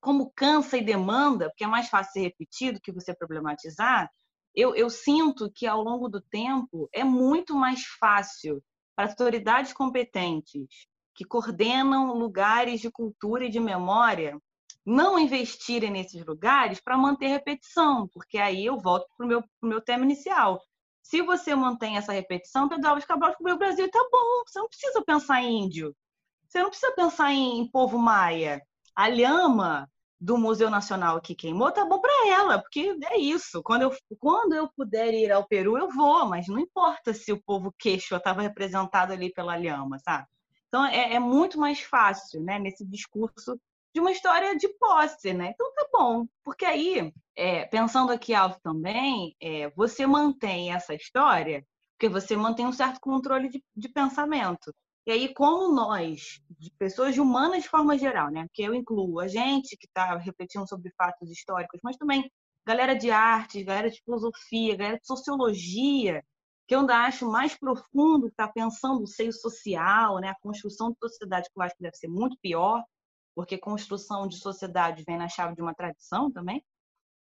como 0.00 0.32
cansa 0.36 0.78
e 0.78 0.84
demanda, 0.84 1.50
porque 1.50 1.64
é 1.64 1.66
mais 1.66 1.88
fácil 1.88 2.12
ser 2.12 2.20
repetido 2.20 2.80
que 2.80 2.92
você 2.92 3.12
problematizar, 3.12 4.08
eu, 4.54 4.74
eu 4.76 4.88
sinto 4.88 5.50
que 5.52 5.66
ao 5.66 5.82
longo 5.82 6.08
do 6.08 6.20
tempo 6.20 6.88
é 6.92 7.02
muito 7.02 7.56
mais 7.56 7.82
fácil 7.98 8.62
para 8.96 9.10
autoridades 9.10 9.72
competentes 9.72 10.86
que 11.14 11.24
coordenam 11.24 12.14
lugares 12.14 12.80
de 12.80 12.90
cultura 12.90 13.44
e 13.44 13.50
de 13.50 13.58
memória 13.58 14.40
não 14.88 15.18
investirem 15.18 15.90
nesses 15.90 16.24
lugares 16.24 16.80
para 16.80 16.96
manter 16.96 17.26
repetição, 17.26 18.08
porque 18.08 18.38
aí 18.38 18.64
eu 18.64 18.78
volto 18.78 19.06
para 19.14 19.26
o 19.26 19.28
meu, 19.28 19.44
meu 19.62 19.82
tema 19.82 20.02
inicial. 20.02 20.62
Se 21.02 21.20
você 21.20 21.54
mantém 21.54 21.98
essa 21.98 22.12
repetição, 22.12 22.70
Pedro 22.70 22.88
Alves 22.88 23.04
Cabral 23.04 23.30
descobriu 23.30 23.56
o 23.56 23.58
Brasil, 23.58 23.90
tá 23.90 24.08
bom, 24.10 24.42
você 24.46 24.58
não 24.58 24.68
precisa 24.68 25.04
pensar 25.04 25.42
em 25.42 25.64
índio, 25.64 25.94
você 26.46 26.62
não 26.62 26.70
precisa 26.70 26.90
pensar 26.92 27.32
em, 27.32 27.58
em 27.60 27.70
povo 27.70 27.98
maia. 27.98 28.62
A 28.94 29.08
lhama 29.08 29.86
do 30.18 30.38
Museu 30.38 30.70
Nacional 30.70 31.20
que 31.20 31.34
queimou, 31.34 31.70
tá 31.70 31.84
bom 31.84 32.00
para 32.00 32.28
ela, 32.28 32.58
porque 32.58 32.96
é 33.10 33.18
isso. 33.18 33.62
Quando 33.62 33.82
eu, 33.82 33.96
quando 34.18 34.54
eu 34.54 34.70
puder 34.74 35.12
ir 35.12 35.30
ao 35.30 35.46
Peru, 35.46 35.76
eu 35.76 35.90
vou, 35.90 36.26
mas 36.26 36.48
não 36.48 36.58
importa 36.58 37.12
se 37.12 37.30
o 37.30 37.42
povo 37.42 37.74
queixo 37.78 38.16
estava 38.16 38.40
representado 38.40 39.12
ali 39.12 39.30
pela 39.32 39.54
lhama, 39.54 39.98
sabe? 39.98 40.26
Então 40.68 40.84
é, 40.86 41.14
é, 41.14 41.18
muito 41.18 41.58
mais 41.58 41.80
fácil, 41.80 42.42
né, 42.42 42.58
nesse 42.58 42.86
discurso 42.86 43.60
de 43.94 44.00
uma 44.00 44.12
história 44.12 44.56
de 44.56 44.68
posse, 44.78 45.32
né? 45.32 45.50
Então 45.54 45.72
tá 45.74 45.88
bom, 45.92 46.26
porque 46.44 46.64
aí, 46.64 47.12
é, 47.36 47.64
pensando 47.66 48.12
aqui 48.12 48.34
alto 48.34 48.58
também, 48.62 49.34
é, 49.40 49.70
você 49.70 50.06
mantém 50.06 50.72
essa 50.72 50.94
história, 50.94 51.66
porque 51.98 52.08
você 52.08 52.36
mantém 52.36 52.66
um 52.66 52.72
certo 52.72 53.00
controle 53.00 53.48
de, 53.48 53.62
de 53.74 53.88
pensamento. 53.88 54.72
E 55.06 55.10
aí, 55.10 55.32
como 55.32 55.74
nós, 55.74 56.38
de 56.50 56.70
pessoas 56.78 57.16
humanas 57.16 57.62
de 57.62 57.68
forma 57.68 57.96
geral, 57.96 58.30
né? 58.30 58.46
Que 58.52 58.62
eu 58.62 58.74
incluo 58.74 59.20
a 59.20 59.26
gente 59.26 59.76
que 59.76 59.86
está 59.86 60.16
repetindo 60.18 60.68
sobre 60.68 60.92
fatos 60.96 61.30
históricos, 61.30 61.80
mas 61.82 61.96
também 61.96 62.30
galera 62.66 62.94
de 62.94 63.10
artes, 63.10 63.64
galera 63.64 63.90
de 63.90 64.02
filosofia, 64.02 64.76
galera 64.76 64.98
de 64.98 65.06
sociologia, 65.06 66.22
que 66.66 66.74
eu 66.74 66.80
ainda 66.80 66.98
acho 67.06 67.26
mais 67.26 67.56
profundo, 67.56 68.28
está 68.28 68.46
pensando 68.46 69.02
o 69.02 69.06
seio 69.06 69.32
social, 69.32 70.20
né? 70.20 70.28
A 70.28 70.40
construção 70.42 70.90
de 70.90 70.98
sociedade 70.98 71.48
que 71.50 71.58
eu 71.58 71.62
acho 71.62 71.74
que 71.74 71.82
deve 71.82 71.96
ser 71.96 72.08
muito 72.08 72.36
pior 72.42 72.84
porque 73.38 73.56
construção 73.56 74.26
de 74.26 74.36
sociedade 74.36 75.04
vem 75.06 75.16
na 75.16 75.28
chave 75.28 75.54
de 75.54 75.62
uma 75.62 75.72
tradição 75.72 76.28
também. 76.28 76.60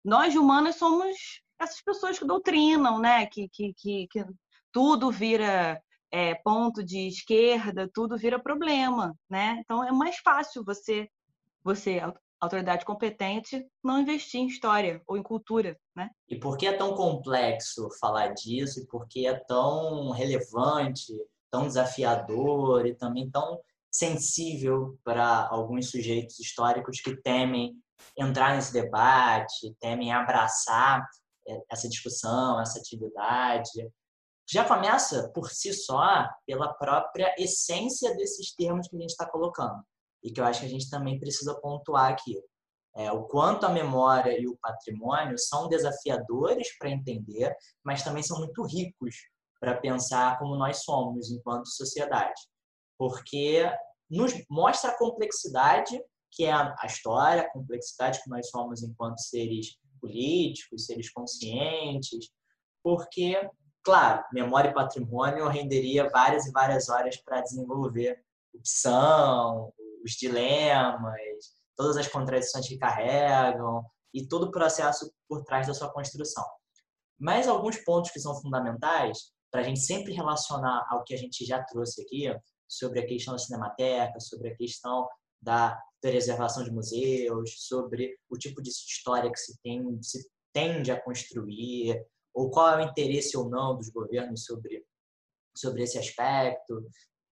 Nós, 0.03 0.35
humanas, 0.35 0.75
somos 0.75 1.41
essas 1.57 1.79
pessoas 1.81 2.19
que 2.19 2.25
doutrinam, 2.25 2.99
né? 2.99 3.25
que, 3.27 3.47
que, 3.47 3.73
que, 3.73 4.07
que 4.11 4.25
tudo 4.73 5.09
vira 5.09 5.81
é, 6.11 6.35
ponto 6.35 6.83
de 6.83 7.07
esquerda, 7.07 7.89
tudo 7.93 8.17
vira 8.17 8.37
problema. 8.37 9.17
Né? 9.29 9.61
Então, 9.61 9.81
é 9.85 9.91
mais 9.93 10.17
fácil 10.17 10.65
você, 10.65 11.07
você 11.63 12.01
autoridade 12.41 12.83
competente, 12.83 13.65
não 13.81 14.01
investir 14.01 14.41
em 14.41 14.47
história 14.47 15.01
ou 15.07 15.15
em 15.15 15.23
cultura, 15.23 15.79
né? 15.95 16.09
E 16.27 16.37
por 16.37 16.57
que 16.57 16.67
é 16.67 16.73
tão 16.73 16.93
complexo 16.93 17.87
falar 18.01 18.33
disso? 18.33 18.81
E 18.81 18.87
por 18.87 19.07
que 19.07 19.25
é 19.25 19.33
tão 19.33 20.09
relevante, 20.09 21.13
tão 21.49 21.67
desafiador 21.67 22.85
e 22.85 22.95
também 22.95 23.31
tão 23.31 23.61
sensível 23.91 24.97
para 25.03 25.47
alguns 25.49 25.91
sujeitos 25.91 26.39
históricos 26.39 27.01
que 27.01 27.15
temem 27.21 27.75
entrar 28.17 28.55
nesse 28.55 28.71
debate, 28.71 29.75
temem 29.79 30.13
abraçar 30.13 31.05
é, 31.47 31.61
essa 31.69 31.89
discussão, 31.89 32.59
essa 32.61 32.79
atividade. 32.79 33.91
Já 34.49 34.65
começa 34.65 35.29
por 35.33 35.49
si 35.49 35.73
só 35.73 36.27
pela 36.47 36.73
própria 36.73 37.35
essência 37.37 38.15
desses 38.15 38.55
termos 38.55 38.87
que 38.87 38.95
a 38.95 38.99
gente 38.99 39.11
está 39.11 39.29
colocando 39.29 39.83
e 40.23 40.31
que 40.31 40.39
eu 40.39 40.45
acho 40.45 40.61
que 40.61 40.65
a 40.65 40.69
gente 40.69 40.89
também 40.89 41.19
precisa 41.19 41.59
pontuar 41.59 42.11
aqui. 42.11 42.41
É, 42.95 43.11
o 43.11 43.23
quanto 43.23 43.65
a 43.65 43.69
memória 43.69 44.37
e 44.37 44.47
o 44.47 44.57
patrimônio 44.61 45.37
são 45.37 45.69
desafiadores 45.69 46.77
para 46.77 46.89
entender, 46.89 47.55
mas 47.83 48.03
também 48.03 48.21
são 48.21 48.37
muito 48.39 48.63
ricos 48.63 49.15
para 49.59 49.77
pensar 49.77 50.37
como 50.37 50.57
nós 50.57 50.83
somos 50.83 51.31
enquanto 51.31 51.67
sociedade 51.69 52.50
porque 53.01 53.67
nos 54.07 54.31
mostra 54.47 54.91
a 54.91 54.97
complexidade 54.99 55.99
que 56.31 56.45
é 56.45 56.51
a 56.53 56.85
história, 56.85 57.41
a 57.41 57.51
complexidade 57.51 58.21
que 58.21 58.29
nós 58.29 58.47
somos 58.47 58.83
enquanto 58.83 59.17
seres 59.17 59.75
políticos, 59.99 60.85
seres 60.85 61.11
conscientes, 61.11 62.29
porque, 62.83 63.49
claro, 63.83 64.23
memória 64.31 64.69
e 64.69 64.73
patrimônio 64.75 65.47
renderia 65.47 66.11
várias 66.11 66.45
e 66.45 66.51
várias 66.51 66.89
horas 66.89 67.17
para 67.17 67.41
desenvolver 67.41 68.23
o 68.53 68.59
que 68.59 68.69
são, 68.69 69.73
os 70.05 70.11
dilemas, 70.11 71.55
todas 71.75 71.97
as 71.97 72.07
contradições 72.07 72.67
que 72.67 72.77
carregam 72.77 73.83
e 74.13 74.27
todo 74.27 74.43
o 74.43 74.51
processo 74.51 75.11
por 75.27 75.43
trás 75.43 75.65
da 75.65 75.73
sua 75.73 75.91
construção. 75.91 76.45
Mas 77.19 77.47
alguns 77.47 77.77
pontos 77.77 78.11
que 78.11 78.19
são 78.19 78.39
fundamentais 78.39 79.31
para 79.51 79.61
a 79.61 79.63
gente 79.63 79.79
sempre 79.79 80.13
relacionar 80.13 80.85
ao 80.91 81.03
que 81.03 81.15
a 81.15 81.17
gente 81.17 81.43
já 81.43 81.63
trouxe 81.63 82.03
aqui 82.03 82.27
sobre 82.71 83.01
a 83.01 83.05
questão 83.05 83.33
da 83.33 83.37
cinemateca, 83.37 84.17
sobre 84.21 84.49
a 84.49 84.55
questão 84.55 85.07
da 85.41 85.77
preservação 85.99 86.63
de 86.63 86.71
museus, 86.71 87.67
sobre 87.67 88.17
o 88.29 88.37
tipo 88.37 88.61
de 88.61 88.69
história 88.69 89.29
que 89.29 89.39
se, 89.39 89.59
tem, 89.61 90.01
se 90.01 90.25
tende 90.53 90.89
a 90.89 91.01
construir, 91.01 92.01
ou 92.33 92.49
qual 92.49 92.69
é 92.69 92.77
o 92.77 92.89
interesse 92.89 93.35
ou 93.35 93.49
não 93.49 93.75
dos 93.75 93.89
governos 93.89 94.45
sobre, 94.45 94.85
sobre 95.55 95.83
esse 95.83 95.99
aspecto. 95.99 96.87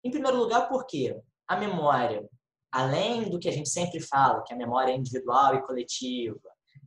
Em 0.05 0.11
primeiro 0.11 0.37
lugar, 0.37 0.68
porque 0.68 1.20
a 1.49 1.57
memória, 1.57 2.28
além 2.70 3.28
do 3.28 3.41
que 3.41 3.49
a 3.49 3.53
gente 3.53 3.68
sempre 3.68 4.01
fala, 4.01 4.45
que 4.45 4.55
a 4.55 4.57
memória 4.57 4.93
é 4.93 4.97
individual 4.97 5.57
e 5.57 5.62
coletiva, 5.62 6.39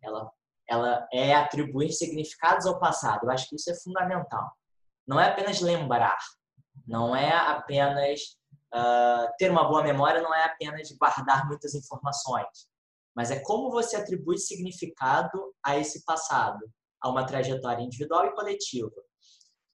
ela, 0.01 0.31
ela 0.69 1.07
é 1.11 1.33
atribuir 1.33 1.91
significados 1.91 2.65
ao 2.65 2.79
passado. 2.79 3.25
Eu 3.25 3.31
acho 3.31 3.49
que 3.49 3.55
isso 3.57 3.69
é 3.69 3.75
fundamental. 3.75 4.49
Não 5.05 5.19
é 5.19 5.29
apenas 5.29 5.59
lembrar, 5.59 6.17
não 6.85 7.15
é 7.15 7.31
apenas 7.31 8.37
uh, 8.73 9.31
ter 9.37 9.49
uma 9.49 9.67
boa 9.67 9.83
memória, 9.83 10.21
não 10.21 10.33
é 10.33 10.45
apenas 10.45 10.91
guardar 10.91 11.47
muitas 11.47 11.73
informações, 11.73 12.67
mas 13.15 13.31
é 13.31 13.39
como 13.39 13.71
você 13.71 13.95
atribui 13.95 14.37
significado 14.37 15.53
a 15.63 15.77
esse 15.77 16.03
passado, 16.05 16.59
a 17.01 17.09
uma 17.09 17.25
trajetória 17.25 17.83
individual 17.83 18.25
e 18.25 18.35
coletiva. 18.35 18.91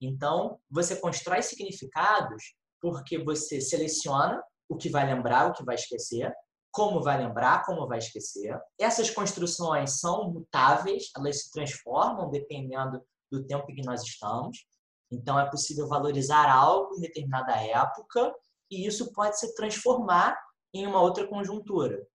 Então, 0.01 0.59
você 0.69 0.95
constrói 0.95 1.41
significados 1.41 2.55
porque 2.81 3.17
você 3.17 3.61
seleciona 3.61 4.43
o 4.67 4.75
que 4.75 4.89
vai 4.89 5.05
lembrar, 5.05 5.49
o 5.49 5.53
que 5.53 5.63
vai 5.63 5.75
esquecer, 5.75 6.33
como 6.71 7.01
vai 7.01 7.17
lembrar, 7.17 7.63
como 7.65 7.87
vai 7.87 7.99
esquecer. 7.99 8.59
Essas 8.79 9.09
construções 9.09 9.99
são 9.99 10.31
mutáveis, 10.31 11.11
elas 11.15 11.43
se 11.43 11.51
transformam 11.51 12.29
dependendo 12.29 13.01
do 13.31 13.45
tempo 13.45 13.71
em 13.71 13.75
que 13.75 13.85
nós 13.85 14.01
estamos. 14.01 14.65
Então, 15.13 15.39
é 15.39 15.49
possível 15.49 15.87
valorizar 15.87 16.49
algo 16.49 16.95
em 16.95 17.01
determinada 17.01 17.55
época 17.55 18.33
e 18.69 18.87
isso 18.87 19.13
pode 19.13 19.39
se 19.39 19.53
transformar 19.53 20.37
em 20.73 20.87
uma 20.87 21.01
outra 21.01 21.27
conjuntura. 21.27 22.05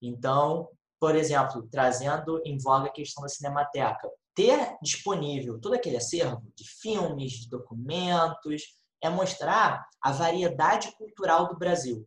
Então, 0.00 0.68
por 1.00 1.16
exemplo, 1.16 1.66
trazendo 1.70 2.40
em 2.44 2.56
voga 2.58 2.86
a 2.86 2.92
questão 2.92 3.22
da 3.22 3.28
cinemateca, 3.28 4.08
ter 4.34 4.76
disponível 4.80 5.60
todo 5.60 5.74
aquele 5.74 5.96
acervo 5.96 6.42
de 6.56 6.64
filmes, 6.80 7.32
de 7.32 7.48
documentos, 7.48 8.62
é 9.02 9.08
mostrar 9.08 9.84
a 10.00 10.12
variedade 10.12 10.92
cultural 10.96 11.48
do 11.48 11.58
Brasil. 11.58 12.06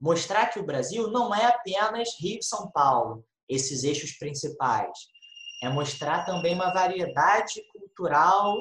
Mostrar 0.00 0.46
que 0.46 0.60
o 0.60 0.64
Brasil 0.64 1.10
não 1.10 1.34
é 1.34 1.46
apenas 1.46 2.10
Rio 2.20 2.38
e 2.38 2.44
São 2.44 2.70
Paulo, 2.70 3.24
esses 3.48 3.82
eixos 3.82 4.12
principais. 4.12 4.96
É 5.62 5.68
mostrar 5.68 6.24
também 6.24 6.54
uma 6.54 6.72
variedade 6.72 7.62
cultural 7.72 8.54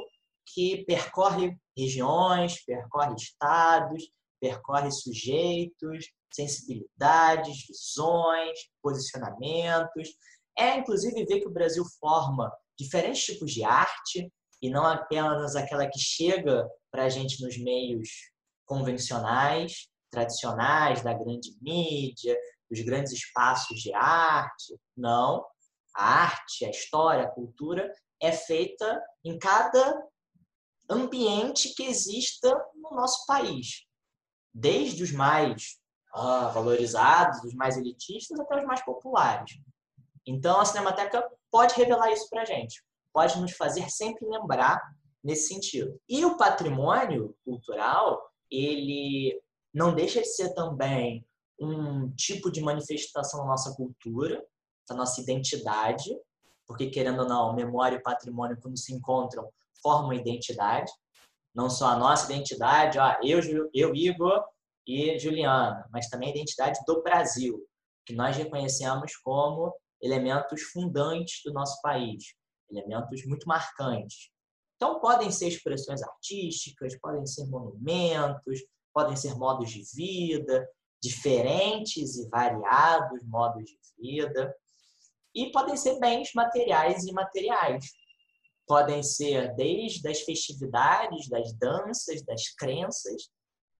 que 0.53 0.83
percorre 0.85 1.55
regiões, 1.77 2.63
percorre 2.65 3.15
estados, 3.15 4.03
percorre 4.39 4.91
sujeitos, 4.91 6.05
sensibilidades, 6.33 7.65
visões, 7.67 8.59
posicionamentos. 8.81 10.09
É, 10.57 10.77
inclusive, 10.77 11.25
ver 11.25 11.41
que 11.41 11.47
o 11.47 11.53
Brasil 11.53 11.83
forma 11.99 12.51
diferentes 12.77 13.23
tipos 13.23 13.51
de 13.51 13.63
arte 13.63 14.31
e 14.61 14.69
não 14.69 14.85
apenas 14.85 15.55
aquela 15.55 15.87
que 15.87 15.99
chega 15.99 16.67
para 16.91 17.05
a 17.05 17.09
gente 17.09 17.41
nos 17.41 17.57
meios 17.57 18.09
convencionais, 18.65 19.89
tradicionais, 20.11 21.01
da 21.01 21.13
grande 21.13 21.55
mídia, 21.61 22.37
dos 22.69 22.81
grandes 22.81 23.13
espaços 23.13 23.79
de 23.79 23.93
arte. 23.93 24.75
Não. 24.95 25.45
A 25.95 26.23
arte, 26.23 26.65
a 26.65 26.69
história, 26.69 27.23
a 27.23 27.31
cultura 27.31 27.91
é 28.21 28.31
feita 28.31 29.01
em 29.23 29.37
cada 29.39 30.01
ambiente 30.89 31.73
que 31.75 31.83
exista 31.83 32.49
no 32.75 32.91
nosso 32.91 33.25
país. 33.25 33.85
Desde 34.53 35.03
os 35.03 35.11
mais 35.11 35.79
ah, 36.13 36.47
valorizados, 36.47 37.43
os 37.43 37.53
mais 37.53 37.77
elitistas, 37.77 38.39
até 38.39 38.59
os 38.59 38.65
mais 38.65 38.83
populares. 38.83 39.59
Então, 40.25 40.59
a 40.59 40.65
Cinemateca 40.65 41.23
pode 41.51 41.75
revelar 41.75 42.11
isso 42.11 42.29
para 42.29 42.41
a 42.41 42.45
gente, 42.45 42.83
pode 43.13 43.39
nos 43.39 43.51
fazer 43.51 43.89
sempre 43.89 44.27
lembrar 44.27 44.81
nesse 45.23 45.47
sentido. 45.47 45.99
E 46.07 46.25
o 46.25 46.37
patrimônio 46.37 47.35
cultural, 47.43 48.21
ele 48.49 49.39
não 49.73 49.93
deixa 49.93 50.21
de 50.21 50.27
ser 50.27 50.53
também 50.53 51.25
um 51.59 52.09
tipo 52.15 52.51
de 52.51 52.61
manifestação 52.61 53.41
da 53.41 53.45
nossa 53.45 53.75
cultura, 53.75 54.43
da 54.87 54.95
nossa 54.95 55.21
identidade, 55.21 56.09
porque 56.65 56.89
querendo 56.89 57.21
ou 57.21 57.27
não, 57.27 57.53
memória 57.53 57.97
e 57.97 58.01
patrimônio 58.01 58.57
quando 58.61 58.77
se 58.77 58.93
encontram 58.93 59.51
formam 59.81 60.13
identidade, 60.13 60.91
não 61.53 61.69
só 61.69 61.87
a 61.87 61.97
nossa 61.97 62.31
identidade, 62.31 62.97
ó, 62.99 63.17
eu, 63.23 63.39
eu 63.73 63.95
Igor 63.95 64.43
e 64.87 65.17
Juliana, 65.19 65.87
mas 65.91 66.07
também 66.09 66.29
a 66.29 66.31
identidade 66.31 66.79
do 66.85 67.01
Brasil, 67.01 67.63
que 68.05 68.13
nós 68.13 68.37
reconhecemos 68.37 69.15
como 69.17 69.73
elementos 70.01 70.61
fundantes 70.73 71.41
do 71.43 71.53
nosso 71.53 71.81
país, 71.81 72.33
elementos 72.69 73.25
muito 73.25 73.47
marcantes. 73.47 74.29
Então, 74.75 74.99
podem 74.99 75.29
ser 75.29 75.49
expressões 75.49 76.01
artísticas, 76.01 76.97
podem 76.99 77.25
ser 77.25 77.45
monumentos, 77.47 78.61
podem 78.93 79.15
ser 79.15 79.35
modos 79.35 79.69
de 79.69 79.83
vida, 79.93 80.67
diferentes 81.01 82.17
e 82.17 82.29
variados 82.29 83.21
modos 83.25 83.65
de 83.65 83.77
vida, 83.99 84.55
e 85.35 85.51
podem 85.51 85.75
ser 85.75 85.99
bens 85.99 86.31
materiais 86.33 87.03
e 87.03 87.09
imateriais. 87.09 87.85
Podem 88.69 89.01
ser 89.01 89.55
desde 89.55 90.07
as 90.07 90.21
festividades, 90.21 91.27
das 91.27 91.51
danças, 91.53 92.21
das 92.21 92.49
crenças, 92.53 93.29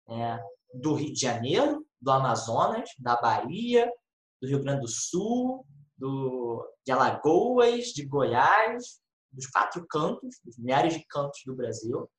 é, 0.10 0.40
do 0.74 0.96
Rio 0.96 1.14
de 1.14 1.22
Janeiro, 1.22 1.86
do 2.02 2.10
Amazonas, 2.10 2.90
da 2.98 3.16
Bahia, 3.16 3.88
do 4.42 4.48
Rio 4.48 4.64
Grande 4.64 4.82
do 4.82 4.88
Sul, 4.88 5.64
do, 5.96 6.68
de 6.84 6.92
Alagoas, 6.92 7.90
de 7.90 8.04
Goiás, 8.04 9.00
dos 9.32 9.46
quatro 9.46 9.86
cantos, 9.88 10.40
dos 10.44 10.58
milhares 10.58 10.96
de 10.96 11.06
cantos 11.06 11.42
do 11.46 11.56
Brasil, 11.56 12.10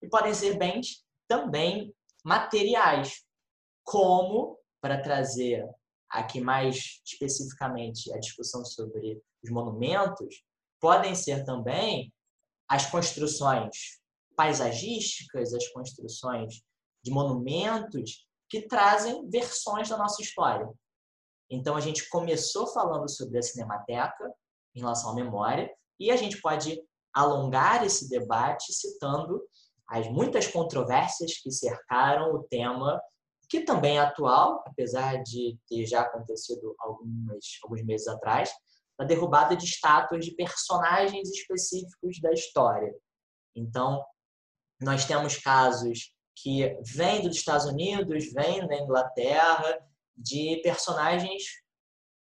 e 0.00 0.08
podem 0.08 0.32
ser 0.32 0.56
bens 0.56 1.04
também 1.26 1.92
materiais, 2.24 3.24
como, 3.82 4.56
para 4.80 5.02
trazer 5.02 5.68
aqui 6.08 6.40
mais 6.40 7.00
especificamente 7.04 8.12
a 8.12 8.18
discussão 8.18 8.64
sobre 8.64 9.20
os 9.42 9.50
monumentos, 9.50 10.44
podem 10.80 11.14
ser 11.14 11.44
também 11.44 12.12
as 12.70 12.86
construções 12.86 13.98
paisagísticas, 14.36 15.52
as 15.52 15.66
construções 15.68 16.62
de 17.02 17.10
monumentos 17.10 18.26
que 18.48 18.62
trazem 18.62 19.28
versões 19.28 19.88
da 19.88 19.98
nossa 19.98 20.22
história. 20.22 20.70
Então, 21.50 21.76
a 21.76 21.80
gente 21.80 22.08
começou 22.08 22.68
falando 22.68 23.10
sobre 23.10 23.38
a 23.38 23.42
Cinemateca 23.42 24.32
em 24.74 24.80
relação 24.80 25.10
à 25.10 25.14
memória, 25.14 25.68
e 25.98 26.12
a 26.12 26.16
gente 26.16 26.40
pode 26.40 26.80
alongar 27.12 27.84
esse 27.84 28.08
debate 28.08 28.72
citando 28.72 29.42
as 29.88 30.08
muitas 30.08 30.46
controvérsias 30.46 31.38
que 31.38 31.50
cercaram 31.50 32.32
o 32.32 32.44
tema, 32.44 33.02
que 33.48 33.62
também 33.62 33.98
é 33.98 34.00
atual, 34.00 34.62
apesar 34.64 35.20
de 35.24 35.58
ter 35.68 35.84
já 35.86 36.02
acontecido 36.02 36.72
algumas, 36.78 37.44
alguns 37.64 37.82
meses 37.84 38.06
atrás, 38.06 38.52
a 39.00 39.04
derrubada 39.04 39.56
de 39.56 39.64
estátuas 39.64 40.26
de 40.26 40.32
personagens 40.32 41.30
específicos 41.30 42.20
da 42.20 42.32
história. 42.32 42.94
Então, 43.56 44.04
nós 44.78 45.06
temos 45.06 45.38
casos 45.38 46.14
que 46.36 46.76
vêm 46.84 47.22
dos 47.22 47.36
Estados 47.36 47.64
Unidos, 47.64 48.30
vêm 48.32 48.66
da 48.66 48.76
Inglaterra, 48.76 49.78
de 50.14 50.60
personagens 50.62 51.42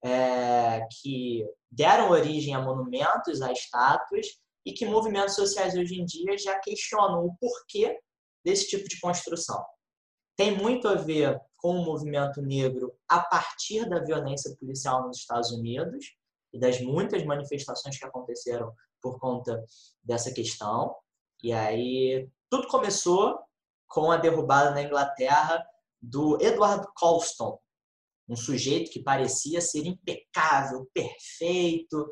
é, 0.03 0.85
que 1.01 1.47
deram 1.71 2.11
origem 2.11 2.53
a 2.53 2.61
monumentos, 2.61 3.41
a 3.41 3.53
estátuas, 3.53 4.27
e 4.65 4.73
que 4.73 4.85
movimentos 4.85 5.35
sociais 5.35 5.75
hoje 5.75 6.01
em 6.01 6.05
dia 6.05 6.37
já 6.37 6.59
questionam 6.59 7.25
o 7.25 7.35
porquê 7.37 7.97
desse 8.43 8.67
tipo 8.67 8.87
de 8.89 8.99
construção. 8.99 9.63
Tem 10.35 10.57
muito 10.57 10.89
a 10.89 10.95
ver 10.95 11.39
com 11.55 11.77
o 11.77 11.85
movimento 11.85 12.41
negro 12.41 12.93
a 13.07 13.21
partir 13.21 13.87
da 13.87 14.03
violência 14.03 14.53
policial 14.57 15.07
nos 15.07 15.19
Estados 15.19 15.51
Unidos 15.51 16.05
e 16.55 16.59
das 16.59 16.79
muitas 16.79 17.23
manifestações 17.25 17.99
que 17.99 18.05
aconteceram 18.05 18.73
por 19.01 19.19
conta 19.19 19.61
dessa 20.01 20.33
questão. 20.33 20.95
E 21.43 21.51
aí 21.51 22.29
tudo 22.49 22.67
começou 22.69 23.37
com 23.87 24.09
a 24.09 24.17
derrubada 24.17 24.71
na 24.71 24.81
Inglaterra 24.81 25.63
do 26.01 26.41
Edward 26.41 26.87
Colston, 26.95 27.59
um 28.27 28.35
sujeito 28.35 28.89
que 28.89 29.03
parecia 29.03 29.59
ser 29.59 29.85
impecável, 29.85 30.89
perfeito. 30.93 32.09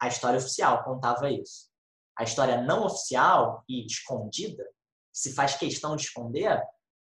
A 0.00 0.08
história 0.08 0.38
oficial 0.38 0.84
contava 0.84 1.30
isso. 1.30 1.68
A 2.16 2.22
história 2.22 2.62
não 2.62 2.86
oficial 2.86 3.64
e 3.68 3.84
escondida, 3.84 4.64
se 5.12 5.34
faz 5.34 5.56
questão 5.56 5.96
de 5.96 6.04
esconder, 6.04 6.62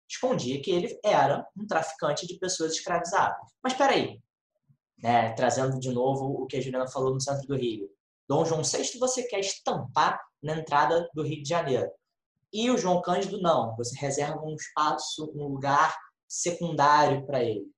escondia 0.09 0.61
que 0.61 0.71
ele 0.71 0.99
era 1.03 1.47
um 1.55 1.67
traficante 1.67 2.25
de 2.25 2.37
pessoas 2.39 2.73
escravizadas. 2.73 3.47
Mas 3.61 3.73
espera 3.73 3.93
aí, 3.93 4.19
né? 5.03 5.33
trazendo 5.33 5.77
de 5.77 5.91
novo 5.91 6.41
o 6.41 6.47
que 6.47 6.55
a 6.55 6.61
Juliana 6.61 6.87
falou 6.87 7.13
no 7.13 7.19
centro 7.19 7.45
do 7.45 7.57
Rio. 7.57 7.89
Dom 8.27 8.45
João 8.45 8.63
VI 8.63 8.97
você 8.97 9.23
quer 9.23 9.41
estampar 9.41 10.19
na 10.41 10.57
entrada 10.57 11.09
do 11.13 11.23
Rio 11.23 11.43
de 11.43 11.49
Janeiro. 11.49 11.91
E 12.53 12.71
o 12.71 12.77
João 12.77 13.01
Cândido 13.01 13.41
não, 13.41 13.75
você 13.75 13.97
reserva 13.99 14.41
um 14.41 14.55
espaço, 14.55 15.29
um 15.35 15.47
lugar 15.47 15.97
secundário 16.27 17.25
para 17.25 17.43
ele. 17.43 17.69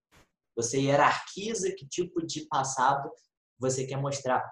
Você 0.56 0.80
hierarquiza 0.80 1.74
que 1.76 1.88
tipo 1.88 2.26
de 2.26 2.46
passado 2.46 3.12
você 3.58 3.88
quer 3.88 3.98
mostrar 3.98 4.48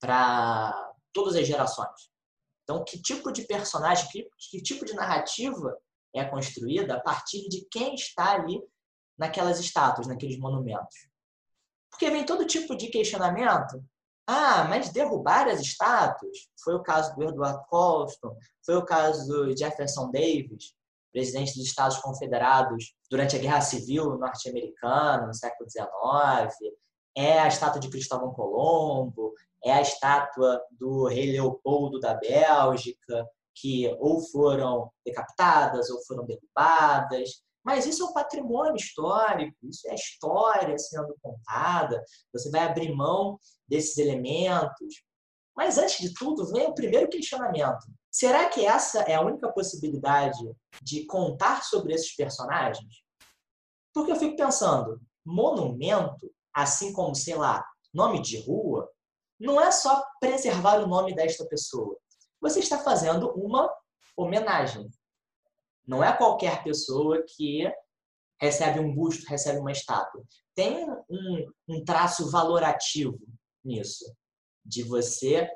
para 0.00 0.92
todas 1.12 1.36
as 1.36 1.46
gerações. 1.46 2.10
Então, 2.62 2.84
que 2.84 3.00
tipo 3.00 3.30
de 3.32 3.42
personagem, 3.42 4.08
que, 4.10 4.28
que 4.50 4.62
tipo 4.62 4.84
de 4.84 4.94
narrativa 4.94 5.76
é 6.14 6.24
construída 6.24 6.96
a 6.96 7.00
partir 7.00 7.48
de 7.48 7.66
quem 7.70 7.94
está 7.94 8.32
ali 8.34 8.62
naquelas 9.18 9.60
estátuas, 9.60 10.06
naqueles 10.06 10.38
monumentos? 10.38 11.11
Porque 11.92 12.10
vem 12.10 12.26
todo 12.26 12.46
tipo 12.46 12.74
de 12.74 12.88
questionamento. 12.88 13.80
Ah, 14.26 14.64
mas 14.64 14.90
derrubar 14.90 15.46
as 15.48 15.60
estátuas? 15.60 16.48
Foi 16.64 16.74
o 16.74 16.82
caso 16.82 17.14
do 17.14 17.22
Edward 17.22 17.60
Colston, 17.68 18.36
foi 18.64 18.76
o 18.76 18.84
caso 18.84 19.26
do 19.26 19.56
Jefferson 19.56 20.10
Davis, 20.10 20.74
presidente 21.12 21.54
dos 21.54 21.66
Estados 21.66 21.98
Confederados 21.98 22.94
durante 23.10 23.36
a 23.36 23.38
Guerra 23.38 23.60
Civil 23.60 24.16
norte-americana, 24.16 25.26
no 25.26 25.34
século 25.34 25.68
XIX. 25.68 26.74
É 27.16 27.38
a 27.38 27.48
estátua 27.48 27.80
de 27.80 27.90
Cristóvão 27.90 28.32
Colombo, 28.32 29.34
é 29.62 29.72
a 29.72 29.82
estátua 29.82 30.60
do 30.70 31.06
rei 31.06 31.32
Leopoldo 31.32 32.00
da 32.00 32.14
Bélgica, 32.14 33.28
que 33.54 33.94
ou 34.00 34.20
foram 34.20 34.90
decapitadas 35.04 35.90
ou 35.90 36.02
foram 36.04 36.24
derrubadas. 36.24 37.42
Mas 37.64 37.86
isso 37.86 38.02
é 38.02 38.06
um 38.06 38.12
patrimônio 38.12 38.76
histórico, 38.76 39.56
isso 39.62 39.88
é 39.88 39.94
história 39.94 40.76
sendo 40.78 41.14
contada. 41.22 42.02
Você 42.32 42.50
vai 42.50 42.62
abrir 42.62 42.94
mão 42.94 43.38
desses 43.68 43.96
elementos. 43.98 45.02
Mas 45.56 45.78
antes 45.78 45.98
de 45.98 46.14
tudo, 46.14 46.50
vem 46.50 46.66
o 46.66 46.74
primeiro 46.74 47.08
questionamento: 47.08 47.86
será 48.10 48.48
que 48.48 48.64
essa 48.64 49.02
é 49.02 49.14
a 49.14 49.20
única 49.20 49.52
possibilidade 49.52 50.38
de 50.82 51.06
contar 51.06 51.62
sobre 51.62 51.94
esses 51.94 52.14
personagens? 52.16 53.02
Porque 53.94 54.10
eu 54.10 54.16
fico 54.16 54.36
pensando, 54.36 55.00
monumento, 55.24 56.32
assim 56.54 56.92
como, 56.92 57.14
sei 57.14 57.34
lá, 57.34 57.64
nome 57.92 58.20
de 58.20 58.40
rua, 58.40 58.90
não 59.38 59.60
é 59.60 59.70
só 59.70 60.02
preservar 60.20 60.82
o 60.82 60.86
nome 60.86 61.14
desta 61.14 61.44
pessoa. 61.46 61.96
Você 62.40 62.60
está 62.60 62.78
fazendo 62.78 63.30
uma 63.32 63.70
homenagem. 64.16 64.88
Não 65.86 66.02
é 66.02 66.16
qualquer 66.16 66.62
pessoa 66.62 67.24
que 67.36 67.64
recebe 68.40 68.80
um 68.80 68.94
busto, 68.94 69.28
recebe 69.28 69.58
uma 69.58 69.72
estátua. 69.72 70.24
Tem 70.54 70.84
um, 71.08 71.52
um 71.68 71.84
traço 71.84 72.30
valorativo 72.30 73.18
nisso, 73.64 74.04
de 74.64 74.82
você 74.82 75.48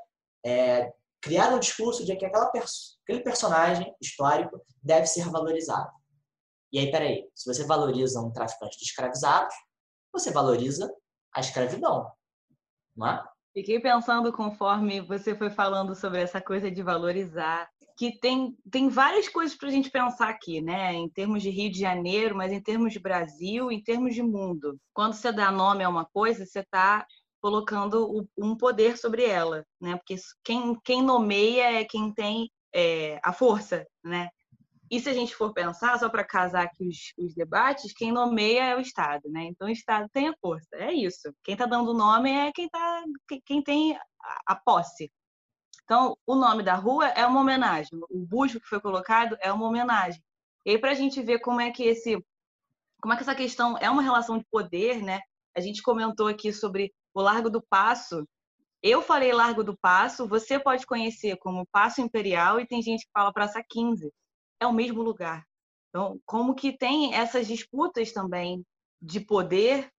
é, 0.45 0.93
criar 1.21 1.53
um 1.53 1.59
discurso 1.59 2.05
de 2.05 2.17
que 2.17 2.25
aquela 2.25 2.51
perso 2.51 2.97
aquele 3.03 3.23
personagem 3.23 3.95
histórico 4.01 4.61
deve 4.83 5.07
ser 5.07 5.29
valorizado. 5.31 5.91
E 6.73 6.79
aí, 6.79 6.91
peraí, 6.91 7.31
se 7.35 7.53
você 7.53 7.65
valoriza 7.65 8.21
um 8.21 8.33
traficante 8.33 8.77
de 8.79 8.85
escravizados, 8.85 9.55
você 10.13 10.33
valoriza 10.33 10.93
a 11.33 11.41
escravidão, 11.41 12.11
não 12.97 13.07
é? 13.07 13.25
Fiquei 13.57 13.81
pensando 13.81 14.31
conforme 14.35 15.01
você 15.01 15.35
foi 15.35 15.49
falando 15.49 15.95
sobre 15.95 16.21
essa 16.21 16.43
coisa 16.43 16.71
de 16.71 16.83
valorizar, 16.83 17.67
que 17.97 18.21
tem, 18.21 18.55
tem 18.71 18.91
várias 18.91 19.31
coisas 19.31 19.57
para 19.57 19.71
a 19.71 19.73
gente 19.73 19.91
pensar 19.91 20.29
aqui, 20.29 20.61
né? 20.61 20.93
Em 20.93 21.09
termos 21.09 21.43
de 21.43 21.49
Rio 21.49 21.73
de 21.73 21.81
Janeiro, 21.81 22.37
mas 22.37 22.53
em 22.53 22.61
termos 22.61 22.93
de 22.93 22.99
Brasil, 22.99 23.73
em 23.73 23.83
termos 23.83 24.15
de 24.15 24.23
mundo. 24.23 24.79
Quando 24.93 25.15
você 25.15 25.33
dá 25.33 25.51
nome 25.51 25.83
a 25.83 25.89
uma 25.89 26.05
coisa, 26.05 26.45
você 26.45 26.61
está 26.61 27.07
colocando 27.41 28.29
um 28.37 28.55
poder 28.55 28.99
sobre 28.99 29.25
ela, 29.25 29.65
né? 29.81 29.97
Porque 29.97 30.17
quem, 30.45 30.79
quem 30.85 31.03
nomeia 31.03 31.81
é 31.81 31.85
quem 31.87 32.13
tem 32.13 32.51
é, 32.75 33.19
a 33.25 33.33
força, 33.33 33.87
né? 34.05 34.29
E 34.91 35.01
se 35.01 35.09
a 35.09 35.13
gente 35.13 35.35
for 35.35 35.53
pensar, 35.53 35.99
só 35.99 36.09
para 36.09 36.25
casar 36.25 36.65
aqui 36.65 36.87
os, 36.87 37.13
os, 37.19 37.35
debates, 37.35 37.93
quem 37.93 38.13
nomeia 38.13 38.67
é 38.67 38.77
o 38.77 38.81
Estado, 38.81 39.29
né? 39.29 39.45
Então 39.45 39.67
o 39.67 39.71
Estado 39.71 40.09
tem 40.13 40.29
a 40.29 40.37
força, 40.41 40.69
é 40.75 40.93
isso. 40.93 41.35
Quem 41.43 41.55
está 41.55 41.67
dando 41.67 41.91
o 41.91 41.95
nome 41.95 42.31
é 42.31 42.53
quem, 42.53 42.69
tá, 42.69 43.03
quem 43.45 43.63
tem 43.63 43.99
a, 44.47 44.55
posse. 44.55 45.11
Então, 45.85 46.17
o 46.27 46.35
nome 46.35 46.63
da 46.63 46.75
rua 46.75 47.09
é 47.09 47.27
uma 47.27 47.41
homenagem, 47.41 47.91
o 48.11 48.19
busto 48.27 48.61
que 48.61 48.69
foi 48.69 48.81
colocado 48.81 49.37
é 49.41 49.53
uma 49.53 49.67
homenagem. 49.67 50.23
E 50.65 50.71
aí, 50.71 50.79
para 50.79 50.93
a 50.93 50.95
gente 50.95 51.23
ver 51.23 51.41
como 51.41 51.61
é 51.61 51.71
que 51.71 51.85
esse, 51.85 52.17
como 53.01 53.15
é 53.15 53.17
que 53.17 53.23
essa 53.23 53.35
questão 53.35 53.77
é 53.79 53.91
uma 53.91 54.03
relação 54.03 54.39
de 54.39 54.45
poder, 54.51 55.03
né? 55.03 55.21
A 55.57 55.61
gente 55.61 55.83
comentou 55.83 56.29
aqui 56.29 56.53
sobre 56.53 56.93
o 57.15 57.21
Largo 57.21 57.51
do 57.51 57.63
Passo. 57.63 58.27
Eu 58.83 59.03
falei 59.03 59.33
Largo 59.33 59.65
do 59.65 59.77
Passo, 59.77 60.29
você 60.29 60.59
pode 60.59 60.87
conhecer 60.87 61.37
como 61.39 61.67
Passo 61.73 62.01
Imperial 62.01 62.61
e 62.61 62.67
tem 62.67 62.83
gente 62.83 63.05
que 63.05 63.13
fala 63.13 63.33
Praça 63.33 63.63
15 63.69 64.13
é 64.61 64.67
o 64.67 64.73
mesmo 64.73 65.03
lugar. 65.03 65.45
Então, 65.89 66.21
como 66.27 66.55
que 66.55 66.77
tem 66.77 67.15
essas 67.15 67.47
disputas 67.47 68.13
também 68.13 68.65
de 69.01 69.21
poder 69.21 69.91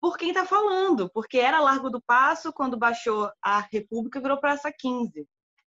por 0.00 0.18
quem 0.18 0.30
está 0.30 0.44
falando, 0.44 1.08
porque 1.10 1.38
era 1.38 1.60
Largo 1.60 1.88
do 1.88 2.02
Passo, 2.02 2.52
quando 2.52 2.76
baixou 2.76 3.30
a 3.40 3.60
República, 3.72 4.20
virou 4.20 4.40
Praça 4.40 4.72
15. 4.76 5.28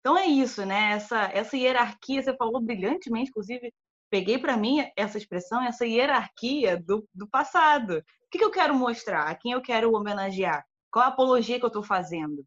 Então 0.01 0.17
é 0.17 0.25
isso, 0.27 0.65
né? 0.65 0.93
Essa, 0.93 1.25
essa 1.25 1.57
hierarquia, 1.57 2.23
você 2.23 2.35
falou 2.35 2.59
brilhantemente, 2.61 3.29
inclusive, 3.29 3.71
peguei 4.11 4.39
para 4.39 4.57
mim 4.57 4.87
essa 4.97 5.19
expressão, 5.19 5.63
essa 5.63 5.87
hierarquia 5.87 6.81
do, 6.81 7.07
do 7.13 7.29
passado. 7.29 7.99
O 7.99 8.31
que, 8.31 8.39
que 8.39 8.45
eu 8.45 8.51
quero 8.51 8.75
mostrar? 8.75 9.29
A 9.29 9.35
quem 9.35 9.53
eu 9.53 9.61
quero 9.61 9.93
homenagear? 9.93 10.65
Qual 10.91 11.05
a 11.05 11.09
apologia 11.09 11.59
que 11.59 11.65
eu 11.65 11.69
estou 11.69 11.83
fazendo? 11.83 12.47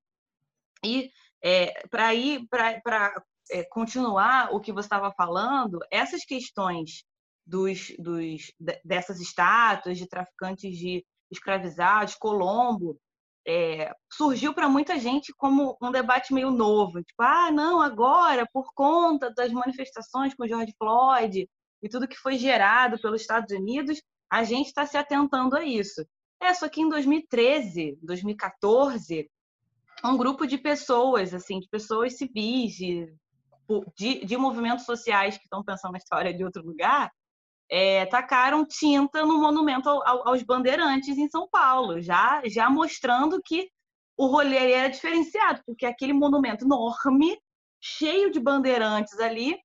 E 0.84 1.12
é, 1.44 1.88
para 1.90 2.14
ir 2.16 2.48
para 2.48 3.24
é, 3.52 3.64
continuar 3.64 4.54
o 4.54 4.60
que 4.60 4.72
você 4.72 4.86
estava 4.86 5.12
falando, 5.12 5.80
essas 5.92 6.24
questões 6.24 7.04
dos, 7.46 7.94
dos, 7.98 8.52
dessas 8.84 9.20
estátuas 9.20 9.98
de 9.98 10.08
traficantes 10.08 10.78
de 10.78 11.06
escravizados, 11.32 12.16
Colombo, 12.16 13.00
é, 13.48 13.94
surgiu 14.12 14.54
para 14.54 14.68
muita 14.68 15.00
gente 15.00 15.34
como 15.38 15.78
um 15.82 15.92
debate 15.92 16.34
meio 16.34 16.52
novo. 16.52 17.02
Tipo, 17.02 17.24
ah, 17.24 17.50
não, 17.50 17.82
agora, 17.82 18.46
por 18.52 18.74
conta 18.74 19.34
das 19.34 19.52
manifestações 19.52 20.36
com 20.36 20.48
George 20.48 20.74
Floyd 20.78 21.50
e 21.82 21.90
tudo 21.90 22.08
que 22.08 22.18
foi 22.18 22.38
gerado 22.38 23.00
pelos 23.00 23.22
Estados 23.22 23.56
Unidos, 23.56 24.02
a 24.30 24.44
gente 24.44 24.68
está 24.68 24.86
se 24.86 24.98
atentando 24.98 25.56
a 25.56 25.64
isso. 25.64 26.06
É, 26.42 26.54
só 26.54 26.68
que 26.68 26.82
em 26.82 26.90
2013, 26.90 27.98
2014, 28.02 29.30
um 30.04 30.18
grupo 30.18 30.46
de 30.46 30.58
pessoas, 30.58 31.34
assim, 31.34 31.60
de 31.60 31.68
pessoas 31.70 32.18
civis, 32.18 32.76
de 32.76 33.14
de, 33.96 34.26
de 34.26 34.38
movimentos 34.38 34.86
sociais 34.86 35.38
que 35.38 35.44
estão 35.44 35.64
pensando 35.64 35.92
na 35.92 35.98
história 35.98 36.34
de 36.34 36.44
outro 36.44 36.64
lugar, 36.64 37.12
é, 37.70 38.06
tacaram 38.06 38.66
tinta 38.66 39.26
no 39.26 39.40
monumento 39.40 39.90
ao, 39.90 40.30
aos 40.30 40.42
bandeirantes 40.44 41.18
em 41.18 41.28
São 41.30 41.48
Paulo, 41.50 42.02
já, 42.02 42.42
já 42.46 42.70
mostrando 42.70 43.42
que 43.44 43.70
o 44.18 44.28
rolê 44.28 44.72
era 44.72 44.90
diferenciado, 44.90 45.62
porque 45.66 45.86
aquele 45.86 46.14
monumento 46.14 46.66
enorme, 46.66 47.38
cheio 47.80 48.32
de 48.32 48.40
bandeirantes 48.40 49.20
ali, 49.20 49.56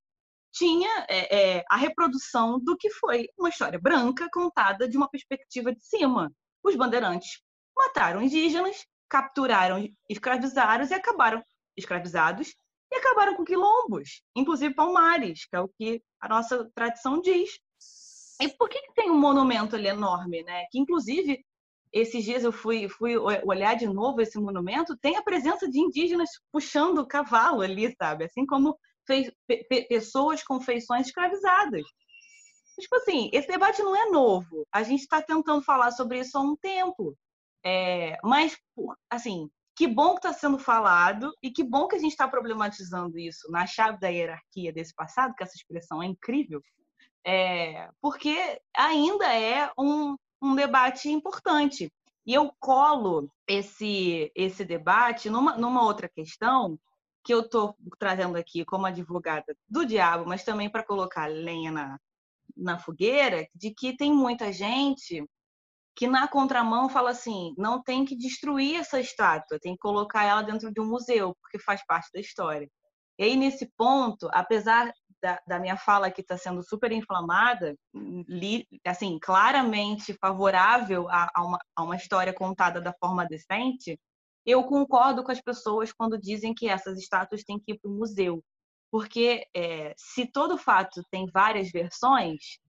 tinha 0.51 1.05
é, 1.09 1.57
é, 1.57 1.63
a 1.67 1.75
reprodução 1.75 2.59
do 2.59 2.77
que 2.77 2.89
foi 2.91 3.27
uma 3.37 3.49
história 3.49 3.79
branca 3.79 4.29
contada 4.31 4.87
de 4.87 4.95
uma 4.95 5.09
perspectiva 5.09 5.73
de 5.73 5.83
cima. 5.83 6.31
Os 6.63 6.75
bandeirantes 6.75 7.41
mataram 7.75 8.21
indígenas, 8.21 8.85
capturaram 9.09 9.83
escravizados 10.07 10.91
e 10.91 10.93
acabaram 10.93 11.43
escravizados 11.75 12.53
e 12.93 12.95
acabaram 12.95 13.35
com 13.35 13.43
quilombos, 13.43 14.21
inclusive 14.35 14.75
palmares, 14.75 15.45
que 15.45 15.55
é 15.55 15.59
o 15.59 15.67
que 15.67 16.01
a 16.21 16.29
nossa 16.29 16.69
tradição 16.75 17.19
diz. 17.19 17.59
E 18.39 18.47
por 18.49 18.69
que, 18.69 18.79
que 18.81 18.93
tem 18.93 19.09
um 19.09 19.19
monumento 19.19 19.75
ali 19.75 19.87
enorme, 19.87 20.43
né? 20.43 20.65
Que 20.71 20.79
inclusive 20.79 21.43
esses 21.91 22.23
dias 22.23 22.43
eu 22.43 22.51
fui, 22.51 22.87
fui 22.87 23.17
olhar 23.17 23.75
de 23.75 23.87
novo 23.87 24.21
esse 24.21 24.39
monumento, 24.39 24.97
tem 24.97 25.15
a 25.17 25.23
presença 25.23 25.69
de 25.69 25.79
indígenas 25.79 26.29
puxando 26.51 26.99
o 26.99 27.07
cavalo 27.07 27.61
ali, 27.61 27.95
sabe? 27.95 28.25
Assim 28.25 28.45
como 28.45 28.77
fez, 29.07 29.31
pe, 29.47 29.63
pessoas 29.87 30.43
com 30.43 30.61
feições 30.61 31.07
escravizadas. 31.07 31.83
Tipo 32.79 32.95
assim, 32.97 33.29
esse 33.33 33.47
debate 33.47 33.81
não 33.81 33.95
é 33.95 34.09
novo. 34.09 34.67
A 34.71 34.83
gente 34.83 35.01
está 35.01 35.21
tentando 35.21 35.63
falar 35.63 35.91
sobre 35.91 36.19
isso 36.19 36.37
há 36.37 36.41
um 36.41 36.55
tempo. 36.55 37.15
É, 37.65 38.17
mas, 38.23 38.57
assim, 39.09 39.49
que 39.75 39.87
bom 39.87 40.11
que 40.11 40.27
está 40.27 40.33
sendo 40.33 40.59
falado 40.59 41.33
e 41.41 41.49
que 41.49 41.63
bom 41.63 41.87
que 41.87 41.95
a 41.95 41.99
gente 41.99 42.11
está 42.11 42.27
problematizando 42.27 43.17
isso 43.17 43.49
na 43.51 43.65
chave 43.65 43.99
da 43.99 44.07
hierarquia 44.07 44.71
desse 44.71 44.93
passado, 44.93 45.33
que 45.35 45.43
essa 45.43 45.55
expressão 45.55 46.01
é 46.01 46.05
incrível, 46.05 46.61
é, 47.25 47.89
porque 48.01 48.59
ainda 48.75 49.33
é 49.33 49.71
um, 49.77 50.15
um 50.41 50.55
debate 50.55 51.09
importante. 51.09 51.91
E 52.25 52.33
eu 52.33 52.53
colo 52.59 53.29
esse, 53.47 54.31
esse 54.35 54.63
debate 54.63 55.29
numa, 55.29 55.57
numa 55.57 55.83
outra 55.83 56.07
questão 56.07 56.79
que 57.23 57.33
eu 57.33 57.41
estou 57.41 57.75
trazendo 57.97 58.37
aqui 58.37 58.65
como 58.65 58.85
advogada 58.85 59.55
do 59.67 59.85
diabo, 59.85 60.25
mas 60.27 60.43
também 60.43 60.69
para 60.69 60.83
colocar 60.83 61.27
lenha 61.27 61.71
na, 61.71 61.99
na 62.55 62.77
fogueira, 62.77 63.47
de 63.55 63.71
que 63.71 63.95
tem 63.95 64.13
muita 64.13 64.51
gente 64.51 65.25
que 65.95 66.07
na 66.07 66.27
contramão 66.27 66.89
fala 66.89 67.11
assim: 67.11 67.53
não 67.57 67.81
tem 67.81 68.05
que 68.05 68.15
destruir 68.15 68.75
essa 68.79 68.99
estátua, 68.99 69.59
tem 69.59 69.73
que 69.73 69.79
colocar 69.79 70.23
ela 70.23 70.41
dentro 70.41 70.71
de 70.71 70.81
um 70.81 70.85
museu, 70.85 71.35
porque 71.41 71.59
faz 71.59 71.85
parte 71.85 72.09
da 72.13 72.19
história. 72.19 72.69
E 73.19 73.23
aí, 73.23 73.35
nesse 73.35 73.71
ponto, 73.77 74.27
apesar 74.31 74.91
da, 75.21 75.39
da 75.47 75.59
minha 75.59 75.77
fala 75.77 76.11
que 76.11 76.21
está 76.21 76.37
sendo 76.37 76.63
super 76.63 76.91
inflamada, 76.91 77.75
li, 78.27 78.67
assim, 78.85 79.19
claramente 79.21 80.13
favorável 80.19 81.07
a, 81.09 81.29
a, 81.33 81.43
uma, 81.45 81.59
a 81.75 81.83
uma 81.83 81.95
história 81.95 82.33
contada 82.33 82.81
da 82.81 82.93
forma 82.93 83.25
decente, 83.25 83.97
eu 84.45 84.63
concordo 84.63 85.23
com 85.23 85.31
as 85.31 85.39
pessoas 85.39 85.93
quando 85.93 86.19
dizem 86.19 86.53
que 86.53 86.67
essas 86.67 86.99
estátuas 86.99 87.43
têm 87.43 87.59
que 87.59 87.73
ir 87.73 87.79
para 87.79 87.89
o 87.89 87.93
museu. 87.93 88.43
Porque 88.91 89.47
é, 89.55 89.93
se 89.97 90.27
todo 90.27 90.57
fato 90.57 91.01
tem 91.09 91.25
várias 91.31 91.71
versões, 91.71 92.59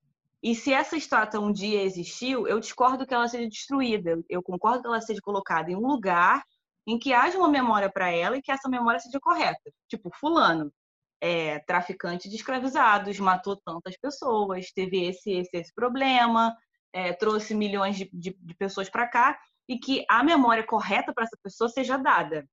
E 0.45 0.55
se 0.55 0.75
essa 0.75 0.95
estátua 0.95 1.41
um 1.41 1.51
dia 1.51 1.83
existiu, 1.83 2.47
eu 2.47 2.61
discordo 2.61 3.07
que 3.07 3.15
ela 3.15 3.27
seja 3.27 3.49
destruída. 3.49 4.23
Eu 4.29 4.43
concordo 4.43 4.83
que 4.83 4.89
ela 4.89 5.01
seja 5.01 5.19
colocada 5.23 5.71
em 5.73 5.75
um 5.75 5.87
lugar 5.87 6.45
em 6.87 6.99
que 6.99 7.15
haja 7.15 7.39
uma 7.39 7.49
memória 7.49 7.91
para 7.91 8.11
ela 8.11 8.37
e 8.37 8.43
que 8.43 8.53
essa 8.53 8.69
memória 8.69 9.01
seja 9.01 9.19
correta. 9.19 9.73
Tipo, 9.89 10.11
fulano, 10.15 10.71
é, 11.19 11.61
traficante 11.61 12.29
de 12.29 12.37
escravizados, 12.37 13.19
matou 13.19 13.57
tantas 13.57 13.97
pessoas, 13.97 14.71
teve 14.71 15.07
esse 15.07 15.33
esse, 15.33 15.57
esse 15.57 15.75
problema, 15.75 16.55
é, 16.93 17.15
trouxe 17.15 17.55
milhões 17.55 17.97
de, 17.97 18.11
de, 18.13 18.37
de 18.39 18.55
pessoas 18.55 18.91
para 18.91 19.09
cá 19.09 19.39
e 19.67 19.79
que 19.79 20.05
a 20.11 20.23
memória 20.23 20.63
correta 20.63 21.11
para 21.15 21.25
essa 21.25 21.39
pessoa 21.43 21.71
seja 21.71 21.97
dada. 21.97 22.47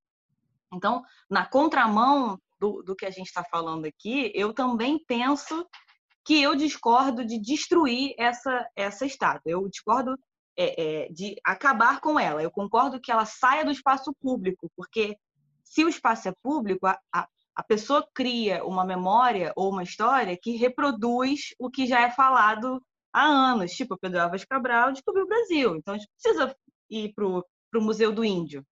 Então, 0.73 1.03
na 1.29 1.45
contramão 1.45 2.39
do, 2.57 2.81
do 2.83 2.95
que 2.95 3.05
a 3.05 3.11
gente 3.11 3.27
está 3.27 3.43
falando 3.43 3.83
aqui, 3.83 4.31
eu 4.33 4.53
também 4.53 4.97
penso 5.05 5.67
que 6.23 6.41
eu 6.41 6.55
discordo 6.55 7.25
de 7.25 7.39
destruir 7.39 8.13
essa, 8.17 8.67
essa 8.75 9.05
estátua. 9.05 9.51
Eu 9.51 9.67
discordo 9.67 10.17
é, 10.57 11.05
é, 11.05 11.09
de 11.09 11.35
acabar 11.43 11.99
com 11.99 12.19
ela. 12.19 12.43
Eu 12.43 12.51
concordo 12.51 12.99
que 12.99 13.11
ela 13.11 13.25
saia 13.25 13.65
do 13.65 13.71
espaço 13.71 14.13
público, 14.21 14.69
porque 14.75 15.17
se 15.63 15.83
o 15.83 15.89
espaço 15.89 16.27
é 16.27 16.33
público, 16.43 16.85
a, 16.85 16.99
a, 17.13 17.27
a 17.55 17.63
pessoa 17.63 18.07
cria 18.13 18.63
uma 18.63 18.85
memória 18.85 19.51
ou 19.55 19.71
uma 19.71 19.83
história 19.83 20.37
que 20.39 20.57
reproduz 20.57 21.55
o 21.57 21.69
que 21.69 21.87
já 21.87 22.01
é 22.01 22.11
falado 22.11 22.81
há 23.13 23.23
anos. 23.23 23.71
Tipo, 23.71 23.97
Pedro 23.97 24.21
Álvares 24.21 24.45
Cabral 24.45 24.91
descobriu 24.91 25.25
o 25.25 25.27
Brasil. 25.27 25.75
Então, 25.75 25.95
a 25.95 25.97
gente 25.97 26.09
precisa 26.21 26.55
ir 26.89 27.13
para 27.13 27.25
o 27.25 27.43
Museu 27.81 28.11
do 28.11 28.23
Índio. 28.23 28.65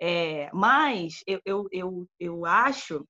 É, 0.00 0.48
mas 0.52 1.22
eu, 1.26 1.40
eu, 1.44 1.68
eu, 1.72 2.08
eu 2.20 2.46
acho 2.46 3.04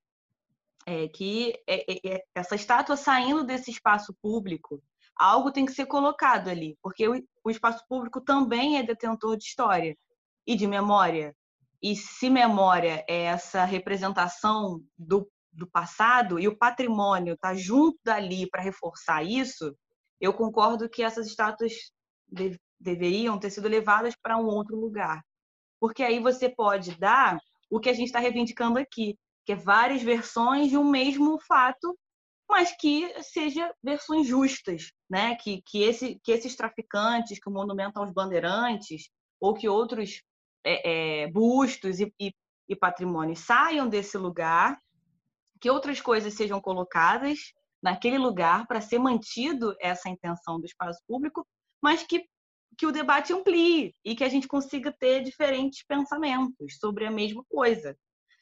é, 0.89 1.07
que 1.07 1.53
é, 1.67 1.91
é, 1.91 2.15
é, 2.15 2.23
essa 2.33 2.55
estátua 2.55 2.97
saindo 2.97 3.43
desse 3.43 3.69
espaço 3.69 4.11
público, 4.23 4.81
algo 5.15 5.51
tem 5.51 5.63
que 5.63 5.71
ser 5.71 5.85
colocado 5.85 6.49
ali, 6.49 6.75
porque 6.81 7.07
o, 7.07 7.49
espaço 7.51 7.85
público 7.87 8.19
também 8.19 8.79
é 8.79 8.83
detentor 8.83 9.37
de 9.37 9.43
história 9.43 9.95
e 10.47 10.55
de 10.55 10.65
memória. 10.65 11.35
E 11.79 11.95
se 11.95 12.27
memória 12.27 13.05
é 13.07 13.25
essa 13.25 13.65
representação 13.65 14.83
do, 14.97 15.29
do 15.53 15.69
passado 15.69 16.39
e 16.39 16.47
o 16.47 16.57
patrimônio 16.57 17.35
está 17.35 17.53
junto 17.53 17.99
dali 18.03 18.49
para 18.49 18.63
reforçar 18.63 19.23
isso, 19.23 19.75
eu 20.19 20.33
concordo 20.33 20.89
que 20.89 21.03
essas 21.03 21.27
estátuas 21.27 21.71
de, 22.27 22.59
deveriam 22.79 23.39
ter 23.39 23.51
sido 23.51 23.67
levadas 23.67 24.15
para 24.19 24.37
um 24.37 24.47
outro 24.47 24.75
lugar. 24.75 25.21
Porque 25.79 26.01
aí 26.01 26.19
você 26.19 26.49
pode 26.49 26.97
dar 26.97 27.37
o 27.69 27.79
que 27.79 27.89
a 27.89 27.93
gente 27.93 28.07
está 28.07 28.17
reivindicando 28.17 28.79
aqui, 28.79 29.15
que 29.49 29.53
é 29.53 29.55
várias 29.55 30.03
versões 30.03 30.69
de 30.69 30.77
um 30.77 30.87
mesmo 30.87 31.39
fato, 31.39 31.97
mas 32.47 32.71
que 32.77 33.11
seja 33.23 33.73
versões 33.81 34.27
justas, 34.27 34.91
né? 35.09 35.33
Que, 35.37 35.63
que, 35.65 35.81
esse, 35.81 36.19
que 36.23 36.31
esses 36.31 36.55
traficantes, 36.55 37.39
que 37.39 37.49
o 37.49 37.51
monumento 37.51 37.99
aos 37.99 38.13
bandeirantes, 38.13 39.09
ou 39.41 39.55
que 39.55 39.67
outros 39.67 40.21
é, 40.63 41.23
é, 41.23 41.31
bustos 41.31 41.99
e, 41.99 42.13
e, 42.19 42.31
e 42.67 42.75
patrimônios 42.75 43.39
saiam 43.39 43.89
desse 43.89 44.19
lugar, 44.19 44.79
que 45.59 45.71
outras 45.71 45.99
coisas 45.99 46.35
sejam 46.35 46.61
colocadas 46.61 47.51
naquele 47.81 48.19
lugar 48.19 48.67
para 48.67 48.81
ser 48.81 48.99
mantido 48.99 49.75
essa 49.79 50.09
intenção 50.09 50.59
do 50.59 50.67
espaço 50.67 51.01
público, 51.07 51.43
mas 51.81 52.03
que, 52.03 52.23
que 52.77 52.85
o 52.85 52.91
debate 52.91 53.33
amplie 53.33 53.95
e 54.05 54.15
que 54.15 54.23
a 54.23 54.29
gente 54.29 54.47
consiga 54.47 54.91
ter 54.91 55.23
diferentes 55.23 55.83
pensamentos 55.87 56.77
sobre 56.79 57.07
a 57.07 57.11
mesma 57.11 57.43
coisa. 57.49 57.97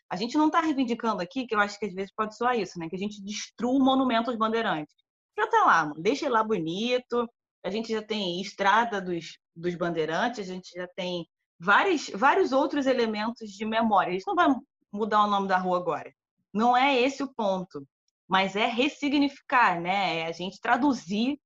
A 0.10 0.16
gente 0.16 0.38
não 0.38 0.48
está 0.48 0.62
reivindicando 0.62 1.22
aqui, 1.22 1.46
que 1.46 1.54
eu 1.54 1.60
acho 1.60 1.78
que 1.78 1.86
às 1.86 1.94
vezes 1.94 2.14
pode 2.14 2.36
soar 2.36 2.58
isso, 2.58 2.80
né? 2.80 2.90
Que 2.90 2.96
a 2.96 3.00
gente 3.00 3.22
destrua 3.22 3.74
o 3.74 3.84
monumento 3.84 4.30
aos 4.30 4.40
bandeirantes. 4.40 4.96
Já 5.38 5.48
tá 5.48 5.66
lá, 5.66 5.86
mano. 5.86 6.02
deixa 6.02 6.26
ele 6.26 6.34
lá 6.34 6.44
bonito. 6.44 7.30
A 7.64 7.70
gente 7.70 7.92
já 7.92 8.02
tem 8.02 8.42
estrada 8.42 9.02
dos, 9.02 9.38
dos 9.56 9.76
bandeirantes, 9.76 10.40
a 10.40 10.54
gente 10.54 10.72
já 10.74 10.88
tem 10.96 11.28
vários, 11.60 12.10
vários 12.10 12.52
outros 12.52 12.88
elementos 12.88 13.52
de 13.52 13.66
memória. 13.66 14.14
Gente 14.14 14.28
não 14.28 14.36
vai 14.36 14.48
mudar 14.92 15.24
o 15.24 15.30
nome 15.30 15.48
da 15.48 15.58
rua 15.58 15.78
agora. 15.78 16.14
Não 16.54 16.76
é 16.76 17.00
esse 17.00 17.22
o 17.22 17.34
ponto. 17.34 17.86
Mas 18.28 18.56
é 18.56 18.66
ressignificar, 18.66 19.80
né? 19.80 20.20
É 20.20 20.28
a 20.28 20.32
gente 20.32 20.60
traduzir, 20.60 21.40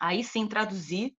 aí 0.00 0.22
sim 0.22 0.46
traduzir 0.46 1.14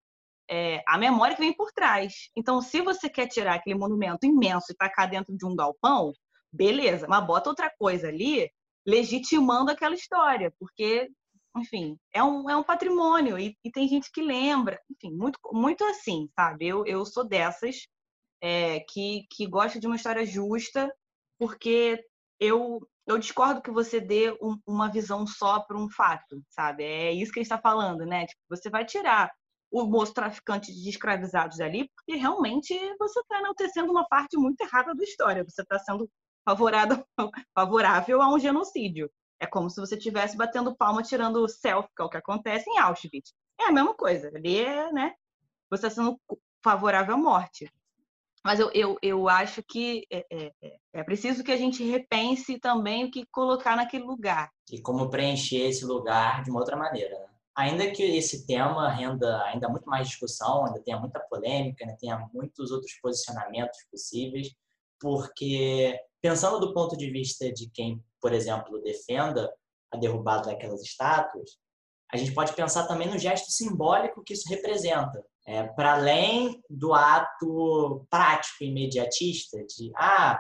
é, 0.50 0.82
a 0.88 0.98
memória 0.98 1.36
que 1.36 1.42
vem 1.42 1.54
por 1.54 1.72
trás. 1.72 2.30
Então, 2.36 2.62
se 2.62 2.82
você 2.82 3.10
quer 3.10 3.28
tirar 3.28 3.56
aquele 3.56 3.78
monumento 3.78 4.26
imenso 4.26 4.72
e 4.72 4.76
tacar 4.76 5.10
dentro 5.10 5.36
de 5.36 5.46
um 5.46 5.56
galpão, 5.56 6.14
beleza, 6.52 7.08
mas 7.08 7.26
bota 7.26 7.50
outra 7.50 7.72
coisa 7.78 8.08
ali 8.08 8.50
legitimando 8.86 9.70
aquela 9.72 9.96
história, 9.96 10.54
porque, 10.60 11.10
enfim, 11.58 11.98
é 12.14 12.24
um, 12.24 12.50
é 12.50 12.56
um 12.56 12.64
patrimônio 12.64 13.38
e, 13.38 13.56
e 13.64 13.70
tem 13.72 13.88
gente 13.88 14.10
que 14.12 14.22
lembra, 14.22 14.80
enfim, 14.90 15.14
muito, 15.14 15.38
muito 15.52 15.84
assim, 15.84 16.30
sabe? 16.34 16.68
Eu, 16.68 16.86
eu 16.86 17.06
sou 17.06 17.28
dessas 17.28 17.86
é, 18.42 18.80
que, 18.90 19.26
que 19.32 19.46
gosta 19.46 19.80
de 19.80 19.88
uma 19.88 19.98
história 19.98 20.26
justa, 20.26 20.90
porque 21.38 22.02
eu, 22.40 22.80
eu 23.06 23.18
discordo 23.18 23.62
que 23.62 23.72
você 23.72 24.00
dê 24.00 24.32
um, 24.42 24.58
uma 24.66 24.90
visão 24.90 25.28
só 25.28 25.60
para 25.60 25.78
um 25.78 25.90
fato, 25.90 26.42
sabe? 26.50 26.84
É 26.84 27.12
isso 27.12 27.32
que 27.32 27.40
a 27.40 27.44
gente 27.44 27.52
está 27.52 27.60
falando, 27.62 28.06
né? 28.06 28.26
Tipo, 28.26 28.42
você 28.50 28.70
vai 28.70 28.86
tirar 28.86 29.30
o 29.72 29.86
moço 29.86 30.14
traficante 30.14 30.72
de 30.74 30.90
escravizados 30.90 31.60
ali, 31.60 31.90
porque 31.96 32.18
realmente 32.18 32.74
você 32.98 33.20
está 33.20 33.40
enaltecendo 33.40 33.92
uma 33.92 34.08
parte 34.08 34.38
muito 34.38 34.62
errada 34.62 34.96
da 34.96 35.04
história. 35.04 35.44
Você 35.44 35.62
está 35.62 35.78
sendo 35.80 36.10
favorável, 37.54 38.22
a 38.22 38.34
um 38.34 38.40
genocídio. 38.40 39.12
É 39.40 39.46
como 39.46 39.70
se 39.70 39.80
você 39.80 39.96
estivesse 39.96 40.36
batendo 40.36 40.76
palma, 40.76 41.04
tirando 41.04 41.48
selfie, 41.48 41.90
que 41.96 42.02
é 42.02 42.06
o 42.06 42.10
que 42.10 42.18
acontece 42.18 42.70
em 42.70 42.80
Auschwitz. 42.80 43.34
É 43.60 43.66
a 43.66 43.72
mesma 43.72 43.94
coisa. 43.94 44.30
Ali 44.30 44.60
é, 44.64 44.92
né? 44.92 45.14
Você 45.70 45.88
está 45.88 46.02
sendo 46.02 46.20
favorável 46.64 47.14
à 47.14 47.18
morte. 47.18 47.72
Mas 48.44 48.60
eu, 48.60 48.72
eu, 48.74 48.98
eu 49.02 49.28
acho 49.28 49.62
que 49.62 50.08
é, 50.10 50.26
é, 50.32 50.54
é, 50.62 50.78
é 50.94 51.04
preciso 51.04 51.44
que 51.44 51.52
a 51.52 51.58
gente 51.58 51.84
repense 51.84 52.60
também 52.60 53.06
o 53.06 53.12
que 53.12 53.26
colocar 53.26 53.76
naquele 53.76 54.06
lugar. 54.06 54.50
E 54.72 54.82
como 54.82 55.10
preencher 55.10 55.68
esse 55.68 55.86
lugar 55.86 56.44
de 56.44 56.50
uma 56.50 56.60
outra 56.60 56.78
maneira. 56.78 57.20
Né? 57.20 57.28
Ainda 57.56 57.92
que 57.92 58.04
esse 58.04 58.46
tema 58.46 58.90
renda 58.90 59.44
ainda 59.44 59.68
muito 59.68 59.86
mais 59.90 60.08
discussão, 60.08 60.66
ainda 60.66 60.82
tenha 60.82 61.00
muita 61.00 61.20
polêmica, 61.20 61.84
ainda 61.84 61.98
tenha 61.98 62.30
muitos 62.34 62.72
outros 62.72 62.94
posicionamentos 63.02 63.80
possíveis, 63.92 64.56
porque 65.00 66.00
pensando 66.28 66.60
do 66.60 66.74
ponto 66.74 66.98
de 66.98 67.10
vista 67.10 67.50
de 67.54 67.70
quem, 67.70 68.04
por 68.20 68.34
exemplo, 68.34 68.82
defenda 68.82 69.50
a 69.90 69.96
derrubada 69.96 70.50
daquelas 70.50 70.82
estátuas, 70.82 71.52
a 72.12 72.18
gente 72.18 72.34
pode 72.34 72.52
pensar 72.54 72.86
também 72.86 73.08
no 73.08 73.18
gesto 73.18 73.50
simbólico 73.50 74.22
que 74.26 74.34
isso 74.34 74.50
representa. 74.50 75.24
É, 75.46 75.64
para 75.64 75.94
além 75.94 76.62
do 76.70 76.94
ato 76.94 78.06
prático 78.10 78.66
imediatista 78.66 79.58
de 79.66 79.90
ah, 79.96 80.38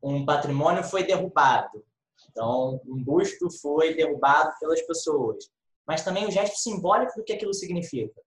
um 0.00 0.24
patrimônio 0.24 0.84
foi 0.84 1.02
derrubado, 1.02 1.84
então 2.30 2.80
um 2.86 3.02
busto 3.02 3.50
foi 3.60 3.94
derrubado 3.94 4.52
pelas 4.60 4.80
pessoas, 4.82 5.50
mas 5.84 6.04
também 6.04 6.28
o 6.28 6.30
gesto 6.30 6.58
simbólico 6.58 7.14
do 7.16 7.24
que 7.24 7.32
aquilo 7.32 7.52
significa, 7.52 8.20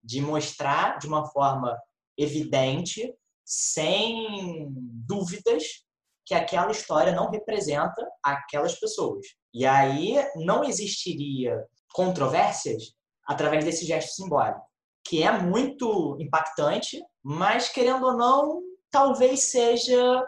de 0.00 0.20
mostrar 0.20 1.00
de 1.00 1.08
uma 1.08 1.26
forma 1.26 1.76
evidente, 2.16 3.12
sem 3.44 4.68
dúvidas, 4.70 5.82
que 6.24 6.34
aquela 6.34 6.70
história 6.70 7.12
não 7.12 7.30
representa 7.30 8.06
aquelas 8.22 8.78
pessoas. 8.78 9.26
E 9.52 9.66
aí 9.66 10.16
não 10.36 10.64
existiria 10.64 11.64
controvérsias 11.92 12.94
através 13.26 13.64
desse 13.64 13.84
gesto 13.84 14.14
simbólico, 14.14 14.62
que 15.04 15.22
é 15.22 15.32
muito 15.32 16.16
impactante, 16.20 17.02
mas 17.22 17.68
querendo 17.68 18.06
ou 18.06 18.16
não, 18.16 18.62
talvez 18.90 19.44
seja 19.44 20.26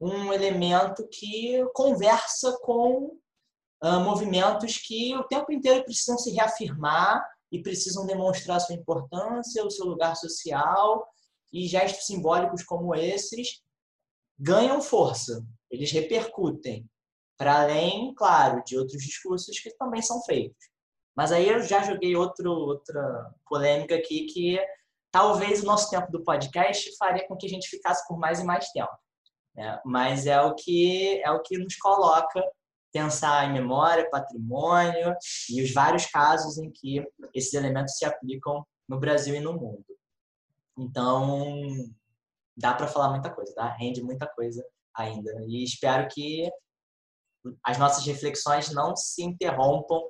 um 0.00 0.32
elemento 0.32 1.06
que 1.10 1.64
conversa 1.74 2.56
com 2.62 3.16
uh, 3.82 4.00
movimentos 4.00 4.78
que 4.78 5.16
o 5.16 5.24
tempo 5.24 5.52
inteiro 5.52 5.84
precisam 5.84 6.18
se 6.18 6.32
reafirmar 6.32 7.24
e 7.50 7.62
precisam 7.62 8.06
demonstrar 8.06 8.60
sua 8.60 8.74
importância, 8.74 9.64
o 9.64 9.70
seu 9.70 9.86
lugar 9.86 10.16
social, 10.16 11.06
e 11.52 11.68
gestos 11.68 12.06
simbólicos 12.06 12.64
como 12.64 12.94
esses 12.94 13.62
ganham 14.38 14.80
força, 14.80 15.44
eles 15.70 15.90
repercutem, 15.92 16.88
para 17.36 17.62
além, 17.62 18.14
claro, 18.14 18.62
de 18.64 18.78
outros 18.78 19.02
discursos 19.02 19.58
que 19.58 19.74
também 19.76 20.00
são 20.00 20.22
feitos. 20.22 20.68
Mas 21.16 21.32
aí 21.32 21.48
eu 21.48 21.62
já 21.62 21.82
joguei 21.82 22.16
outro, 22.16 22.50
outra 22.50 23.32
polêmica 23.46 23.94
aqui 23.94 24.26
que 24.26 24.58
talvez 25.12 25.62
o 25.62 25.66
nosso 25.66 25.90
tempo 25.90 26.10
do 26.10 26.24
podcast 26.24 26.96
faria 26.96 27.26
com 27.26 27.36
que 27.36 27.46
a 27.46 27.48
gente 27.48 27.68
ficasse 27.68 28.06
por 28.06 28.18
mais 28.18 28.40
e 28.40 28.44
mais 28.44 28.68
tempo. 28.70 28.92
Né? 29.54 29.80
Mas 29.84 30.26
é 30.26 30.40
o 30.40 30.54
que 30.54 31.20
é 31.22 31.30
o 31.30 31.40
que 31.40 31.56
nos 31.56 31.76
coloca 31.76 32.42
pensar 32.92 33.48
em 33.48 33.52
memória, 33.52 34.08
patrimônio 34.10 35.14
e 35.50 35.62
os 35.62 35.72
vários 35.72 36.06
casos 36.06 36.58
em 36.58 36.70
que 36.70 37.04
esses 37.32 37.52
elementos 37.54 37.96
se 37.96 38.04
aplicam 38.04 38.64
no 38.88 38.98
Brasil 38.98 39.34
e 39.34 39.40
no 39.40 39.52
mundo. 39.52 39.84
Então, 40.76 41.68
dá 42.56 42.74
para 42.74 42.86
falar 42.86 43.10
muita 43.10 43.30
coisa, 43.30 43.54
tá? 43.54 43.68
Rende 43.68 44.02
muita 44.02 44.26
coisa 44.26 44.64
ainda. 44.94 45.32
E 45.46 45.64
espero 45.64 46.08
que 46.08 46.50
as 47.62 47.78
nossas 47.78 48.04
reflexões 48.06 48.70
não 48.72 48.96
se 48.96 49.22
interrompam 49.22 50.00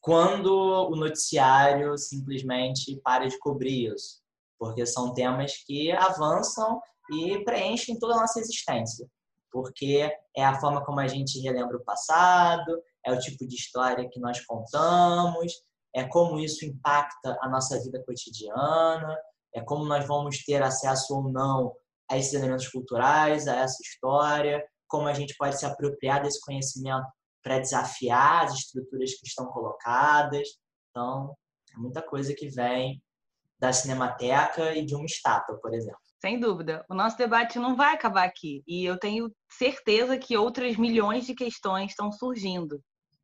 quando 0.00 0.48
o 0.90 0.96
noticiário 0.96 1.96
simplesmente 1.96 3.00
para 3.02 3.26
de 3.28 3.38
cobrir 3.38 3.92
isso, 3.92 4.20
porque 4.58 4.84
são 4.86 5.12
temas 5.14 5.56
que 5.64 5.90
avançam 5.92 6.80
e 7.10 7.42
preenchem 7.44 7.98
toda 7.98 8.14
a 8.14 8.20
nossa 8.20 8.38
existência, 8.38 9.08
porque 9.50 10.10
é 10.36 10.44
a 10.44 10.60
forma 10.60 10.84
como 10.84 11.00
a 11.00 11.08
gente 11.08 11.40
relembra 11.40 11.78
o 11.78 11.84
passado, 11.84 12.80
é 13.04 13.12
o 13.12 13.18
tipo 13.18 13.46
de 13.46 13.56
história 13.56 14.08
que 14.08 14.20
nós 14.20 14.40
contamos, 14.44 15.52
é 15.94 16.04
como 16.04 16.38
isso 16.38 16.64
impacta 16.64 17.36
a 17.40 17.48
nossa 17.48 17.82
vida 17.82 18.02
cotidiana, 18.04 19.16
é 19.54 19.60
como 19.60 19.84
nós 19.84 20.06
vamos 20.06 20.44
ter 20.44 20.62
acesso 20.62 21.14
ou 21.14 21.30
não 21.30 21.72
a 22.10 22.16
esses 22.16 22.32
elementos 22.32 22.68
culturais, 22.68 23.46
a 23.46 23.56
essa 23.56 23.82
história, 23.82 24.64
como 24.86 25.06
a 25.06 25.14
gente 25.14 25.34
pode 25.36 25.58
se 25.58 25.66
apropriar 25.66 26.22
desse 26.22 26.40
conhecimento 26.40 27.06
para 27.42 27.58
desafiar 27.58 28.44
as 28.44 28.54
estruturas 28.54 29.14
que 29.14 29.26
estão 29.26 29.46
colocadas. 29.46 30.48
Então, 30.90 31.34
é 31.74 31.78
muita 31.78 32.02
coisa 32.02 32.34
que 32.34 32.48
vem 32.48 33.02
da 33.58 33.72
cinemateca 33.72 34.74
e 34.74 34.84
de 34.84 34.94
uma 34.94 35.04
estátua, 35.04 35.58
por 35.60 35.74
exemplo. 35.74 36.00
Sem 36.20 36.40
dúvida. 36.40 36.84
O 36.88 36.94
nosso 36.94 37.16
debate 37.16 37.58
não 37.58 37.76
vai 37.76 37.94
acabar 37.94 38.24
aqui. 38.24 38.62
E 38.66 38.84
eu 38.84 38.98
tenho 38.98 39.30
certeza 39.48 40.18
que 40.18 40.36
outras 40.36 40.76
milhões 40.76 41.26
de 41.26 41.34
questões 41.34 41.90
estão 41.90 42.10
surgindo. 42.10 42.82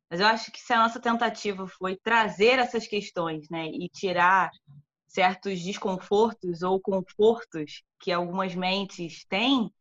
Mas 0.09 0.19
eu 0.19 0.27
acho 0.27 0.51
que 0.51 0.59
se 0.59 0.71
a 0.71 0.79
nossa 0.79 0.99
tentativa 0.99 1.67
foi 1.67 1.97
trazer 1.97 2.59
essas 2.59 2.87
questões 2.87 3.47
né, 3.49 3.65
e 3.65 3.89
tirar 3.89 4.49
certos 5.15 5.61
desconfortos 5.61 6.61
ou 6.61 6.79
confortos 6.79 7.83
que 8.01 8.11
algumas 8.11 8.53
mentes 8.53 9.25
têm, 9.29 9.71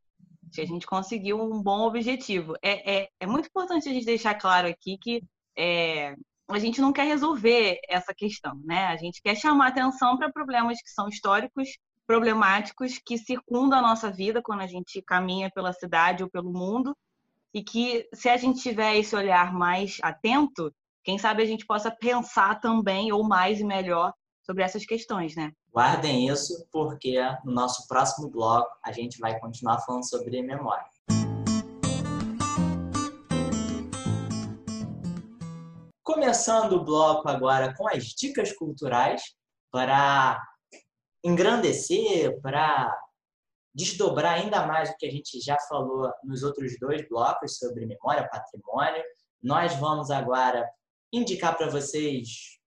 que 0.52 0.60
a 0.60 0.64
gente 0.64 0.86
conseguiu 0.86 1.42
um 1.42 1.60
bom 1.60 1.80
objetivo. 1.80 2.54
É, 2.62 3.02
é, 3.02 3.08
é 3.18 3.26
muito 3.26 3.48
importante 3.48 3.88
a 3.88 3.92
gente 3.92 4.06
deixar 4.06 4.36
claro 4.36 4.68
aqui 4.68 4.96
que 4.96 5.24
é, 5.58 6.14
a 6.48 6.58
gente 6.60 6.80
não 6.80 6.92
quer 6.92 7.04
resolver 7.04 7.80
essa 7.88 8.14
questão, 8.14 8.54
né? 8.64 8.86
A 8.86 8.96
gente 8.96 9.20
quer 9.20 9.34
chamar 9.34 9.68
atenção 9.68 10.16
para 10.16 10.32
problemas 10.32 10.80
que 10.80 10.90
são 10.90 11.08
históricos, 11.08 11.68
problemáticos, 12.06 13.00
que 13.04 13.18
circundam 13.18 13.80
a 13.80 13.82
nossa 13.82 14.12
vida 14.12 14.40
quando 14.40 14.60
a 14.60 14.68
gente 14.68 15.02
caminha 15.02 15.50
pela 15.50 15.72
cidade 15.72 16.22
ou 16.22 16.30
pelo 16.30 16.52
mundo, 16.52 16.96
e 17.52 17.60
que 17.64 18.08
se 18.14 18.28
a 18.28 18.36
gente 18.36 18.60
tiver 18.60 18.96
esse 18.96 19.16
olhar 19.16 19.52
mais 19.52 19.98
atento, 20.00 20.72
quem 21.02 21.18
sabe 21.18 21.42
a 21.42 21.46
gente 21.46 21.66
possa 21.66 21.90
pensar 21.90 22.60
também 22.60 23.10
ou 23.10 23.26
mais 23.26 23.58
e 23.58 23.64
melhor 23.64 24.12
sobre 24.44 24.62
essas 24.62 24.84
questões, 24.84 25.34
né? 25.34 25.52
Guardem 25.72 26.28
isso, 26.28 26.66
porque 26.70 27.18
no 27.44 27.52
nosso 27.52 27.88
próximo 27.88 28.28
bloco 28.28 28.70
a 28.84 28.92
gente 28.92 29.18
vai 29.18 29.38
continuar 29.40 29.80
falando 29.80 30.08
sobre 30.08 30.42
memória. 30.42 30.84
Começando 36.02 36.74
o 36.74 36.84
bloco 36.84 37.28
agora 37.28 37.74
com 37.74 37.88
as 37.88 38.04
dicas 38.04 38.52
culturais 38.52 39.22
para 39.70 40.40
engrandecer, 41.24 42.40
para 42.40 42.94
desdobrar 43.74 44.34
ainda 44.34 44.66
mais 44.66 44.90
o 44.90 44.96
que 44.96 45.06
a 45.06 45.10
gente 45.10 45.40
já 45.40 45.58
falou 45.68 46.12
nos 46.22 46.42
outros 46.42 46.78
dois 46.78 47.08
blocos 47.08 47.58
sobre 47.58 47.86
memória, 47.86 48.28
patrimônio. 48.28 49.02
Nós 49.42 49.74
vamos 49.76 50.10
agora 50.10 50.70
indicar 51.12 51.56
para 51.56 51.68
vocês 51.68 52.58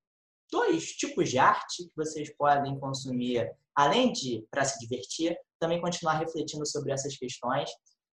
dois 0.51 0.91
tipos 0.91 1.29
de 1.29 1.37
arte 1.37 1.83
que 1.83 1.95
vocês 1.95 2.35
podem 2.35 2.79
consumir, 2.79 3.49
além 3.75 4.11
de 4.11 4.45
para 4.49 4.65
se 4.65 4.79
divertir, 4.79 5.37
também 5.59 5.81
continuar 5.81 6.19
refletindo 6.19 6.65
sobre 6.65 6.91
essas 6.91 7.17
questões 7.17 7.69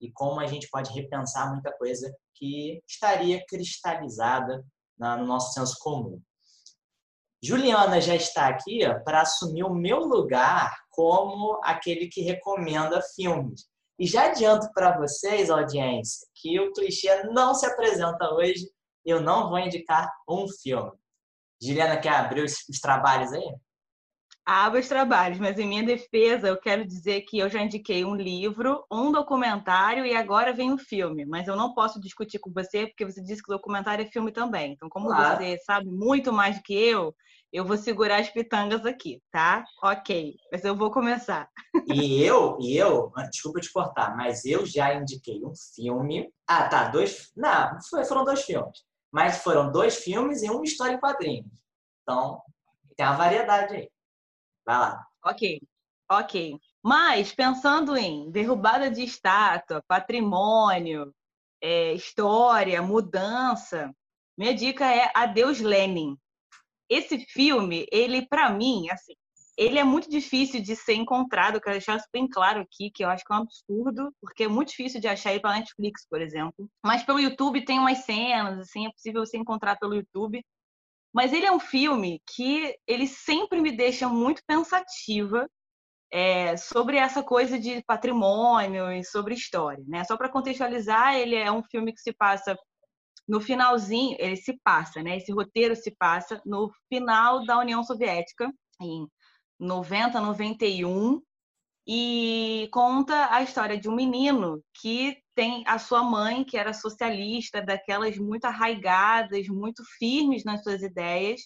e 0.02 0.12
como 0.12 0.40
a 0.40 0.48
gente 0.48 0.70
pode 0.70 0.92
repensar 0.94 1.52
muita 1.52 1.72
coisa 1.78 2.14
que 2.36 2.82
estaria 2.88 3.44
cristalizada 3.48 4.64
no 4.98 5.26
nosso 5.26 5.54
senso 5.54 5.76
comum. 5.80 6.22
Juliana 7.42 8.02
já 8.02 8.16
está 8.16 8.48
aqui 8.48 8.80
para 9.06 9.22
assumir 9.22 9.64
o 9.64 9.74
meu 9.74 10.00
lugar 10.00 10.76
como 10.90 11.60
aquele 11.64 12.08
que 12.08 12.22
recomenda 12.22 13.02
filmes. 13.16 13.68
E 14.00 14.06
já 14.06 14.26
adianto 14.26 14.72
para 14.74 14.98
vocês, 14.98 15.50
audiência, 15.50 16.28
que 16.36 16.60
o 16.60 16.72
clichê 16.74 17.24
não 17.26 17.54
se 17.54 17.66
apresenta 17.66 18.32
hoje. 18.34 18.70
Eu 19.06 19.22
não 19.22 19.50
vou 19.50 19.60
indicar 19.60 20.12
um 20.28 20.48
filme. 20.48 20.92
Juliana 21.62 21.98
quer 21.98 22.16
abrir 22.16 22.44
os, 22.44 22.54
os 22.70 22.80
trabalhos 22.80 23.32
aí? 23.34 23.56
Abra 24.46 24.80
os 24.80 24.88
trabalhos, 24.88 25.40
mas 25.40 25.60
em 25.60 25.68
minha 25.68 25.84
defesa 25.84 26.48
eu 26.48 26.58
quero 26.58 26.88
dizer 26.88 27.24
que 27.24 27.38
eu 27.38 27.50
já 27.50 27.62
indiquei 27.62 28.06
um 28.06 28.16
livro, 28.16 28.82
um 28.90 29.12
documentário 29.12 30.06
e 30.06 30.16
agora 30.16 30.54
vem 30.54 30.72
um 30.72 30.78
filme. 30.78 31.26
Mas 31.26 31.50
eu 31.50 31.56
não 31.58 31.74
posso 31.74 32.00
discutir 32.00 32.40
com 32.40 32.50
você 32.54 32.88
porque 32.88 33.04
você 33.04 33.22
disse 33.22 33.44
que 33.44 33.52
o 33.52 33.56
documentário 33.58 34.06
é 34.06 34.10
filme 34.10 34.32
também. 34.32 34.72
Então, 34.72 34.88
como 34.88 35.08
claro. 35.08 35.38
você 35.38 35.58
sabe 35.66 35.90
muito 35.90 36.32
mais 36.32 36.56
do 36.56 36.64
que 36.64 36.74
eu, 36.74 37.14
eu 37.52 37.66
vou 37.66 37.76
segurar 37.76 38.22
as 38.22 38.30
pitangas 38.30 38.86
aqui, 38.86 39.22
tá? 39.32 39.66
Ok, 39.84 40.36
mas 40.50 40.64
eu 40.64 40.78
vou 40.78 40.92
começar. 40.92 41.50
E 41.86 42.24
eu, 42.24 42.58
e 42.62 42.78
eu, 42.78 43.12
desculpa 43.30 43.60
te 43.60 43.72
cortar, 43.72 44.16
mas 44.16 44.46
eu 44.46 44.66
já 44.66 44.94
indiquei 44.94 45.44
um 45.44 45.52
filme. 45.76 46.32
Ah, 46.48 46.70
tá, 46.70 46.88
dois. 46.88 47.34
Não, 47.36 47.78
foram 48.08 48.24
dois 48.24 48.44
filmes. 48.44 48.80
Mas 49.12 49.44
foram 49.44 49.72
dois 49.72 49.98
filmes 49.98 50.44
e 50.44 50.50
uma 50.50 50.64
história 50.64 50.96
em 50.96 51.00
quadrinhos. 51.00 51.48
Então, 52.02 52.42
tem 52.96 53.06
uma 53.06 53.16
variedade 53.16 53.76
aí. 53.76 53.92
Vai 54.66 54.80
lá. 54.80 55.08
Ok, 55.24 55.62
ok. 56.10 56.60
Mas, 56.84 57.34
pensando 57.34 57.96
em 57.98 58.32
derrubada 58.32 58.90
de 58.90 59.04
estátua, 59.04 59.84
patrimônio, 59.88 61.14
é, 61.62 61.94
história, 61.94 62.82
mudança, 62.82 63.94
minha 64.38 64.54
dica 64.54 64.86
é 64.86 65.12
Adeus 65.14 65.60
Lenin. 65.60 66.18
Esse 66.90 67.20
filme, 67.20 67.86
ele, 67.92 68.26
para 68.28 68.50
mim, 68.50 68.90
assim, 68.90 69.14
ele 69.58 69.80
é 69.80 69.84
muito 69.84 70.08
difícil 70.10 70.62
de 70.62 70.76
ser 70.76 70.94
encontrado, 70.94 71.60
quero 71.60 71.76
deixar 71.76 71.98
isso 71.98 72.08
bem 72.14 72.28
claro 72.28 72.62
aqui, 72.62 72.92
que 72.92 73.04
eu 73.04 73.10
acho 73.10 73.26
que 73.26 73.34
é 73.34 73.36
um 73.36 73.42
absurdo, 73.42 74.14
porque 74.22 74.44
é 74.44 74.48
muito 74.48 74.70
difícil 74.70 75.02
de 75.02 75.08
achar 75.08 75.32
ele 75.32 75.42
pela 75.42 75.56
Netflix, 75.56 76.06
por 76.08 76.22
exemplo. 76.22 76.70
Mas 76.86 77.04
pelo 77.04 77.20
YouTube 77.20 77.66
tem 77.66 77.80
umas 77.80 78.00
cenas, 78.00 78.60
assim, 78.60 78.86
é 78.86 78.92
possível 78.92 79.26
você 79.26 79.36
encontrar 79.36 79.78
pelo 79.78 79.96
YouTube. 79.96 80.46
Mas 81.12 81.34
ele 81.34 81.48
é 81.48 81.52
um 81.52 81.60
filme 81.60 82.22
que 82.36 82.76
ele 82.86 83.08
sempre 83.08 83.60
me 83.60 83.72
deixa 83.72 84.08
muito 84.08 84.44
pensativa 84.46 85.50
é, 86.12 86.56
sobre 86.56 86.98
essa 86.98 87.24
coisa 87.24 87.60
de 87.60 87.84
patrimônio 87.84 88.92
e 88.92 89.04
sobre 89.04 89.34
história, 89.34 89.84
né? 89.88 90.04
Só 90.04 90.16
para 90.16 90.30
contextualizar, 90.30 91.16
ele 91.16 91.36
é 91.36 91.52
um 91.52 91.64
filme 91.64 91.92
que 91.92 92.02
se 92.02 92.14
passa 92.14 92.56
no 93.28 93.42
finalzinho, 93.42 94.16
ele 94.20 94.38
se 94.38 94.58
passa, 94.64 95.02
né? 95.02 95.18
Esse 95.18 95.32
roteiro 95.32 95.76
se 95.76 95.92
passa 95.98 96.40
no 96.46 96.72
final 96.88 97.44
da 97.46 97.60
União 97.60 97.84
Soviética, 97.84 98.52
em 98.80 99.08
90, 99.60 100.20
91, 100.20 101.22
e 101.88 102.68
conta 102.72 103.34
a 103.34 103.42
história 103.42 103.80
de 103.80 103.88
um 103.88 103.96
menino 103.96 104.62
que 104.74 105.18
tem 105.34 105.64
a 105.66 105.80
sua 105.80 106.04
mãe, 106.04 106.44
que 106.44 106.58
era 106.58 106.74
socialista, 106.74 107.62
daquelas 107.62 108.18
muito 108.18 108.46
arraigadas, 108.46 109.48
muito 109.48 109.84
firmes 109.98 110.44
nas 110.44 110.64
suas 110.64 110.82
ideias, 110.82 111.42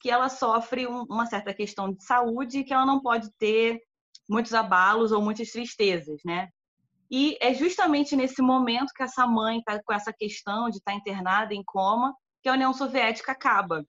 que 0.00 0.10
ela 0.10 0.28
sofre 0.28 0.86
um, 0.86 1.02
uma 1.04 1.26
certa 1.26 1.52
questão 1.52 1.92
de 1.92 2.02
saúde 2.04 2.64
que 2.64 2.72
ela 2.72 2.86
não 2.86 3.00
pode 3.00 3.30
ter 3.38 3.80
muitos 4.28 4.54
abalos 4.54 5.12
ou 5.12 5.20
muitas 5.20 5.50
tristezas, 5.50 6.20
né? 6.24 6.48
E 7.10 7.36
é 7.40 7.52
justamente 7.52 8.16
nesse 8.16 8.40
momento 8.40 8.94
que 8.94 9.02
essa 9.02 9.26
mãe 9.26 9.58
está 9.58 9.78
com 9.82 9.92
essa 9.92 10.12
questão 10.12 10.70
de 10.70 10.78
estar 10.78 10.92
tá 10.92 10.96
internada 10.96 11.52
em 11.52 11.62
coma 11.62 12.14
que 12.42 12.48
a 12.48 12.54
União 12.54 12.72
Soviética 12.72 13.32
acaba. 13.32 13.84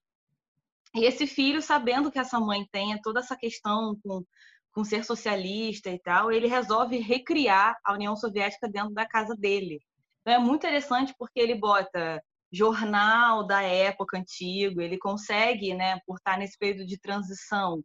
E 0.94 1.04
esse 1.04 1.26
filho, 1.26 1.60
sabendo 1.60 2.10
que 2.10 2.18
essa 2.18 2.38
mãe 2.38 2.66
tem 2.70 3.00
toda 3.02 3.18
essa 3.18 3.36
questão 3.36 3.98
com, 4.02 4.24
com 4.72 4.84
ser 4.84 5.04
socialista 5.04 5.90
e 5.90 5.98
tal, 5.98 6.30
ele 6.30 6.46
resolve 6.46 6.98
recriar 6.98 7.76
a 7.84 7.94
União 7.94 8.14
Soviética 8.14 8.68
dentro 8.68 8.94
da 8.94 9.06
casa 9.06 9.34
dele. 9.34 9.80
Então, 10.20 10.34
é 10.34 10.38
muito 10.38 10.64
interessante 10.64 11.12
porque 11.18 11.40
ele 11.40 11.56
bota 11.56 12.22
jornal 12.52 13.44
da 13.44 13.62
época 13.62 14.16
antigo, 14.16 14.80
ele 14.80 14.96
consegue, 14.96 15.74
né, 15.74 15.98
por 16.06 16.16
estar 16.16 16.38
nesse 16.38 16.56
período 16.56 16.86
de 16.86 16.98
transição 17.00 17.82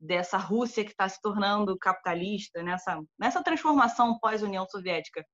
dessa 0.00 0.38
Rússia 0.38 0.84
que 0.84 0.92
está 0.92 1.06
se 1.06 1.20
tornando 1.20 1.76
capitalista, 1.78 2.62
nessa, 2.62 2.98
nessa 3.18 3.42
transformação 3.42 4.18
pós-União 4.18 4.66
Soviética, 4.66 5.24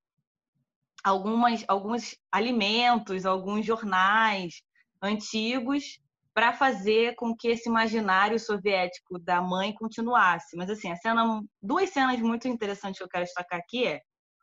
algumas, 1.05 1.64
alguns 1.68 2.16
alimentos, 2.33 3.25
alguns 3.25 3.64
jornais 3.64 4.62
antigos 5.01 6.01
para 6.35 6.53
fazer 6.53 7.14
com 7.16 7.37
que 7.37 7.49
esse 7.49 7.68
imaginário 7.68 8.39
soviético 8.39 9.18
da 9.18 9.41
mãe 9.43 9.72
continuasse. 9.74 10.57
Mas 10.57 10.70
assim, 10.70 10.91
a 10.91 10.97
cena, 10.97 11.43
duas 11.61 11.91
cenas 11.91 12.18
muito 12.20 12.49
interessantes 12.49 12.99
que 12.99 13.05
eu 13.05 13.09
quero 13.09 13.24
destacar 13.24 13.59
aqui 13.59 13.87
é 13.87 14.01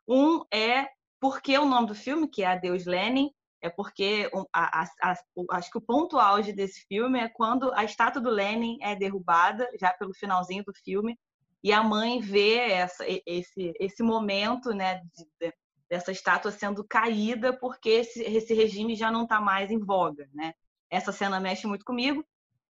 um 0.08 0.44
é 0.52 0.88
porque 1.20 1.56
o 1.58 1.66
nome 1.66 1.88
do 1.88 1.94
filme, 1.94 2.28
que 2.28 2.42
é 2.42 2.46
Adeus 2.46 2.86
Lenin, 2.86 3.30
é 3.62 3.68
porque 3.68 4.30
a, 4.52 4.82
a, 4.82 4.84
a, 5.02 5.14
acho 5.50 5.70
que 5.70 5.78
o 5.78 5.82
ponto 5.82 6.18
auge 6.18 6.52
desse 6.52 6.86
filme 6.86 7.20
é 7.20 7.28
quando 7.28 7.72
a 7.74 7.84
estátua 7.84 8.22
do 8.22 8.30
Lenin 8.30 8.78
é 8.80 8.96
derrubada, 8.96 9.68
já 9.78 9.92
pelo 9.92 10.14
finalzinho 10.14 10.64
do 10.64 10.72
filme, 10.72 11.18
e 11.62 11.72
a 11.72 11.82
mãe 11.82 12.20
vê 12.20 12.56
essa, 12.56 13.04
esse, 13.26 13.74
esse 13.78 14.02
momento 14.02 14.70
né, 14.70 15.02
de, 15.14 15.52
dessa 15.90 16.10
estátua 16.10 16.50
sendo 16.50 16.82
caída 16.82 17.52
porque 17.52 17.90
esse, 17.90 18.22
esse 18.22 18.54
regime 18.54 18.94
já 18.94 19.10
não 19.10 19.24
está 19.24 19.40
mais 19.40 19.70
em 19.70 19.78
voga. 19.78 20.26
Né? 20.32 20.54
Essa 20.90 21.12
cena 21.12 21.40
mexe 21.40 21.66
muito 21.66 21.84
comigo. 21.84 22.24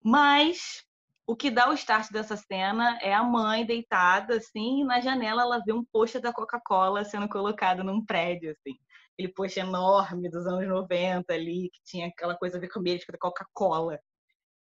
Mas 0.03 0.83
o 1.25 1.35
que 1.35 1.49
dá 1.49 1.69
o 1.69 1.73
start 1.73 2.11
dessa 2.11 2.35
cena 2.35 2.97
é 3.01 3.13
a 3.13 3.23
mãe 3.23 3.65
deitada, 3.65 4.35
assim, 4.37 4.81
e 4.81 4.83
na 4.83 4.99
janela 4.99 5.43
ela 5.43 5.63
vê 5.65 5.71
um 5.73 5.83
post 5.83 6.19
da 6.19 6.33
Coca-Cola 6.33 7.05
sendo 7.05 7.29
colocado 7.29 7.83
num 7.83 8.05
prédio, 8.05 8.51
assim. 8.51 8.77
Aquele 9.13 9.33
post 9.33 9.59
enorme 9.59 10.29
dos 10.29 10.45
anos 10.45 10.67
90 10.67 11.33
ali, 11.33 11.69
que 11.71 11.79
tinha 11.83 12.07
aquela 12.07 12.35
coisa 12.35 12.57
a 12.57 12.59
ver 12.59 12.69
com 12.69 12.79
a 12.79 12.83
da 12.83 13.17
Coca-Cola. 13.19 13.99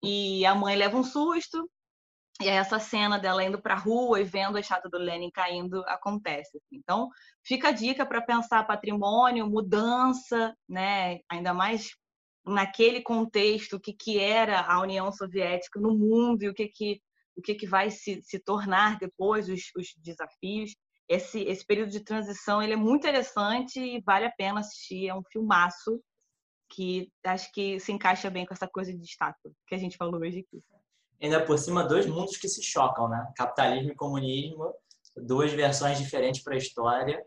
E 0.03 0.45
a 0.45 0.55
mãe 0.55 0.77
leva 0.77 0.97
um 0.97 1.05
susto, 1.05 1.69
e 2.41 2.49
essa 2.49 2.79
cena 2.79 3.19
dela 3.19 3.45
indo 3.45 3.61
para 3.61 3.75
a 3.75 3.79
rua 3.79 4.21
e 4.21 4.25
vendo 4.25 4.57
a 4.57 4.61
estátua 4.61 4.91
do 4.91 4.99
Lenin 4.99 5.31
caindo 5.31 5.85
acontece. 5.87 6.57
Assim. 6.57 6.77
Então, 6.77 7.11
fica 7.45 7.69
a 7.69 7.73
dica 7.73 8.07
para 8.07 8.23
pensar 8.23 8.67
patrimônio, 8.67 9.47
mudança, 9.47 10.57
né? 10.67 11.21
ainda 11.29 11.53
mais 11.53 11.91
naquele 12.45 13.03
contexto, 13.03 13.77
o 13.77 13.81
que, 13.81 13.93
que 13.93 14.19
era 14.19 14.61
a 14.61 14.81
União 14.81 15.11
Soviética 15.13 15.81
no 15.81 15.97
mundo 15.97 16.43
e 16.43 16.49
o 16.49 16.55
que, 16.55 16.69
que, 16.69 17.01
o 17.37 17.43
que, 17.43 17.55
que 17.55 17.67
vai 17.67 17.91
se, 17.91 18.21
se 18.23 18.39
tornar 18.39 18.99
depois, 18.99 19.49
os, 19.49 19.71
os 19.77 19.95
desafios. 19.99 20.75
Esse, 21.09 21.41
esse 21.41 21.67
período 21.67 21.91
de 21.91 22.05
transição 22.05 22.63
ele 22.63 22.75
é 22.75 22.77
muito 22.77 23.01
interessante 23.01 23.81
e 23.81 24.01
vale 24.01 24.27
a 24.27 24.33
pena 24.33 24.61
assistir. 24.61 25.09
É 25.09 25.15
um 25.15 25.25
filmaço 25.31 26.01
que 26.73 27.11
acho 27.25 27.53
que 27.53 27.81
se 27.81 27.93
encaixa 27.93 28.31
bem 28.31 28.47
com 28.47 28.55
essa 28.55 28.69
coisa 28.69 28.93
de 28.93 29.03
estátua 29.05 29.53
que 29.67 29.75
a 29.75 29.79
gente 29.79 29.97
falou 29.97 30.21
hoje 30.21 30.39
aqui. 30.39 30.63
Ainda 31.21 31.45
por 31.45 31.59
cima, 31.59 31.85
dois 31.85 32.07
mundos 32.07 32.37
que 32.37 32.49
se 32.49 32.63
chocam, 32.63 33.09
né? 33.09 33.31
Capitalismo 33.37 33.91
e 33.91 33.97
comunismo, 33.97 34.73
duas 35.17 35.53
versões 35.53 35.99
diferentes 35.99 36.43
para 36.43 36.55
a 36.55 36.59
história, 36.59 37.23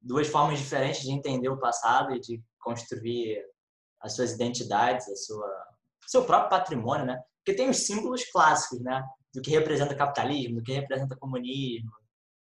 duas 0.00 0.28
formas 0.28 0.58
diferentes 0.58 1.00
de 1.00 1.10
entender 1.10 1.48
o 1.48 1.58
passado 1.58 2.14
e 2.14 2.20
de 2.20 2.40
construir 2.60 3.42
as 4.04 4.14
suas 4.14 4.32
identidades, 4.32 5.08
a 5.08 5.16
sua 5.16 5.64
seu 6.06 6.24
próprio 6.24 6.50
patrimônio, 6.50 7.06
né? 7.06 7.20
Porque 7.38 7.56
tem 7.56 7.70
os 7.70 7.78
símbolos 7.78 8.24
clássicos, 8.30 8.80
né? 8.80 9.02
Do 9.32 9.40
que 9.40 9.50
representa 9.50 9.94
capitalismo, 9.94 10.56
do 10.56 10.62
que 10.62 10.72
representa 10.72 11.16
comunismo. 11.16 11.90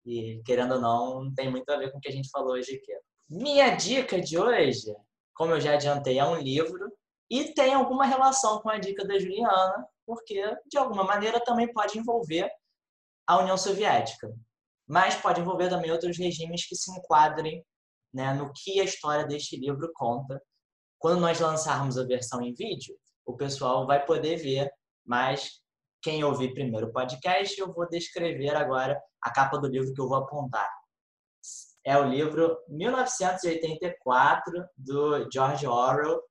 E, 0.04 0.42
querendo 0.44 0.74
ou 0.76 0.82
não, 0.82 1.34
tem 1.34 1.50
muito 1.50 1.70
a 1.70 1.78
ver 1.78 1.92
com 1.92 2.00
o 2.00 2.02
que 2.02 2.10
a 2.10 2.12
gente 2.12 2.30
falou 2.30 2.54
hoje 2.54 2.76
aqui. 2.76 2.92
Minha 3.30 3.76
dica 3.76 4.20
de 4.20 4.38
hoje, 4.38 4.94
como 5.34 5.54
eu 5.54 5.62
já 5.62 5.74
adiantei, 5.74 6.20
é 6.20 6.26
um 6.26 6.36
livro 6.36 6.92
e 7.30 7.54
tem 7.54 7.74
alguma 7.74 8.06
relação 8.06 8.60
com 8.62 8.70
a 8.70 8.78
dica 8.78 9.06
da 9.06 9.18
Juliana, 9.18 9.88
porque, 10.06 10.44
de 10.68 10.78
alguma 10.78 11.04
maneira, 11.04 11.40
também 11.40 11.72
pode 11.72 11.98
envolver 11.98 12.50
a 13.28 13.40
União 13.40 13.58
Soviética. 13.58 14.32
Mas 14.88 15.16
pode 15.16 15.42
envolver 15.42 15.70
também 15.70 15.92
outros 15.92 16.18
regimes 16.18 16.68
que 16.68 16.76
se 16.76 16.92
enquadrem 16.92 17.64
né, 18.14 18.34
no 18.34 18.52
que 18.54 18.80
a 18.80 18.84
história 18.84 19.26
deste 19.26 19.58
livro 19.58 19.92
conta 19.96 20.40
quando 21.00 21.20
nós 21.20 21.40
lançarmos 21.40 21.98
a 21.98 22.04
versão 22.04 22.42
em 22.42 22.54
vídeo, 22.54 22.96
o 23.26 23.36
pessoal 23.36 23.86
vai 23.86 24.06
poder 24.06 24.38
ver, 24.38 24.72
mas 25.06 25.62
quem 26.02 26.24
ouvir 26.24 26.54
primeiro 26.54 26.88
o 26.88 26.92
podcast, 26.94 27.60
eu 27.60 27.74
vou 27.74 27.88
descrever 27.90 28.56
agora 28.56 29.02
a 29.22 29.32
capa 29.32 29.58
do 29.58 29.68
livro 29.68 29.94
que 29.94 30.00
eu 30.00 30.08
vou 30.08 30.18
apontar. 30.18 30.70
É 31.84 31.98
o 31.98 32.04
livro 32.04 32.58
1984 32.70 34.66
do 34.78 35.30
George 35.32 35.68
Orwell 35.68 36.22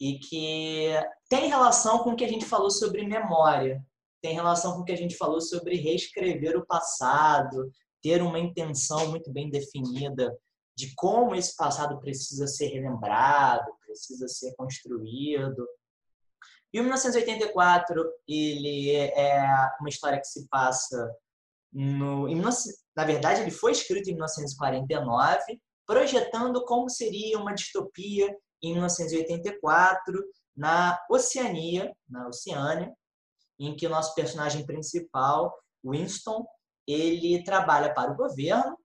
e 0.00 0.18
que 0.18 0.88
tem 1.28 1.48
relação 1.48 2.00
com 2.00 2.10
o 2.10 2.16
que 2.16 2.24
a 2.24 2.28
gente 2.28 2.44
falou 2.44 2.70
sobre 2.70 3.06
memória, 3.06 3.84
tem 4.20 4.34
relação 4.34 4.74
com 4.74 4.80
o 4.80 4.84
que 4.84 4.92
a 4.92 4.96
gente 4.96 5.16
falou 5.16 5.40
sobre 5.40 5.76
reescrever 5.76 6.56
o 6.56 6.66
passado, 6.66 7.70
ter 8.02 8.22
uma 8.22 8.38
intenção 8.38 9.10
muito 9.10 9.32
bem 9.32 9.50
definida 9.50 10.36
de 10.76 10.94
como 10.94 11.34
esse 11.34 11.54
passado 11.56 12.00
precisa 12.00 12.46
ser 12.46 12.66
relembrado, 12.66 13.70
precisa 13.94 14.28
ser 14.28 14.54
construído. 14.56 15.66
E 16.72 16.80
o 16.80 16.82
1984, 16.82 17.94
ele 18.26 18.90
é 18.90 19.46
uma 19.80 19.88
história 19.88 20.20
que 20.20 20.26
se 20.26 20.48
passa 20.48 21.08
no, 21.72 22.28
na 22.96 23.04
verdade, 23.04 23.40
ele 23.40 23.50
foi 23.50 23.72
escrito 23.72 24.08
em 24.08 24.14
1949, 24.14 25.60
projetando 25.86 26.64
como 26.64 26.88
seria 26.88 27.38
uma 27.38 27.54
distopia 27.54 28.34
em 28.62 28.72
1984 28.72 30.24
na 30.56 30.98
Oceania, 31.10 31.92
na 32.08 32.28
Oceânia, 32.28 32.92
em 33.58 33.76
que 33.76 33.86
o 33.86 33.90
nosso 33.90 34.14
personagem 34.14 34.64
principal, 34.64 35.52
Winston, 35.84 36.46
ele 36.86 37.42
trabalha 37.44 37.92
para 37.92 38.12
o 38.12 38.16
governo 38.16 38.78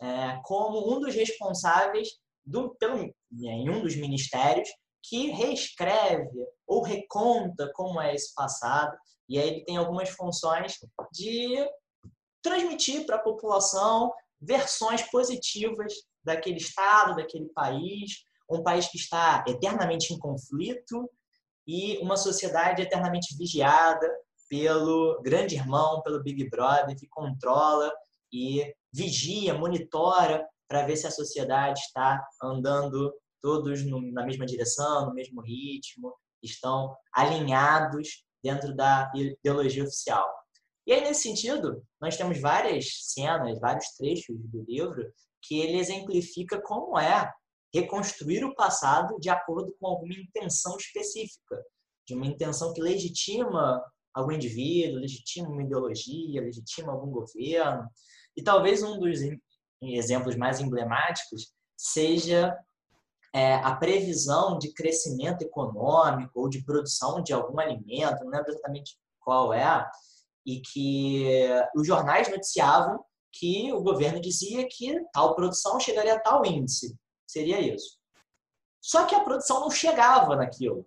é, 0.00 0.40
como 0.44 0.94
um 0.94 1.00
dos 1.00 1.14
responsáveis 1.14 2.08
do, 2.44 2.74
pelo, 2.76 3.12
em 3.32 3.70
um 3.70 3.82
dos 3.82 3.96
ministérios 3.96 4.68
que 5.02 5.30
reescreve 5.30 6.46
ou 6.66 6.82
reconta 6.82 7.70
como 7.74 8.00
é 8.00 8.14
esse 8.14 8.34
passado. 8.34 8.96
E 9.28 9.38
aí 9.38 9.48
ele 9.48 9.64
tem 9.64 9.76
algumas 9.76 10.08
funções 10.10 10.78
de 11.12 11.68
transmitir 12.42 13.06
para 13.06 13.16
a 13.16 13.22
população 13.22 14.12
versões 14.40 15.02
positivas 15.10 15.92
daquele 16.22 16.58
estado, 16.58 17.16
daquele 17.16 17.48
país, 17.54 18.24
um 18.50 18.62
país 18.62 18.88
que 18.88 18.98
está 18.98 19.44
eternamente 19.46 20.12
em 20.12 20.18
conflito 20.18 21.08
e 21.66 21.98
uma 21.98 22.16
sociedade 22.16 22.82
eternamente 22.82 23.36
vigiada 23.36 24.10
pelo 24.48 25.20
grande 25.22 25.54
irmão, 25.54 26.02
pelo 26.02 26.22
Big 26.22 26.48
Brother, 26.50 26.94
que 26.96 27.08
controla 27.08 27.92
e 28.32 28.74
vigia, 28.92 29.54
monitora 29.54 30.46
para 30.74 30.86
ver 30.86 30.96
se 30.96 31.06
a 31.06 31.10
sociedade 31.12 31.78
está 31.78 32.20
andando 32.42 33.14
todos 33.40 33.84
no, 33.86 34.02
na 34.10 34.26
mesma 34.26 34.44
direção, 34.44 35.06
no 35.06 35.14
mesmo 35.14 35.40
ritmo, 35.40 36.12
estão 36.42 36.92
alinhados 37.12 38.24
dentro 38.42 38.74
da 38.74 39.08
ideologia 39.14 39.84
oficial. 39.84 40.28
E 40.84 40.92
aí, 40.92 41.00
nesse 41.00 41.22
sentido, 41.22 41.80
nós 42.00 42.16
temos 42.16 42.40
várias 42.40 42.86
cenas, 43.04 43.60
vários 43.60 43.86
trechos 43.96 44.36
do 44.36 44.64
livro 44.64 45.12
que 45.42 45.60
ele 45.60 45.78
exemplifica 45.78 46.60
como 46.60 46.98
é 46.98 47.32
reconstruir 47.72 48.44
o 48.44 48.56
passado 48.56 49.16
de 49.20 49.28
acordo 49.28 49.72
com 49.78 49.86
alguma 49.86 50.14
intenção 50.14 50.76
específica, 50.76 51.62
de 52.04 52.16
uma 52.16 52.26
intenção 52.26 52.74
que 52.74 52.82
legitima 52.82 53.80
algum 54.12 54.32
indivíduo, 54.32 54.98
legitima 54.98 55.48
uma 55.48 55.62
ideologia, 55.62 56.42
legitima 56.42 56.92
algum 56.92 57.12
governo. 57.12 57.88
E 58.36 58.42
talvez 58.42 58.82
um 58.82 58.98
dos 58.98 59.20
exemplos 59.92 60.36
mais 60.36 60.60
emblemáticos 60.60 61.52
seja 61.76 62.56
é, 63.34 63.54
a 63.56 63.74
previsão 63.74 64.58
de 64.58 64.72
crescimento 64.72 65.42
econômico 65.42 66.40
ou 66.40 66.48
de 66.48 66.64
produção 66.64 67.22
de 67.22 67.32
algum 67.32 67.58
alimento, 67.58 68.24
não 68.24 68.30
lembro 68.30 68.50
exatamente 68.50 68.96
qual 69.20 69.52
é, 69.52 69.86
e 70.46 70.60
que 70.60 71.48
os 71.74 71.86
jornais 71.86 72.28
noticiavam 72.28 73.04
que 73.32 73.72
o 73.72 73.82
governo 73.82 74.20
dizia 74.20 74.66
que 74.70 75.00
tal 75.12 75.34
produção 75.34 75.80
chegaria 75.80 76.14
a 76.14 76.20
tal 76.20 76.46
índice. 76.46 76.96
Seria 77.26 77.60
isso. 77.60 77.98
Só 78.80 79.06
que 79.06 79.14
a 79.14 79.24
produção 79.24 79.60
não 79.60 79.70
chegava 79.70 80.36
naquilo. 80.36 80.86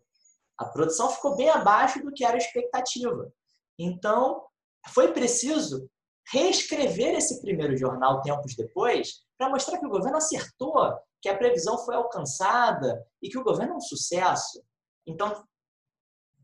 A 0.58 0.66
produção 0.66 1.10
ficou 1.10 1.36
bem 1.36 1.50
abaixo 1.50 2.02
do 2.02 2.12
que 2.14 2.24
era 2.24 2.36
a 2.36 2.38
expectativa. 2.38 3.32
Então, 3.78 4.46
foi 4.90 5.12
preciso 5.12 5.90
reescrever 6.32 7.16
esse 7.16 7.42
primeiro 7.42 7.78
jornal 7.78 8.22
tempos 8.22 8.56
depois 8.56 9.26
para 9.38 9.50
mostrar 9.50 9.78
que 9.78 9.86
o 9.86 9.90
governo 9.90 10.18
acertou, 10.18 10.94
que 11.22 11.30
a 11.30 11.38
previsão 11.38 11.78
foi 11.80 11.96
alcançada 11.96 13.06
e 13.22 13.30
que 13.30 13.38
o 13.38 13.44
governo 13.44 13.74
é 13.74 13.78
um 13.78 13.82
sucesso. 13.82 14.62
Então, 15.06 15.44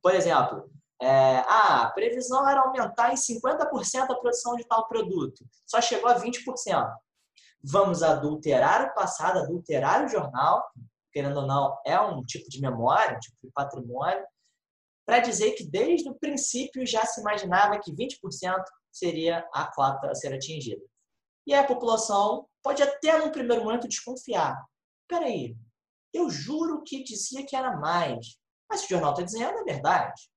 por 0.02 0.14
exemplo, 0.14 0.70
é, 1.02 1.38
ah, 1.48 1.84
a 1.84 1.92
previsão 1.92 2.48
era 2.48 2.62
aumentar 2.62 3.12
em 3.12 3.16
50% 3.16 4.10
a 4.10 4.16
produção 4.16 4.56
de 4.56 4.66
tal 4.66 4.88
produto, 4.88 5.46
só 5.66 5.82
chegou 5.82 6.10
a 6.10 6.20
20%. 6.20 6.94
Vamos 7.62 8.04
adulterar 8.04 8.90
o 8.90 8.94
passado, 8.94 9.40
adulterar 9.40 10.06
o 10.06 10.10
jornal, 10.10 10.64
querendo 11.12 11.42
ou 11.42 11.48
não, 11.48 11.78
é 11.86 12.00
um 12.00 12.24
tipo 12.24 12.50
de 12.50 12.60
memória, 12.60 13.16
um 13.16 13.20
tipo 13.20 13.38
de 13.44 13.52
patrimônio, 13.52 14.26
para 15.06 15.20
dizer 15.20 15.52
que 15.52 15.66
desde 15.66 16.10
o 16.10 16.16
princípio 16.16 16.86
já 16.86 17.06
se 17.06 17.22
imaginava 17.22 17.80
que 17.80 17.92
20% 17.92 18.64
seria 18.94 19.48
a 19.54 19.66
cota 19.74 20.10
a 20.10 20.16
ser 20.16 20.34
atingida. 20.34 20.82
E 21.46 21.54
a 21.54 21.66
população 21.66 22.48
pode 22.62 22.82
até, 22.82 23.18
num 23.18 23.32
primeiro 23.32 23.64
momento, 23.64 23.88
desconfiar. 23.88 24.56
Peraí, 25.08 25.58
eu 26.14 26.30
juro 26.30 26.84
que 26.84 27.04
dizia 27.04 27.46
que 27.46 27.56
era 27.56 27.76
mais. 27.78 28.38
Mas 28.70 28.86
o 28.86 28.88
jornal 28.88 29.12
está 29.12 29.24
dizendo, 29.24 29.58
é 29.60 29.64
verdade. 29.64 30.30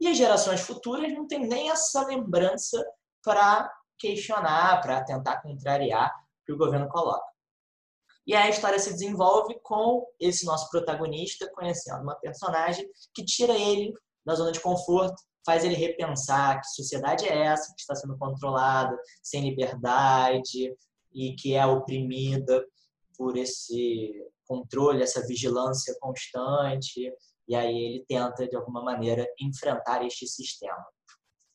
E 0.00 0.08
as 0.08 0.16
gerações 0.16 0.60
futuras 0.60 1.12
não 1.12 1.26
têm 1.26 1.46
nem 1.46 1.70
essa 1.70 2.04
lembrança 2.04 2.84
para 3.22 3.70
questionar, 3.98 4.80
para 4.80 5.04
tentar 5.04 5.40
contrariar 5.42 6.10
o 6.10 6.46
que 6.46 6.52
o 6.52 6.58
governo 6.58 6.88
coloca. 6.88 7.30
E 8.26 8.34
aí 8.34 8.46
a 8.46 8.50
história 8.50 8.78
se 8.78 8.92
desenvolve 8.92 9.58
com 9.62 10.06
esse 10.18 10.44
nosso 10.44 10.70
protagonista 10.70 11.50
conhecendo 11.52 12.02
uma 12.02 12.14
personagem 12.16 12.88
que 13.14 13.24
tira 13.24 13.54
ele 13.54 13.92
da 14.24 14.34
zona 14.34 14.52
de 14.52 14.60
conforto 14.60 15.20
faz 15.44 15.64
ele 15.64 15.74
repensar 15.74 16.60
que 16.60 16.68
sociedade 16.68 17.26
é 17.26 17.46
essa 17.46 17.72
que 17.74 17.80
está 17.80 17.94
sendo 17.94 18.16
controlada, 18.18 18.96
sem 19.22 19.48
liberdade 19.48 20.74
e 21.12 21.34
que 21.34 21.54
é 21.54 21.66
oprimida 21.66 22.64
por 23.16 23.36
esse 23.36 24.12
controle, 24.46 25.02
essa 25.02 25.26
vigilância 25.26 25.96
constante 26.00 27.12
e 27.50 27.56
aí 27.56 27.76
ele 27.76 28.04
tenta, 28.06 28.46
de 28.46 28.54
alguma 28.54 28.80
maneira, 28.80 29.26
enfrentar 29.40 30.06
este 30.06 30.24
sistema. 30.24 30.86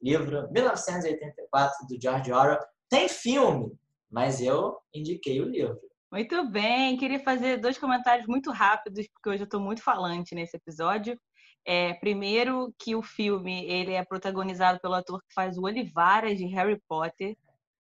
Livro 0.01 0.51
1984, 0.51 1.87
do 1.87 2.01
George 2.01 2.33
Orwell. 2.33 2.59
Tem 2.89 3.07
filme, 3.07 3.71
mas 4.11 4.41
eu 4.41 4.77
indiquei 4.93 5.39
o 5.39 5.45
livro. 5.45 5.79
Muito 6.11 6.49
bem, 6.49 6.97
queria 6.97 7.23
fazer 7.23 7.57
dois 7.57 7.77
comentários 7.77 8.27
muito 8.27 8.51
rápidos, 8.51 9.07
porque 9.07 9.29
hoje 9.29 9.43
eu 9.43 9.45
estou 9.45 9.61
muito 9.61 9.81
falante 9.81 10.35
nesse 10.35 10.57
episódio. 10.57 11.17
É, 11.65 11.95
primeiro, 11.95 12.73
que 12.77 12.95
o 12.95 13.01
filme 13.01 13.65
ele 13.65 13.93
é 13.93 14.05
protagonizado 14.05 14.79
pelo 14.79 14.93
ator 14.93 15.19
que 15.21 15.33
faz 15.33 15.57
o 15.57 15.63
Olivaras 15.63 16.37
de 16.37 16.45
Harry 16.47 16.79
Potter. 16.87 17.35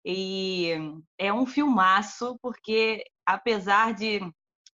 E 0.06 0.72
é 1.18 1.34
um 1.34 1.46
filmaço, 1.46 2.38
porque 2.42 3.04
apesar 3.26 3.94
de. 3.94 4.20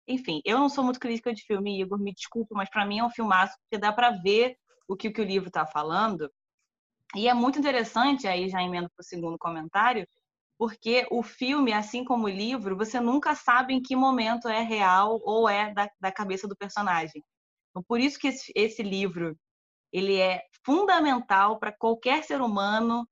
Enfim, 0.07 0.41
eu 0.45 0.59
não 0.59 0.69
sou 0.69 0.83
muito 0.85 0.99
crítica 0.99 1.33
de 1.35 1.43
filme, 1.45 1.81
Igor, 1.81 1.99
me 1.99 2.13
desculpa, 2.15 2.55
mas 2.55 2.71
para 2.71 2.87
mim 2.87 2.99
é 2.99 3.05
um 3.05 3.11
filmaço, 3.11 3.55
porque 3.61 3.79
dá 3.79 3.93
para 3.93 4.11
ver 4.11 4.57
o 4.89 4.97
que, 4.97 5.09
o 5.09 5.13
que 5.13 5.21
o 5.21 5.25
livro 5.25 5.49
está 5.49 5.67
falando. 5.67 6.31
E 7.15 7.29
é 7.29 7.35
muito 7.35 7.59
interessante, 7.59 8.27
aí 8.27 8.49
já 8.49 8.63
emendo 8.63 8.91
para 8.91 9.03
o 9.03 9.07
segundo 9.07 9.39
comentário, 9.39 10.07
porque 10.59 11.07
o 11.11 11.23
filme, 11.23 11.73
assim 11.73 12.05
como 12.05 12.25
o 12.27 12.29
livro, 12.29 12.77
você 12.77 13.01
nunca 13.01 13.35
sabe 13.35 13.75
em 13.75 13.83
que 13.83 13.95
momento 13.95 14.49
é 14.49 14.63
real 14.63 15.21
ou 15.25 15.49
é 15.49 15.73
da, 15.75 15.91
da 16.01 16.13
cabeça 16.13 16.49
do 16.49 16.57
personagem. 16.57 17.23
Então, 17.71 17.83
por 17.83 18.01
isso 18.01 18.19
que 18.19 18.29
esse, 18.29 18.53
esse 18.55 18.83
livro 18.83 19.37
ele 19.93 20.17
é 20.17 20.45
fundamental 20.65 21.59
para 21.59 21.73
qualquer 21.73 22.23
ser 22.23 22.41
humano 22.41 23.09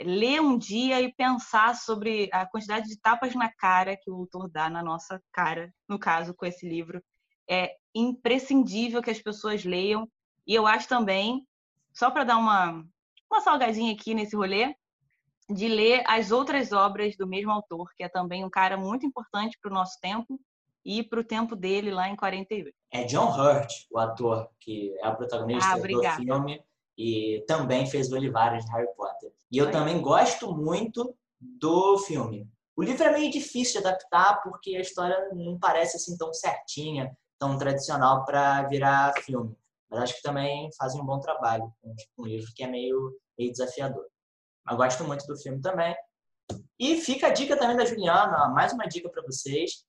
ler 0.00 0.40
um 0.40 0.56
dia 0.56 1.00
e 1.00 1.12
pensar 1.12 1.74
sobre 1.74 2.28
a 2.32 2.46
quantidade 2.46 2.86
de 2.86 3.00
tapas 3.00 3.34
na 3.34 3.50
cara 3.52 3.96
que 3.96 4.10
o 4.10 4.14
autor 4.14 4.48
dá 4.48 4.70
na 4.70 4.82
nossa 4.82 5.20
cara, 5.32 5.72
no 5.88 5.98
caso 5.98 6.34
com 6.34 6.46
esse 6.46 6.68
livro. 6.68 7.02
É 7.50 7.74
imprescindível 7.94 9.02
que 9.02 9.10
as 9.10 9.20
pessoas 9.20 9.64
leiam. 9.64 10.08
E 10.46 10.54
eu 10.54 10.66
acho 10.66 10.86
também, 10.86 11.44
só 11.92 12.10
para 12.10 12.24
dar 12.24 12.36
uma, 12.36 12.84
uma 13.30 13.40
salgadinha 13.40 13.92
aqui 13.92 14.14
nesse 14.14 14.36
rolê, 14.36 14.74
de 15.50 15.66
ler 15.66 16.04
as 16.06 16.30
outras 16.30 16.72
obras 16.72 17.16
do 17.16 17.26
mesmo 17.26 17.50
autor, 17.50 17.90
que 17.96 18.04
é 18.04 18.08
também 18.08 18.44
um 18.44 18.50
cara 18.50 18.76
muito 18.76 19.04
importante 19.04 19.58
para 19.60 19.70
o 19.70 19.74
nosso 19.74 19.98
tempo 20.00 20.38
e 20.88 21.02
para 21.02 21.20
o 21.20 21.24
tempo 21.24 21.54
dele 21.54 21.90
lá 21.90 22.08
em 22.08 22.16
48. 22.16 22.74
É 22.90 23.04
John 23.04 23.30
Hurt, 23.30 23.70
o 23.90 23.98
ator 23.98 24.48
que 24.58 24.96
é 25.02 25.06
o 25.06 25.16
protagonista 25.16 25.72
ah, 25.72 25.76
do 25.76 26.02
filme 26.16 26.64
e 26.96 27.44
também 27.46 27.86
fez 27.86 28.10
o 28.10 28.14
Olivares 28.14 28.64
de 28.64 28.72
Harry 28.72 28.88
Potter. 28.96 29.30
E 29.52 29.58
eu 29.58 29.66
Oi. 29.66 29.70
também 29.70 30.00
gosto 30.00 30.56
muito 30.56 31.14
do 31.38 31.98
filme. 31.98 32.48
O 32.74 32.82
livro 32.82 33.04
é 33.04 33.12
meio 33.12 33.30
difícil 33.30 33.82
de 33.82 33.86
adaptar 33.86 34.40
porque 34.42 34.76
a 34.76 34.80
história 34.80 35.28
não 35.34 35.58
parece 35.58 35.98
assim 35.98 36.16
tão 36.16 36.32
certinha, 36.32 37.14
tão 37.38 37.58
tradicional 37.58 38.24
para 38.24 38.62
virar 38.62 39.12
filme. 39.20 39.54
Mas 39.90 40.04
acho 40.04 40.16
que 40.16 40.22
também 40.22 40.70
fazem 40.78 41.02
um 41.02 41.04
bom 41.04 41.20
trabalho 41.20 41.70
com 41.82 42.22
um 42.22 42.26
livro 42.26 42.50
que 42.56 42.62
é 42.62 42.66
meio, 42.66 43.14
meio 43.38 43.52
desafiador. 43.52 44.06
Eu 44.70 44.76
gosto 44.76 45.04
muito 45.04 45.26
do 45.26 45.36
filme 45.36 45.60
também. 45.60 45.94
E 46.78 46.98
fica 46.98 47.26
a 47.26 47.30
dica 47.30 47.58
também 47.58 47.76
da 47.76 47.84
Juliana, 47.84 48.48
mais 48.48 48.72
uma 48.72 48.86
dica 48.86 49.10
para 49.10 49.22
vocês. 49.22 49.86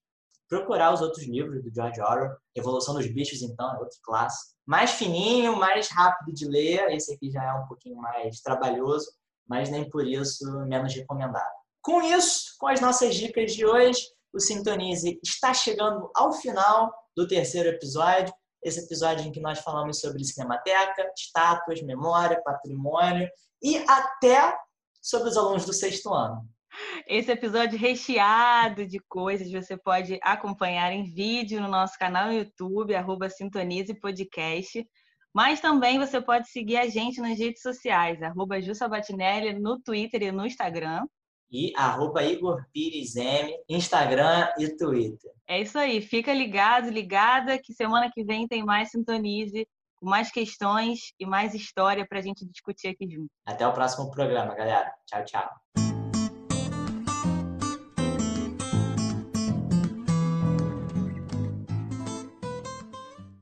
Procurar 0.49 0.91
os 0.91 0.99
outros 0.99 1.27
livros 1.27 1.63
do 1.63 1.73
George 1.73 2.01
Orwell. 2.01 2.35
Evolução 2.55 2.95
dos 2.95 3.05
Bichos, 3.05 3.43
então, 3.43 3.71
é 3.75 3.77
outro 3.77 3.99
clássico. 4.03 4.55
Mais 4.65 4.91
fininho, 4.91 5.55
mais 5.55 5.87
rápido 5.89 6.33
de 6.33 6.47
ler. 6.47 6.91
Esse 6.91 7.13
aqui 7.13 7.29
já 7.29 7.43
é 7.43 7.53
um 7.53 7.67
pouquinho 7.67 7.97
mais 7.97 8.41
trabalhoso, 8.41 9.11
mas 9.47 9.69
nem 9.69 9.87
por 9.87 10.05
isso 10.05 10.43
menos 10.65 10.93
recomendado. 10.93 11.53
Com 11.81 12.01
isso, 12.01 12.55
com 12.59 12.67
as 12.67 12.81
nossas 12.81 13.15
dicas 13.15 13.53
de 13.53 13.65
hoje, 13.65 14.01
o 14.33 14.39
Sintonize 14.39 15.19
está 15.23 15.53
chegando 15.53 16.09
ao 16.15 16.33
final 16.33 16.91
do 17.15 17.27
terceiro 17.27 17.69
episódio. 17.69 18.33
Esse 18.63 18.81
episódio 18.81 19.25
em 19.25 19.31
que 19.31 19.39
nós 19.39 19.59
falamos 19.59 19.99
sobre 19.99 20.23
cinemateca, 20.23 21.09
estátuas, 21.15 21.81
memória, 21.81 22.41
patrimônio 22.43 23.29
e 23.61 23.77
até 23.87 24.57
sobre 25.01 25.29
os 25.29 25.37
alunos 25.37 25.65
do 25.65 25.73
sexto 25.73 26.13
ano. 26.13 26.47
Esse 27.07 27.31
episódio 27.31 27.77
recheado 27.77 28.85
de 28.85 28.99
coisas 28.99 29.51
você 29.51 29.77
pode 29.77 30.19
acompanhar 30.21 30.91
em 30.91 31.03
vídeo 31.03 31.61
no 31.61 31.67
nosso 31.67 31.97
canal 31.97 32.27
no 32.27 32.33
YouTube, 32.33 32.95
arroba 32.95 33.29
Sintonize 33.29 33.93
Podcast. 33.93 34.87
Mas 35.33 35.59
também 35.59 35.99
você 35.99 36.19
pode 36.19 36.49
seguir 36.49 36.77
a 36.77 36.87
gente 36.87 37.21
nas 37.21 37.37
redes 37.37 37.61
sociais, 37.61 38.21
arroba 38.21 38.61
Jussabatinelli 38.61 39.59
no 39.59 39.79
Twitter 39.79 40.23
e 40.23 40.31
no 40.31 40.45
Instagram. 40.45 41.05
E 41.51 41.73
arroba 41.75 42.23
Igor 42.23 42.63
Pires 42.71 43.15
M, 43.15 43.55
Instagram 43.67 44.49
e 44.57 44.75
Twitter. 44.75 45.31
É 45.47 45.61
isso 45.61 45.77
aí, 45.77 46.01
fica 46.01 46.33
ligado, 46.33 46.89
ligada, 46.89 47.57
que 47.57 47.73
semana 47.73 48.09
que 48.11 48.23
vem 48.23 48.47
tem 48.47 48.63
mais 48.63 48.91
Sintonize 48.91 49.67
com 49.99 50.09
mais 50.09 50.31
questões 50.31 51.13
e 51.19 51.25
mais 51.25 51.53
história 51.53 52.07
para 52.07 52.19
a 52.19 52.21
gente 52.21 52.45
discutir 52.45 52.87
aqui 52.87 53.07
junto. 53.09 53.29
Até 53.45 53.67
o 53.67 53.73
próximo 53.73 54.09
programa, 54.09 54.55
galera. 54.55 54.93
Tchau, 55.05 55.25
tchau. 55.25 55.88